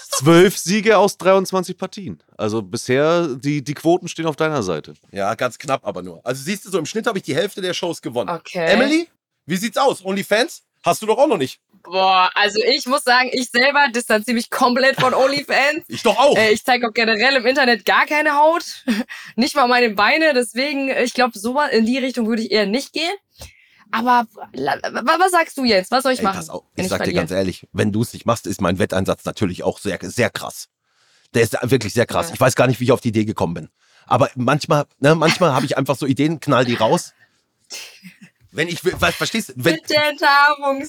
Zwölf 0.10 0.58
Siege 0.58 0.98
aus 0.98 1.18
23 1.18 1.78
Partien. 1.78 2.22
Also 2.36 2.62
bisher, 2.62 3.28
die, 3.36 3.64
die 3.64 3.74
Quoten 3.74 4.08
stehen 4.08 4.26
auf 4.26 4.36
deiner 4.36 4.64
Seite. 4.64 4.96
Ja, 5.12 5.34
ganz 5.36 5.60
knapp 5.60 5.86
aber 5.86 6.02
nur. 6.02 6.26
Also 6.26 6.44
siehst 6.44 6.66
du, 6.66 6.72
so 6.72 6.80
im 6.80 6.86
Schnitt 6.86 7.06
habe 7.06 7.20
ich 7.20 7.24
die 7.24 7.36
Hälfte 7.36 7.62
der 7.62 7.74
Shows 7.74 8.02
gewonnen. 8.02 8.30
Okay. 8.30 8.66
Emily, 8.66 9.08
wie 9.50 9.58
sieht's 9.58 9.78
aus? 9.78 10.04
OnlyFans? 10.04 10.64
Hast 10.84 11.02
du 11.02 11.06
doch 11.06 11.18
auch 11.18 11.28
noch 11.28 11.38
nicht. 11.38 11.60
Boah, 11.84 12.30
also 12.36 12.60
ich 12.64 12.86
muss 12.86 13.04
sagen, 13.04 13.30
ich 13.32 13.50
selber 13.50 13.88
distanziere 13.94 14.36
mich 14.36 14.50
komplett 14.50 15.00
von 15.00 15.14
OnlyFans. 15.14 15.84
Ich 15.88 16.04
doch 16.04 16.18
auch. 16.18 16.38
Äh, 16.38 16.52
ich 16.52 16.64
zeige 16.64 16.88
auch 16.88 16.94
generell 16.94 17.36
im 17.36 17.46
Internet 17.46 17.86
gar 17.86 18.06
keine 18.06 18.36
Haut. 18.36 18.86
nicht 19.36 19.56
mal 19.56 19.68
meine 19.68 19.90
Beine. 19.92 20.34
Deswegen, 20.34 20.90
ich 20.90 21.14
glaube, 21.14 21.38
so 21.38 21.60
in 21.62 21.86
die 21.86 21.98
Richtung 21.98 22.28
würde 22.28 22.42
ich 22.44 22.52
eher 22.52 22.66
nicht 22.66 22.94
gehen. 22.94 23.14
Aber 23.92 24.28
was 24.34 25.32
sagst 25.32 25.58
du 25.58 25.64
jetzt? 25.64 25.90
Was 25.90 26.04
soll 26.04 26.12
ich 26.12 26.20
Ey, 26.20 26.26
machen? 26.26 26.48
auf, 26.50 26.64
wenn 26.76 26.86
ich 26.86 26.90
sag 26.90 27.04
dir 27.04 27.14
ganz 27.14 27.32
ehrlich, 27.32 27.68
wenn 27.74 27.92
du 27.92 28.04
es 28.04 28.14
nicht 28.14 28.26
machst, 28.26 28.46
ist 28.46 28.62
mein 28.62 28.78
Wetteinsatz 28.78 29.26
natürlich 29.26 29.64
auch 29.64 29.80
sehr, 29.80 29.98
sehr 30.02 30.30
krass. 30.30 30.70
Der 31.34 31.42
ist 31.42 31.58
wirklich 31.64 31.94
sehr 31.94 32.06
krass. 32.06 32.28
Ja. 32.28 32.36
Ich 32.36 32.40
weiß 32.40 32.56
gar 32.56 32.68
nicht, 32.68 32.80
wie 32.80 32.84
ich 32.84 32.92
auf 32.92 33.02
die 33.02 33.10
Idee 33.10 33.26
gekommen 33.26 33.56
bin. 33.56 33.70
Aber 34.06 34.30
manchmal, 34.36 34.86
ne, 35.00 35.16
manchmal 35.16 35.54
habe 35.54 35.66
ich 35.66 35.78
einfach 35.78 35.96
so 35.96 36.06
Ideen, 36.06 36.40
knall 36.40 36.66
die 36.66 36.76
raus. 36.76 37.14
Wenn 38.52 38.68
ich, 38.68 38.80
was, 39.00 39.14
verstehst 39.14 39.50
du? 39.50 39.54
Wenn, 39.58 39.76
mit 39.76 39.90
der 39.92 40.14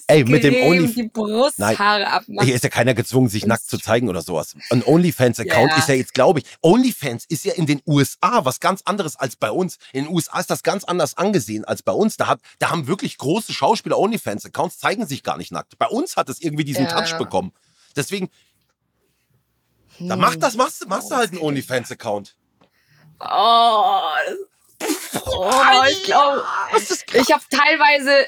Ey, 0.06 0.24
mit 0.24 0.44
dem 0.44 0.54
Only- 0.54 0.94
die 0.94 1.08
Brusthaare 1.08 2.06
abmachen. 2.06 2.46
hier 2.46 2.54
ist 2.54 2.64
ja 2.64 2.70
keiner 2.70 2.94
gezwungen, 2.94 3.28
sich 3.28 3.44
nackt 3.44 3.68
zu 3.68 3.76
zeigen 3.76 4.08
oder 4.08 4.22
sowas. 4.22 4.54
Ein 4.70 4.82
OnlyFans-Account 4.82 5.70
Ja. 5.72 5.76
ist 5.76 5.88
ja 5.88 5.94
jetzt, 5.94 6.14
glaube 6.14 6.38
ich, 6.40 6.46
OnlyFans 6.62 7.26
ist 7.28 7.44
ja 7.44 7.52
in 7.52 7.66
den 7.66 7.82
USA 7.86 8.46
was 8.46 8.60
ganz 8.60 8.80
anderes 8.86 9.16
als 9.16 9.36
bei 9.36 9.50
uns. 9.50 9.76
In 9.92 10.04
den 10.06 10.14
USA 10.14 10.40
ist 10.40 10.48
das 10.50 10.62
ganz 10.62 10.84
anders 10.84 11.18
angesehen 11.18 11.66
als 11.66 11.82
bei 11.82 11.92
uns. 11.92 12.16
Da, 12.16 12.28
hat, 12.28 12.40
da 12.60 12.70
haben 12.70 12.86
wirklich 12.86 13.18
große 13.18 13.52
Schauspieler 13.52 13.98
OnlyFans-Accounts, 13.98 14.78
zeigen 14.78 15.06
sich 15.06 15.22
gar 15.22 15.36
nicht 15.36 15.52
nackt. 15.52 15.76
Bei 15.78 15.86
uns 15.86 16.16
hat 16.16 16.30
es 16.30 16.40
irgendwie 16.40 16.64
diesen 16.64 16.84
Ja. 16.86 16.98
Touch 17.02 17.18
bekommen. 17.18 17.52
Deswegen, 17.94 18.30
da 19.98 20.14
Hm. 20.14 20.20
mach 20.20 20.36
das, 20.36 20.54
machst, 20.56 20.82
du- 20.82 20.88
machst 20.88 21.10
du 21.10 21.16
halt 21.16 21.32
einen 21.32 21.42
OnlyFans-Account. 21.42 22.36
Oh, 23.20 24.00
das- 24.26 24.38
oh 25.26 25.82
ich 25.90 26.04
glaube, 26.04 26.44
ich 27.14 27.32
habe 27.32 27.42
teilweise 27.50 28.26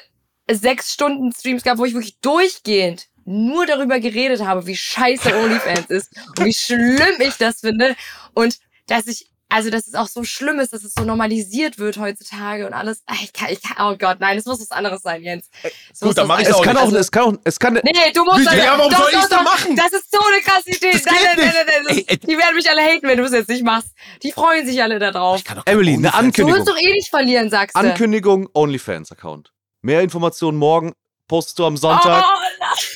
sechs 0.51 0.93
Stunden 0.93 1.33
Streams 1.33 1.62
gehabt, 1.62 1.79
wo 1.79 1.85
ich 1.85 1.95
wirklich 1.95 2.19
durchgehend 2.21 3.09
nur 3.25 3.67
darüber 3.67 4.01
geredet 4.01 4.45
habe, 4.45 4.67
wie 4.67 4.77
scheiße 4.77 5.35
OnlyFans 5.35 5.91
ist 5.91 6.11
und 6.38 6.45
wie 6.45 6.55
schlimm 6.55 7.21
ich 7.21 7.37
das 7.37 7.61
finde. 7.61 7.95
Und 8.35 8.59
dass 8.87 9.07
ich 9.07 9.32
also 9.53 9.71
dass 9.71 9.87
es 9.87 9.95
auch 9.95 10.09
so 10.09 10.25
schlimm 10.25 10.59
ist, 10.61 10.73
dass 10.73 10.83
es 10.85 10.95
so 10.95 11.05
normalisiert 11.05 11.79
wird 11.79 11.97
heutzutage 11.99 12.67
und 12.67 12.73
alles. 12.73 13.03
Ich 13.23 13.33
kann, 13.33 13.51
ich 13.51 13.61
kann, 13.62 13.77
oh 13.87 13.97
Gott, 13.97 14.19
nein, 14.21 14.38
es 14.38 14.47
muss 14.47 14.61
was 14.61 14.71
anderes 14.71 15.03
sein, 15.03 15.23
Jens. 15.23 15.49
Es 15.93 16.01
gut, 16.01 16.07
muss 16.09 16.15
dann 16.17 16.27
mach 16.27 16.41
ich's 16.41 16.49
Es 16.49 16.55
auch 16.55 16.62
kann 16.65 16.75
nicht. 16.77 16.83
auch, 16.85 16.93
es 16.93 17.11
kann 17.11 17.23
auch, 17.25 17.41
es 17.45 17.59
kann, 17.59 17.75
Nee, 17.75 17.93
du 18.15 18.25
musst 18.25 18.41
Wie, 18.41 18.45
das- 18.45 18.57
ja, 18.57 18.75
warum 18.79 18.91
doch, 18.91 18.99
soll 19.11 19.11
denn 19.21 19.29
doch. 19.31 19.43
machen? 19.45 19.77
Das 19.77 19.93
ist 19.93 20.11
so 20.11 20.19
eine 20.27 20.41
krasse 20.43 20.71
Idee. 20.71 20.91
Das 20.93 21.05
nein, 21.05 21.15
geht 21.15 21.37
nein, 21.37 21.55
nein, 21.55 21.97
nicht. 21.97 22.09
nein, 22.09 22.19
nein, 22.19 22.19
Die 22.29 22.38
werden 22.38 22.55
mich 22.57 22.71
alle 22.71 22.81
haten, 22.83 23.07
wenn 23.09 23.19
du 23.19 23.25
es 23.25 23.33
jetzt 23.33 23.49
nicht 23.49 23.65
machst. 23.65 23.88
Die 24.23 24.33
freuen 24.33 24.67
sich 24.67 24.83
alle 24.83 24.99
da 24.99 25.11
drauf. 25.11 25.38
Ich 25.38 25.45
kann 25.45 25.57
doch 25.59 25.65
kein 25.65 25.75
Emily, 25.75 25.95
eine 25.95 26.09
OnlyFans- 26.09 26.12
Du 26.12 26.17
Ankündigung. 26.19 26.59
wirst 26.61 26.69
doch 26.69 26.79
eh 26.79 26.93
nicht 26.93 27.09
verlieren, 27.11 27.51
sagst 27.51 27.77
du. 27.77 27.81
Ankündigung, 27.81 28.49
OnlyFans-Account. 28.55 29.53
Mehr 29.83 30.01
Informationen 30.03 30.59
morgen, 30.59 30.93
postest 31.29 31.59
du 31.59 31.65
am 31.67 31.77
Sonntag. 31.77 32.25
Oh, 32.27 32.41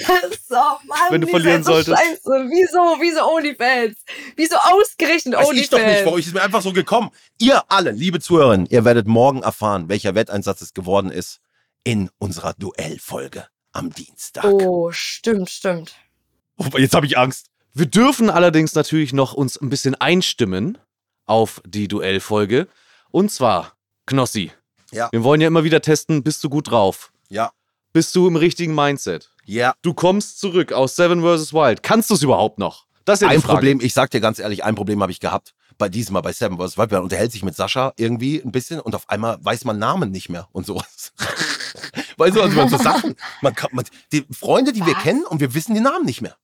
das, 0.07 0.40
oh 0.51 0.79
Mann, 0.87 0.99
Wenn 1.11 1.20
du 1.22 1.27
verlieren 1.29 1.62
so 1.62 1.72
solltest. 1.72 1.99
Scheiße. 1.99 2.22
Wieso, 2.25 2.79
wieso 3.01 3.29
OnlyFans? 3.33 3.96
Wieso 4.37 4.57
ausgerechnet 4.57 5.35
Weiß 5.37 5.49
OnlyFans? 5.49 5.64
ich 5.64 5.70
doch 5.70 5.79
nicht, 5.79 6.05
warum 6.05 6.18
ich 6.18 6.27
ist 6.27 6.35
mir 6.35 6.42
einfach 6.42 6.62
so 6.62 6.72
gekommen. 6.72 7.11
Ihr 7.38 7.62
alle, 7.70 7.90
liebe 7.90 8.20
Zuhörerinnen, 8.20 8.66
ihr 8.66 8.85
werdet 8.85 9.07
morgen 9.07 9.42
erfahren, 9.42 9.88
welcher 9.88 10.14
Wetteinsatz 10.14 10.61
es 10.62 10.75
geworden 10.75 11.11
ist 11.11 11.40
in 11.85 12.11
unserer 12.18 12.55
Duellfolge 12.55 13.46
am 13.72 13.92
Dienstag. 13.92 14.44
Oh, 14.44 14.90
stimmt, 14.92 15.51
stimmt. 15.51 15.94
Oh, 16.57 16.79
jetzt 16.79 16.94
habe 16.94 17.07
ich 17.07 17.18
Angst. 17.18 17.46
Wir 17.75 17.87
dürfen 17.87 18.31
allerdings 18.31 18.75
natürlich 18.75 19.12
noch 19.12 19.35
uns 19.35 19.61
ein 19.61 19.68
bisschen 19.68 19.94
einstimmen 19.94 20.79
auf 21.27 21.61
die 21.66 21.88
Duellfolge. 21.88 22.68
Und 23.11 23.31
zwar, 23.31 23.77
Knossi. 24.07 24.51
Ja. 24.92 25.09
Wir 25.12 25.22
wollen 25.25 25.40
ja 25.40 25.49
immer 25.49 25.64
wieder 25.64 25.83
testen, 25.83 26.22
bist 26.22 26.42
du 26.42 26.49
gut 26.49 26.70
drauf? 26.70 27.12
Ja, 27.29 27.53
Bist 27.92 28.14
du 28.14 28.29
im 28.29 28.37
richtigen 28.37 28.75
Mindset? 28.75 29.31
Ja. 29.46 29.74
Du 29.82 29.94
kommst 29.94 30.38
zurück 30.38 30.72
aus 30.72 30.96
Seven 30.96 31.22
vs. 31.22 31.52
Wild. 31.52 31.82
Kannst 31.82 32.11
du 32.11 32.14
es 32.14 32.22
überhaupt 32.22 32.59
noch? 32.59 32.87
Das 33.04 33.20
ist 33.20 33.22
ja 33.22 33.28
Ein 33.28 33.40
Frage. 33.40 33.54
Problem, 33.54 33.80
ich 33.80 33.94
sag 33.94 34.11
dir 34.11 34.20
ganz 34.20 34.38
ehrlich, 34.38 34.64
ein 34.64 34.74
Problem 34.74 35.00
habe 35.00 35.12
ich 35.12 35.20
gehabt. 35.20 35.54
Bei 35.78 35.88
diesem 35.88 36.14
Mal 36.14 36.22
bei 36.22 36.32
Seven 36.32 36.59
vs. 36.59 36.76
Wild. 36.76 36.90
Man 36.90 37.02
unterhält 37.02 37.32
sich 37.32 37.42
mit 37.44 37.54
Sascha 37.54 37.92
irgendwie 37.96 38.40
ein 38.40 38.52
bisschen 38.52 38.80
und 38.80 38.94
auf 38.94 39.09
einmal 39.09 39.38
weiß 39.40 39.64
man 39.64 39.78
Namen 39.78 40.11
nicht 40.11 40.28
mehr 40.28 40.48
und 40.52 40.66
sowas. 40.66 41.12
weißt 42.16 42.37
du, 42.37 42.42
also 42.42 42.56
man 42.56 42.68
so 42.68 42.78
Sachen, 42.78 43.14
man 43.42 43.54
kann, 43.54 43.70
man, 43.72 43.85
die 44.12 44.26
Freunde, 44.30 44.72
die 44.72 44.85
wir 44.85 44.94
Was? 44.94 45.02
kennen 45.02 45.24
und 45.24 45.40
wir 45.40 45.54
wissen 45.54 45.74
die 45.74 45.80
Namen 45.80 46.04
nicht 46.04 46.22
mehr. 46.22 46.37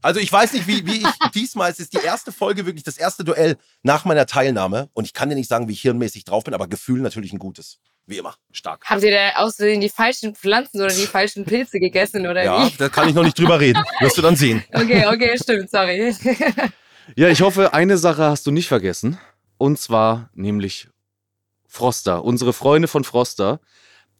Also 0.00 0.20
ich 0.20 0.30
weiß 0.30 0.52
nicht, 0.52 0.66
wie, 0.66 0.86
wie 0.86 0.98
ich 0.98 1.08
diesmal, 1.34 1.70
es 1.70 1.80
ist 1.80 1.94
die 1.94 2.04
erste 2.04 2.30
Folge, 2.30 2.66
wirklich 2.66 2.84
das 2.84 2.98
erste 2.98 3.24
Duell 3.24 3.56
nach 3.82 4.04
meiner 4.04 4.26
Teilnahme 4.26 4.90
und 4.92 5.04
ich 5.04 5.14
kann 5.14 5.30
dir 5.30 5.34
nicht 5.34 5.48
sagen, 5.48 5.66
wie 5.66 5.72
ich 5.72 5.80
hirnmäßig 5.80 6.24
drauf 6.24 6.44
bin, 6.44 6.52
aber 6.52 6.68
Gefühl 6.68 7.00
natürlich 7.00 7.32
ein 7.32 7.38
gutes. 7.38 7.80
Wie 8.06 8.18
immer, 8.18 8.34
stark. 8.52 8.84
Habt 8.84 9.02
ihr 9.02 9.10
da 9.12 9.32
Versehen 9.40 9.80
die 9.80 9.88
falschen 9.88 10.34
Pflanzen 10.34 10.80
oder 10.82 10.92
die 10.92 11.06
falschen 11.06 11.44
Pilze 11.44 11.78
gegessen 11.80 12.26
oder 12.26 12.44
Ja, 12.44 12.66
wie? 12.66 12.76
da 12.76 12.88
kann 12.90 13.08
ich 13.08 13.14
noch 13.14 13.22
nicht 13.24 13.38
drüber 13.38 13.58
reden. 13.58 13.82
Wirst 14.00 14.18
du 14.18 14.22
dann 14.22 14.36
sehen. 14.36 14.62
Okay, 14.72 15.06
okay, 15.06 15.38
stimmt, 15.38 15.70
sorry. 15.70 16.14
Ja, 17.16 17.28
ich 17.28 17.42
hoffe, 17.42 17.74
eine 17.74 17.98
Sache 17.98 18.22
hast 18.24 18.46
du 18.46 18.50
nicht 18.50 18.66
vergessen. 18.68 19.18
Und 19.58 19.78
zwar 19.78 20.30
nämlich 20.32 20.88
Froster, 21.66 22.24
unsere 22.24 22.54
Freunde 22.54 22.88
von 22.88 23.04
Froster. 23.04 23.60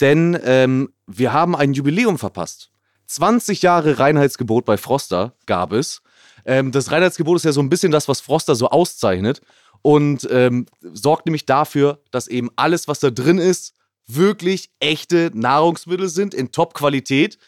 Denn 0.00 0.38
ähm, 0.44 0.92
wir 1.06 1.32
haben 1.32 1.56
ein 1.56 1.72
Jubiläum 1.72 2.18
verpasst. 2.18 2.70
20 3.06 3.62
Jahre 3.62 3.98
Reinheitsgebot 3.98 4.64
bei 4.64 4.76
Froster 4.76 5.34
gab 5.46 5.72
es. 5.72 6.02
Ähm, 6.44 6.72
das 6.72 6.90
Reinheitsgebot 6.90 7.36
ist 7.36 7.44
ja 7.44 7.52
so 7.52 7.60
ein 7.60 7.70
bisschen 7.70 7.92
das, 7.92 8.08
was 8.08 8.20
Froster 8.20 8.54
so 8.54 8.68
auszeichnet. 8.68 9.40
Und 9.82 10.26
ähm, 10.30 10.66
sorgt 10.80 11.26
nämlich 11.26 11.46
dafür, 11.46 12.00
dass 12.10 12.28
eben 12.28 12.50
alles, 12.56 12.88
was 12.88 13.00
da 13.00 13.10
drin 13.10 13.38
ist, 13.38 13.74
wirklich 14.06 14.70
echte 14.80 15.30
Nahrungsmittel 15.34 16.08
sind 16.08 16.34
in 16.34 16.52
Top-Qualität. 16.52 17.38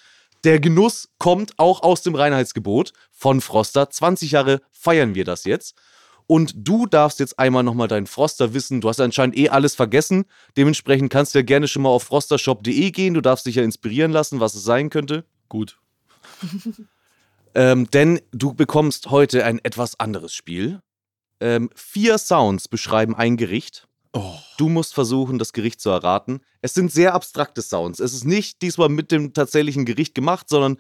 Der 0.45 0.61
Genuss 0.61 1.09
kommt 1.19 1.59
auch 1.59 1.83
aus 1.83 2.03
dem 2.03 2.15
Reinheitsgebot 2.15 2.93
von 3.11 3.41
Froster. 3.41 3.91
20 3.91 4.33
Jahre 4.33 4.61
feiern 4.71 5.15
wir 5.15 5.25
das 5.25 5.45
jetzt. 5.45 5.75
Und 6.27 6.55
du 6.57 6.87
darfst 6.87 7.21
jetzt 7.21 7.39
einmal 7.39 7.63
nochmal 7.63 7.89
deinen 7.89 8.07
Froster 8.07 8.53
wissen. 8.53 8.81
Du 8.81 8.89
hast 8.89 9.01
anscheinend 9.01 9.37
eh 9.37 9.49
alles 9.49 9.75
vergessen. 9.75 10.25
Dementsprechend 10.57 11.11
kannst 11.11 11.35
du 11.35 11.39
ja 11.39 11.45
gerne 11.45 11.69
schon 11.69 11.83
mal 11.83 11.89
auf 11.89 12.03
frostershop.de 12.03 12.91
gehen. 12.91 13.15
Du 13.15 13.21
darfst 13.21 13.47
dich 13.47 13.57
ja 13.57 13.63
inspirieren 13.63 14.11
lassen, 14.11 14.41
was 14.41 14.55
es 14.55 14.65
sein 14.65 14.91
könnte. 14.91 15.25
Gut. 15.49 15.79
Ähm, 17.57 17.91
denn 17.91 18.21
du 18.33 18.53
bekommst 18.53 19.11
heute 19.11 19.47
ein 19.47 19.59
etwas 19.65 19.99
anderes 19.99 20.35
Spiel. 20.35 20.81
Ähm, 21.41 21.71
vier 21.75 22.19
Sounds 22.19 22.69
beschreiben 22.69 23.17
ein 23.17 23.39
Gericht. 23.39 23.89
Oh. 24.13 24.35
Du 24.59 24.69
musst 24.69 24.93
versuchen, 24.93 25.39
das 25.39 25.55
Gericht 25.55 25.81
zu 25.81 25.89
erraten. 25.89 26.41
Es 26.61 26.75
sind 26.75 26.93
sehr 26.93 27.15
abstrakte 27.15 27.63
Sounds. 27.63 27.99
Es 27.99 28.13
ist 28.13 28.25
nicht 28.25 28.61
diesmal 28.61 28.91
mit 28.91 29.11
dem 29.11 29.33
tatsächlichen 29.33 29.87
Gericht 29.87 30.15
gemacht, 30.15 30.51
sondern 30.51 30.77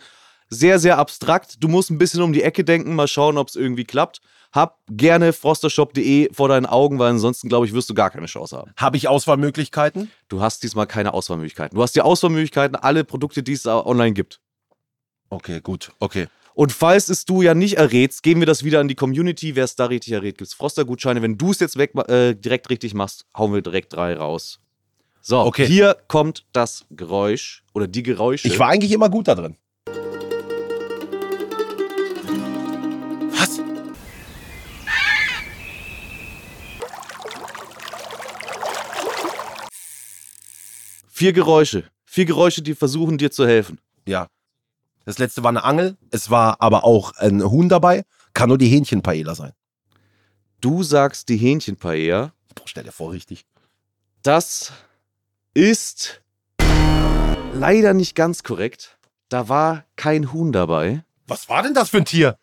sehr, 0.51 0.79
sehr 0.79 0.99
abstrakt. 0.99 1.57
Du 1.61 1.69
musst 1.69 1.91
ein 1.91 1.97
bisschen 1.97 2.21
um 2.21 2.35
die 2.35 2.43
Ecke 2.43 2.63
denken, 2.63 2.95
mal 2.95 3.09
schauen, 3.09 3.39
ob 3.39 3.49
es 3.49 3.57
irgendwie 3.57 3.85
klappt. 3.85 4.21
Hab 4.53 4.79
gerne 4.87 5.33
frostershop.de 5.33 6.33
vor 6.35 6.49
deinen 6.49 6.67
Augen, 6.67 6.99
weil 6.99 7.11
ansonsten, 7.11 7.49
glaube 7.49 7.65
ich, 7.65 7.73
wirst 7.73 7.89
du 7.89 7.95
gar 7.95 8.11
keine 8.11 8.27
Chance 8.27 8.55
haben. 8.55 8.73
Habe 8.77 8.99
ich 8.99 9.09
Auswahlmöglichkeiten? 9.09 10.11
Du 10.29 10.43
hast 10.43 10.63
diesmal 10.63 10.87
keine 10.87 11.15
Auswahlmöglichkeiten. 11.15 11.75
Du 11.75 11.83
hast 11.83 11.97
die 11.97 12.03
Auswahlmöglichkeiten, 12.03 12.77
alle 12.77 13.03
Produkte, 13.05 13.43
die 13.43 13.55
es 13.55 13.65
online 13.65 14.13
gibt. 14.13 14.41
Okay, 15.31 15.61
gut. 15.63 15.93
Okay. 16.01 16.29
Und 16.57 16.73
falls 16.73 17.11
es 17.11 17.27
du 17.27 17.43
ja 17.43 17.53
nicht 17.53 17.77
errätst, 17.77 18.23
geben 18.23 18.41
wir 18.41 18.47
das 18.47 18.65
wieder 18.65 18.81
an 18.81 18.89
die 18.89 18.95
Community. 18.95 19.57
Wer 19.57 19.65
es 19.65 19.77
da 19.77 19.85
richtig 19.85 20.15
errät, 20.15 20.39
gibt 20.39 20.49
es 20.49 20.55
Froster-Gutscheine. 20.55 21.21
Wenn 21.21 21.37
du 21.37 21.51
es 21.51 21.61
jetzt 21.61 21.77
weg, 21.77 21.93
äh, 22.09 22.33
direkt 22.35 22.71
richtig 22.71 22.95
machst, 22.95 23.27
hauen 23.37 23.53
wir 23.53 23.61
direkt 23.61 23.93
drei 23.93 24.17
raus. 24.17 24.59
So, 25.21 25.41
Okay. 25.41 25.67
hier 25.67 25.99
kommt 26.09 26.47
das 26.53 26.87
Geräusch 26.91 27.63
oder 27.75 27.87
die 27.87 28.03
Geräusche. 28.03 28.49
Ich 28.49 28.59
war 28.59 28.69
eigentlich 28.69 28.93
immer 28.93 29.11
gut 29.11 29.29
da 29.29 29.35
drin. 29.35 29.57
Was? 33.33 33.61
Vier 41.09 41.33
Geräusche. 41.33 41.85
Vier 42.05 42.25
Geräusche, 42.25 42.63
die 42.63 42.75
versuchen 42.75 43.19
dir 43.19 43.31
zu 43.31 43.47
helfen. 43.47 43.79
Ja. 44.07 44.29
Das 45.07 45.19
letzte 45.19 45.45
war 45.45 45.51
eine 45.51 45.63
Angel. 45.63 45.97
Es 46.11 46.31
war 46.31 46.61
aber 46.61 46.85
auch 46.85 47.13
ein 47.13 47.43
Huhn 47.43 47.69
dabei. 47.69 48.05
Kann 48.35 48.49
nur 48.49 48.59
die 48.59 48.69
Hähnchenpaella 48.69 49.37
sein. 49.37 49.53
Du 50.61 50.83
sagst 50.83 51.29
die 51.29 51.37
Hähnchenpaella. 51.37 52.33
Boah, 52.55 52.65
stell 52.67 52.85
dir 52.85 52.93
vor, 52.93 53.13
richtig. 53.13 53.47
Das 54.23 54.73
ist 55.55 56.23
leider 57.55 57.95
nicht 57.95 58.17
ganz 58.17 58.43
korrekt. 58.43 58.99
Da 59.29 59.49
war 59.49 59.85
kein 59.95 60.33
Huhn 60.33 60.51
dabei. 60.51 61.05
Was 61.29 61.49
war 61.49 61.63
denn 61.63 61.75
das 61.75 61.91
für 61.91 61.99
ein 61.99 62.05
Tier? 62.05 62.37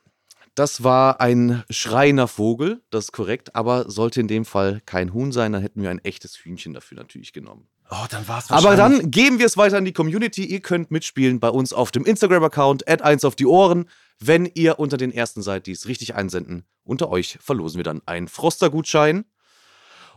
Das 0.55 0.84
war 0.84 1.20
ein 1.20 1.64
schreiender 1.70 2.28
Vogel, 2.28 2.82
das 2.91 3.05
ist 3.05 3.11
korrekt, 3.11 3.55
aber 3.55 3.89
sollte 3.89 4.22
in 4.22 4.28
dem 4.28 4.45
Fall 4.45 4.82
kein 4.86 5.11
Huhn 5.11 5.32
sein, 5.32 5.51
dann 5.51 5.64
hätten 5.64 5.82
wir 5.82 5.89
ein 5.89 5.99
echtes 5.99 6.38
Hühnchen 6.38 6.74
dafür 6.74 6.97
natürlich 6.97 7.34
genommen. 7.34 7.68
Oh, 7.93 8.07
dann 8.09 8.27
war 8.27 8.39
es 8.39 8.49
Aber 8.49 8.75
dann 8.75 9.11
geben 9.11 9.37
wir 9.37 9.45
es 9.45 9.55
weiter 9.55 9.77
an 9.77 9.85
die 9.85 9.93
Community. 9.93 10.45
Ihr 10.45 10.61
könnt 10.61 10.89
mitspielen 10.89 11.39
bei 11.39 11.49
uns 11.49 11.73
auf 11.73 11.91
dem 11.91 12.05
Instagram-Account, 12.05 12.87
add 12.89 13.03
1 13.03 13.23
auf 13.23 13.35
die 13.35 13.45
Ohren. 13.45 13.87
Wenn 14.19 14.49
ihr 14.55 14.79
unter 14.79 14.97
den 14.97 15.11
ersten 15.11 15.43
seid, 15.43 15.67
die 15.67 15.73
es 15.73 15.87
richtig 15.87 16.15
einsenden, 16.15 16.65
unter 16.83 17.09
euch 17.09 17.37
verlosen 17.39 17.77
wir 17.77 17.83
dann 17.83 18.01
einen 18.07 18.27
Froster-Gutschein. 18.27 19.25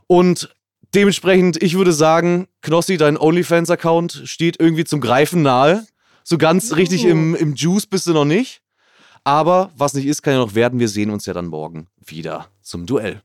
Und 0.06 0.56
dementsprechend, 0.94 1.62
ich 1.62 1.76
würde 1.76 1.92
sagen, 1.92 2.48
Knossi, 2.62 2.96
dein 2.96 3.18
OnlyFans-Account 3.18 4.22
steht 4.24 4.58
irgendwie 4.58 4.84
zum 4.84 5.02
Greifen 5.02 5.42
nahe. 5.42 5.86
So 6.24 6.38
ganz 6.38 6.76
richtig 6.76 7.04
im, 7.04 7.34
im 7.34 7.54
Juice 7.54 7.86
bist 7.86 8.06
du 8.06 8.14
noch 8.14 8.24
nicht. 8.24 8.62
Aber 9.22 9.70
was 9.76 9.92
nicht 9.92 10.06
ist, 10.06 10.22
kann 10.22 10.32
ja 10.32 10.38
noch 10.38 10.54
werden. 10.54 10.78
Wir 10.78 10.88
sehen 10.88 11.10
uns 11.10 11.26
ja 11.26 11.34
dann 11.34 11.48
morgen 11.48 11.88
wieder 11.98 12.48
zum 12.62 12.86
Duell. 12.86 13.22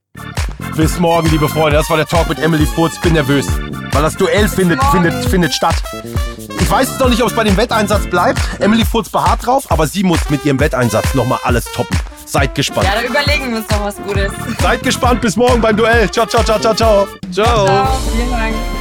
Bis 0.75 0.99
morgen, 0.99 1.29
liebe 1.29 1.47
Freunde. 1.49 1.77
Das 1.77 1.89
war 1.89 1.97
der 1.97 2.05
Talk 2.07 2.29
mit 2.29 2.39
Emily 2.39 2.65
Furz. 2.65 2.99
Bin 3.01 3.13
nervös, 3.13 3.47
weil 3.91 4.01
das 4.01 4.15
Duell 4.15 4.47
findet, 4.47 4.81
findet, 4.85 5.25
findet 5.25 5.53
statt. 5.53 5.75
Ich 6.59 6.69
weiß 6.69 6.89
jetzt 6.89 6.99
noch 6.99 7.09
nicht, 7.09 7.21
ob 7.21 7.29
es 7.29 7.35
bei 7.35 7.43
dem 7.43 7.57
Wetteinsatz 7.57 8.07
bleibt. 8.07 8.39
Emily 8.59 8.85
Furz 8.85 9.09
beharrt 9.09 9.45
drauf, 9.45 9.69
aber 9.69 9.87
sie 9.87 10.03
muss 10.03 10.29
mit 10.29 10.45
ihrem 10.45 10.59
Wetteinsatz 10.59 11.13
nochmal 11.13 11.39
alles 11.43 11.65
toppen. 11.65 11.97
Seid 12.25 12.55
gespannt. 12.55 12.87
Ja, 12.87 13.01
da 13.01 13.07
überlegen 13.07 13.51
wir 13.51 13.57
uns 13.57 13.69
noch 13.69 13.83
was 13.83 13.97
Gutes. 13.97 14.31
Seid 14.61 14.83
gespannt. 14.83 15.21
Bis 15.21 15.35
morgen 15.35 15.59
beim 15.59 15.75
Duell. 15.75 16.09
Ciao, 16.09 16.25
ciao, 16.25 16.43
ciao, 16.43 16.59
ciao, 16.59 16.73
ciao. 16.73 17.07
Ciao. 17.31 17.65
Ciao, 17.65 17.87
vielen 18.15 18.31
Dank. 18.31 18.80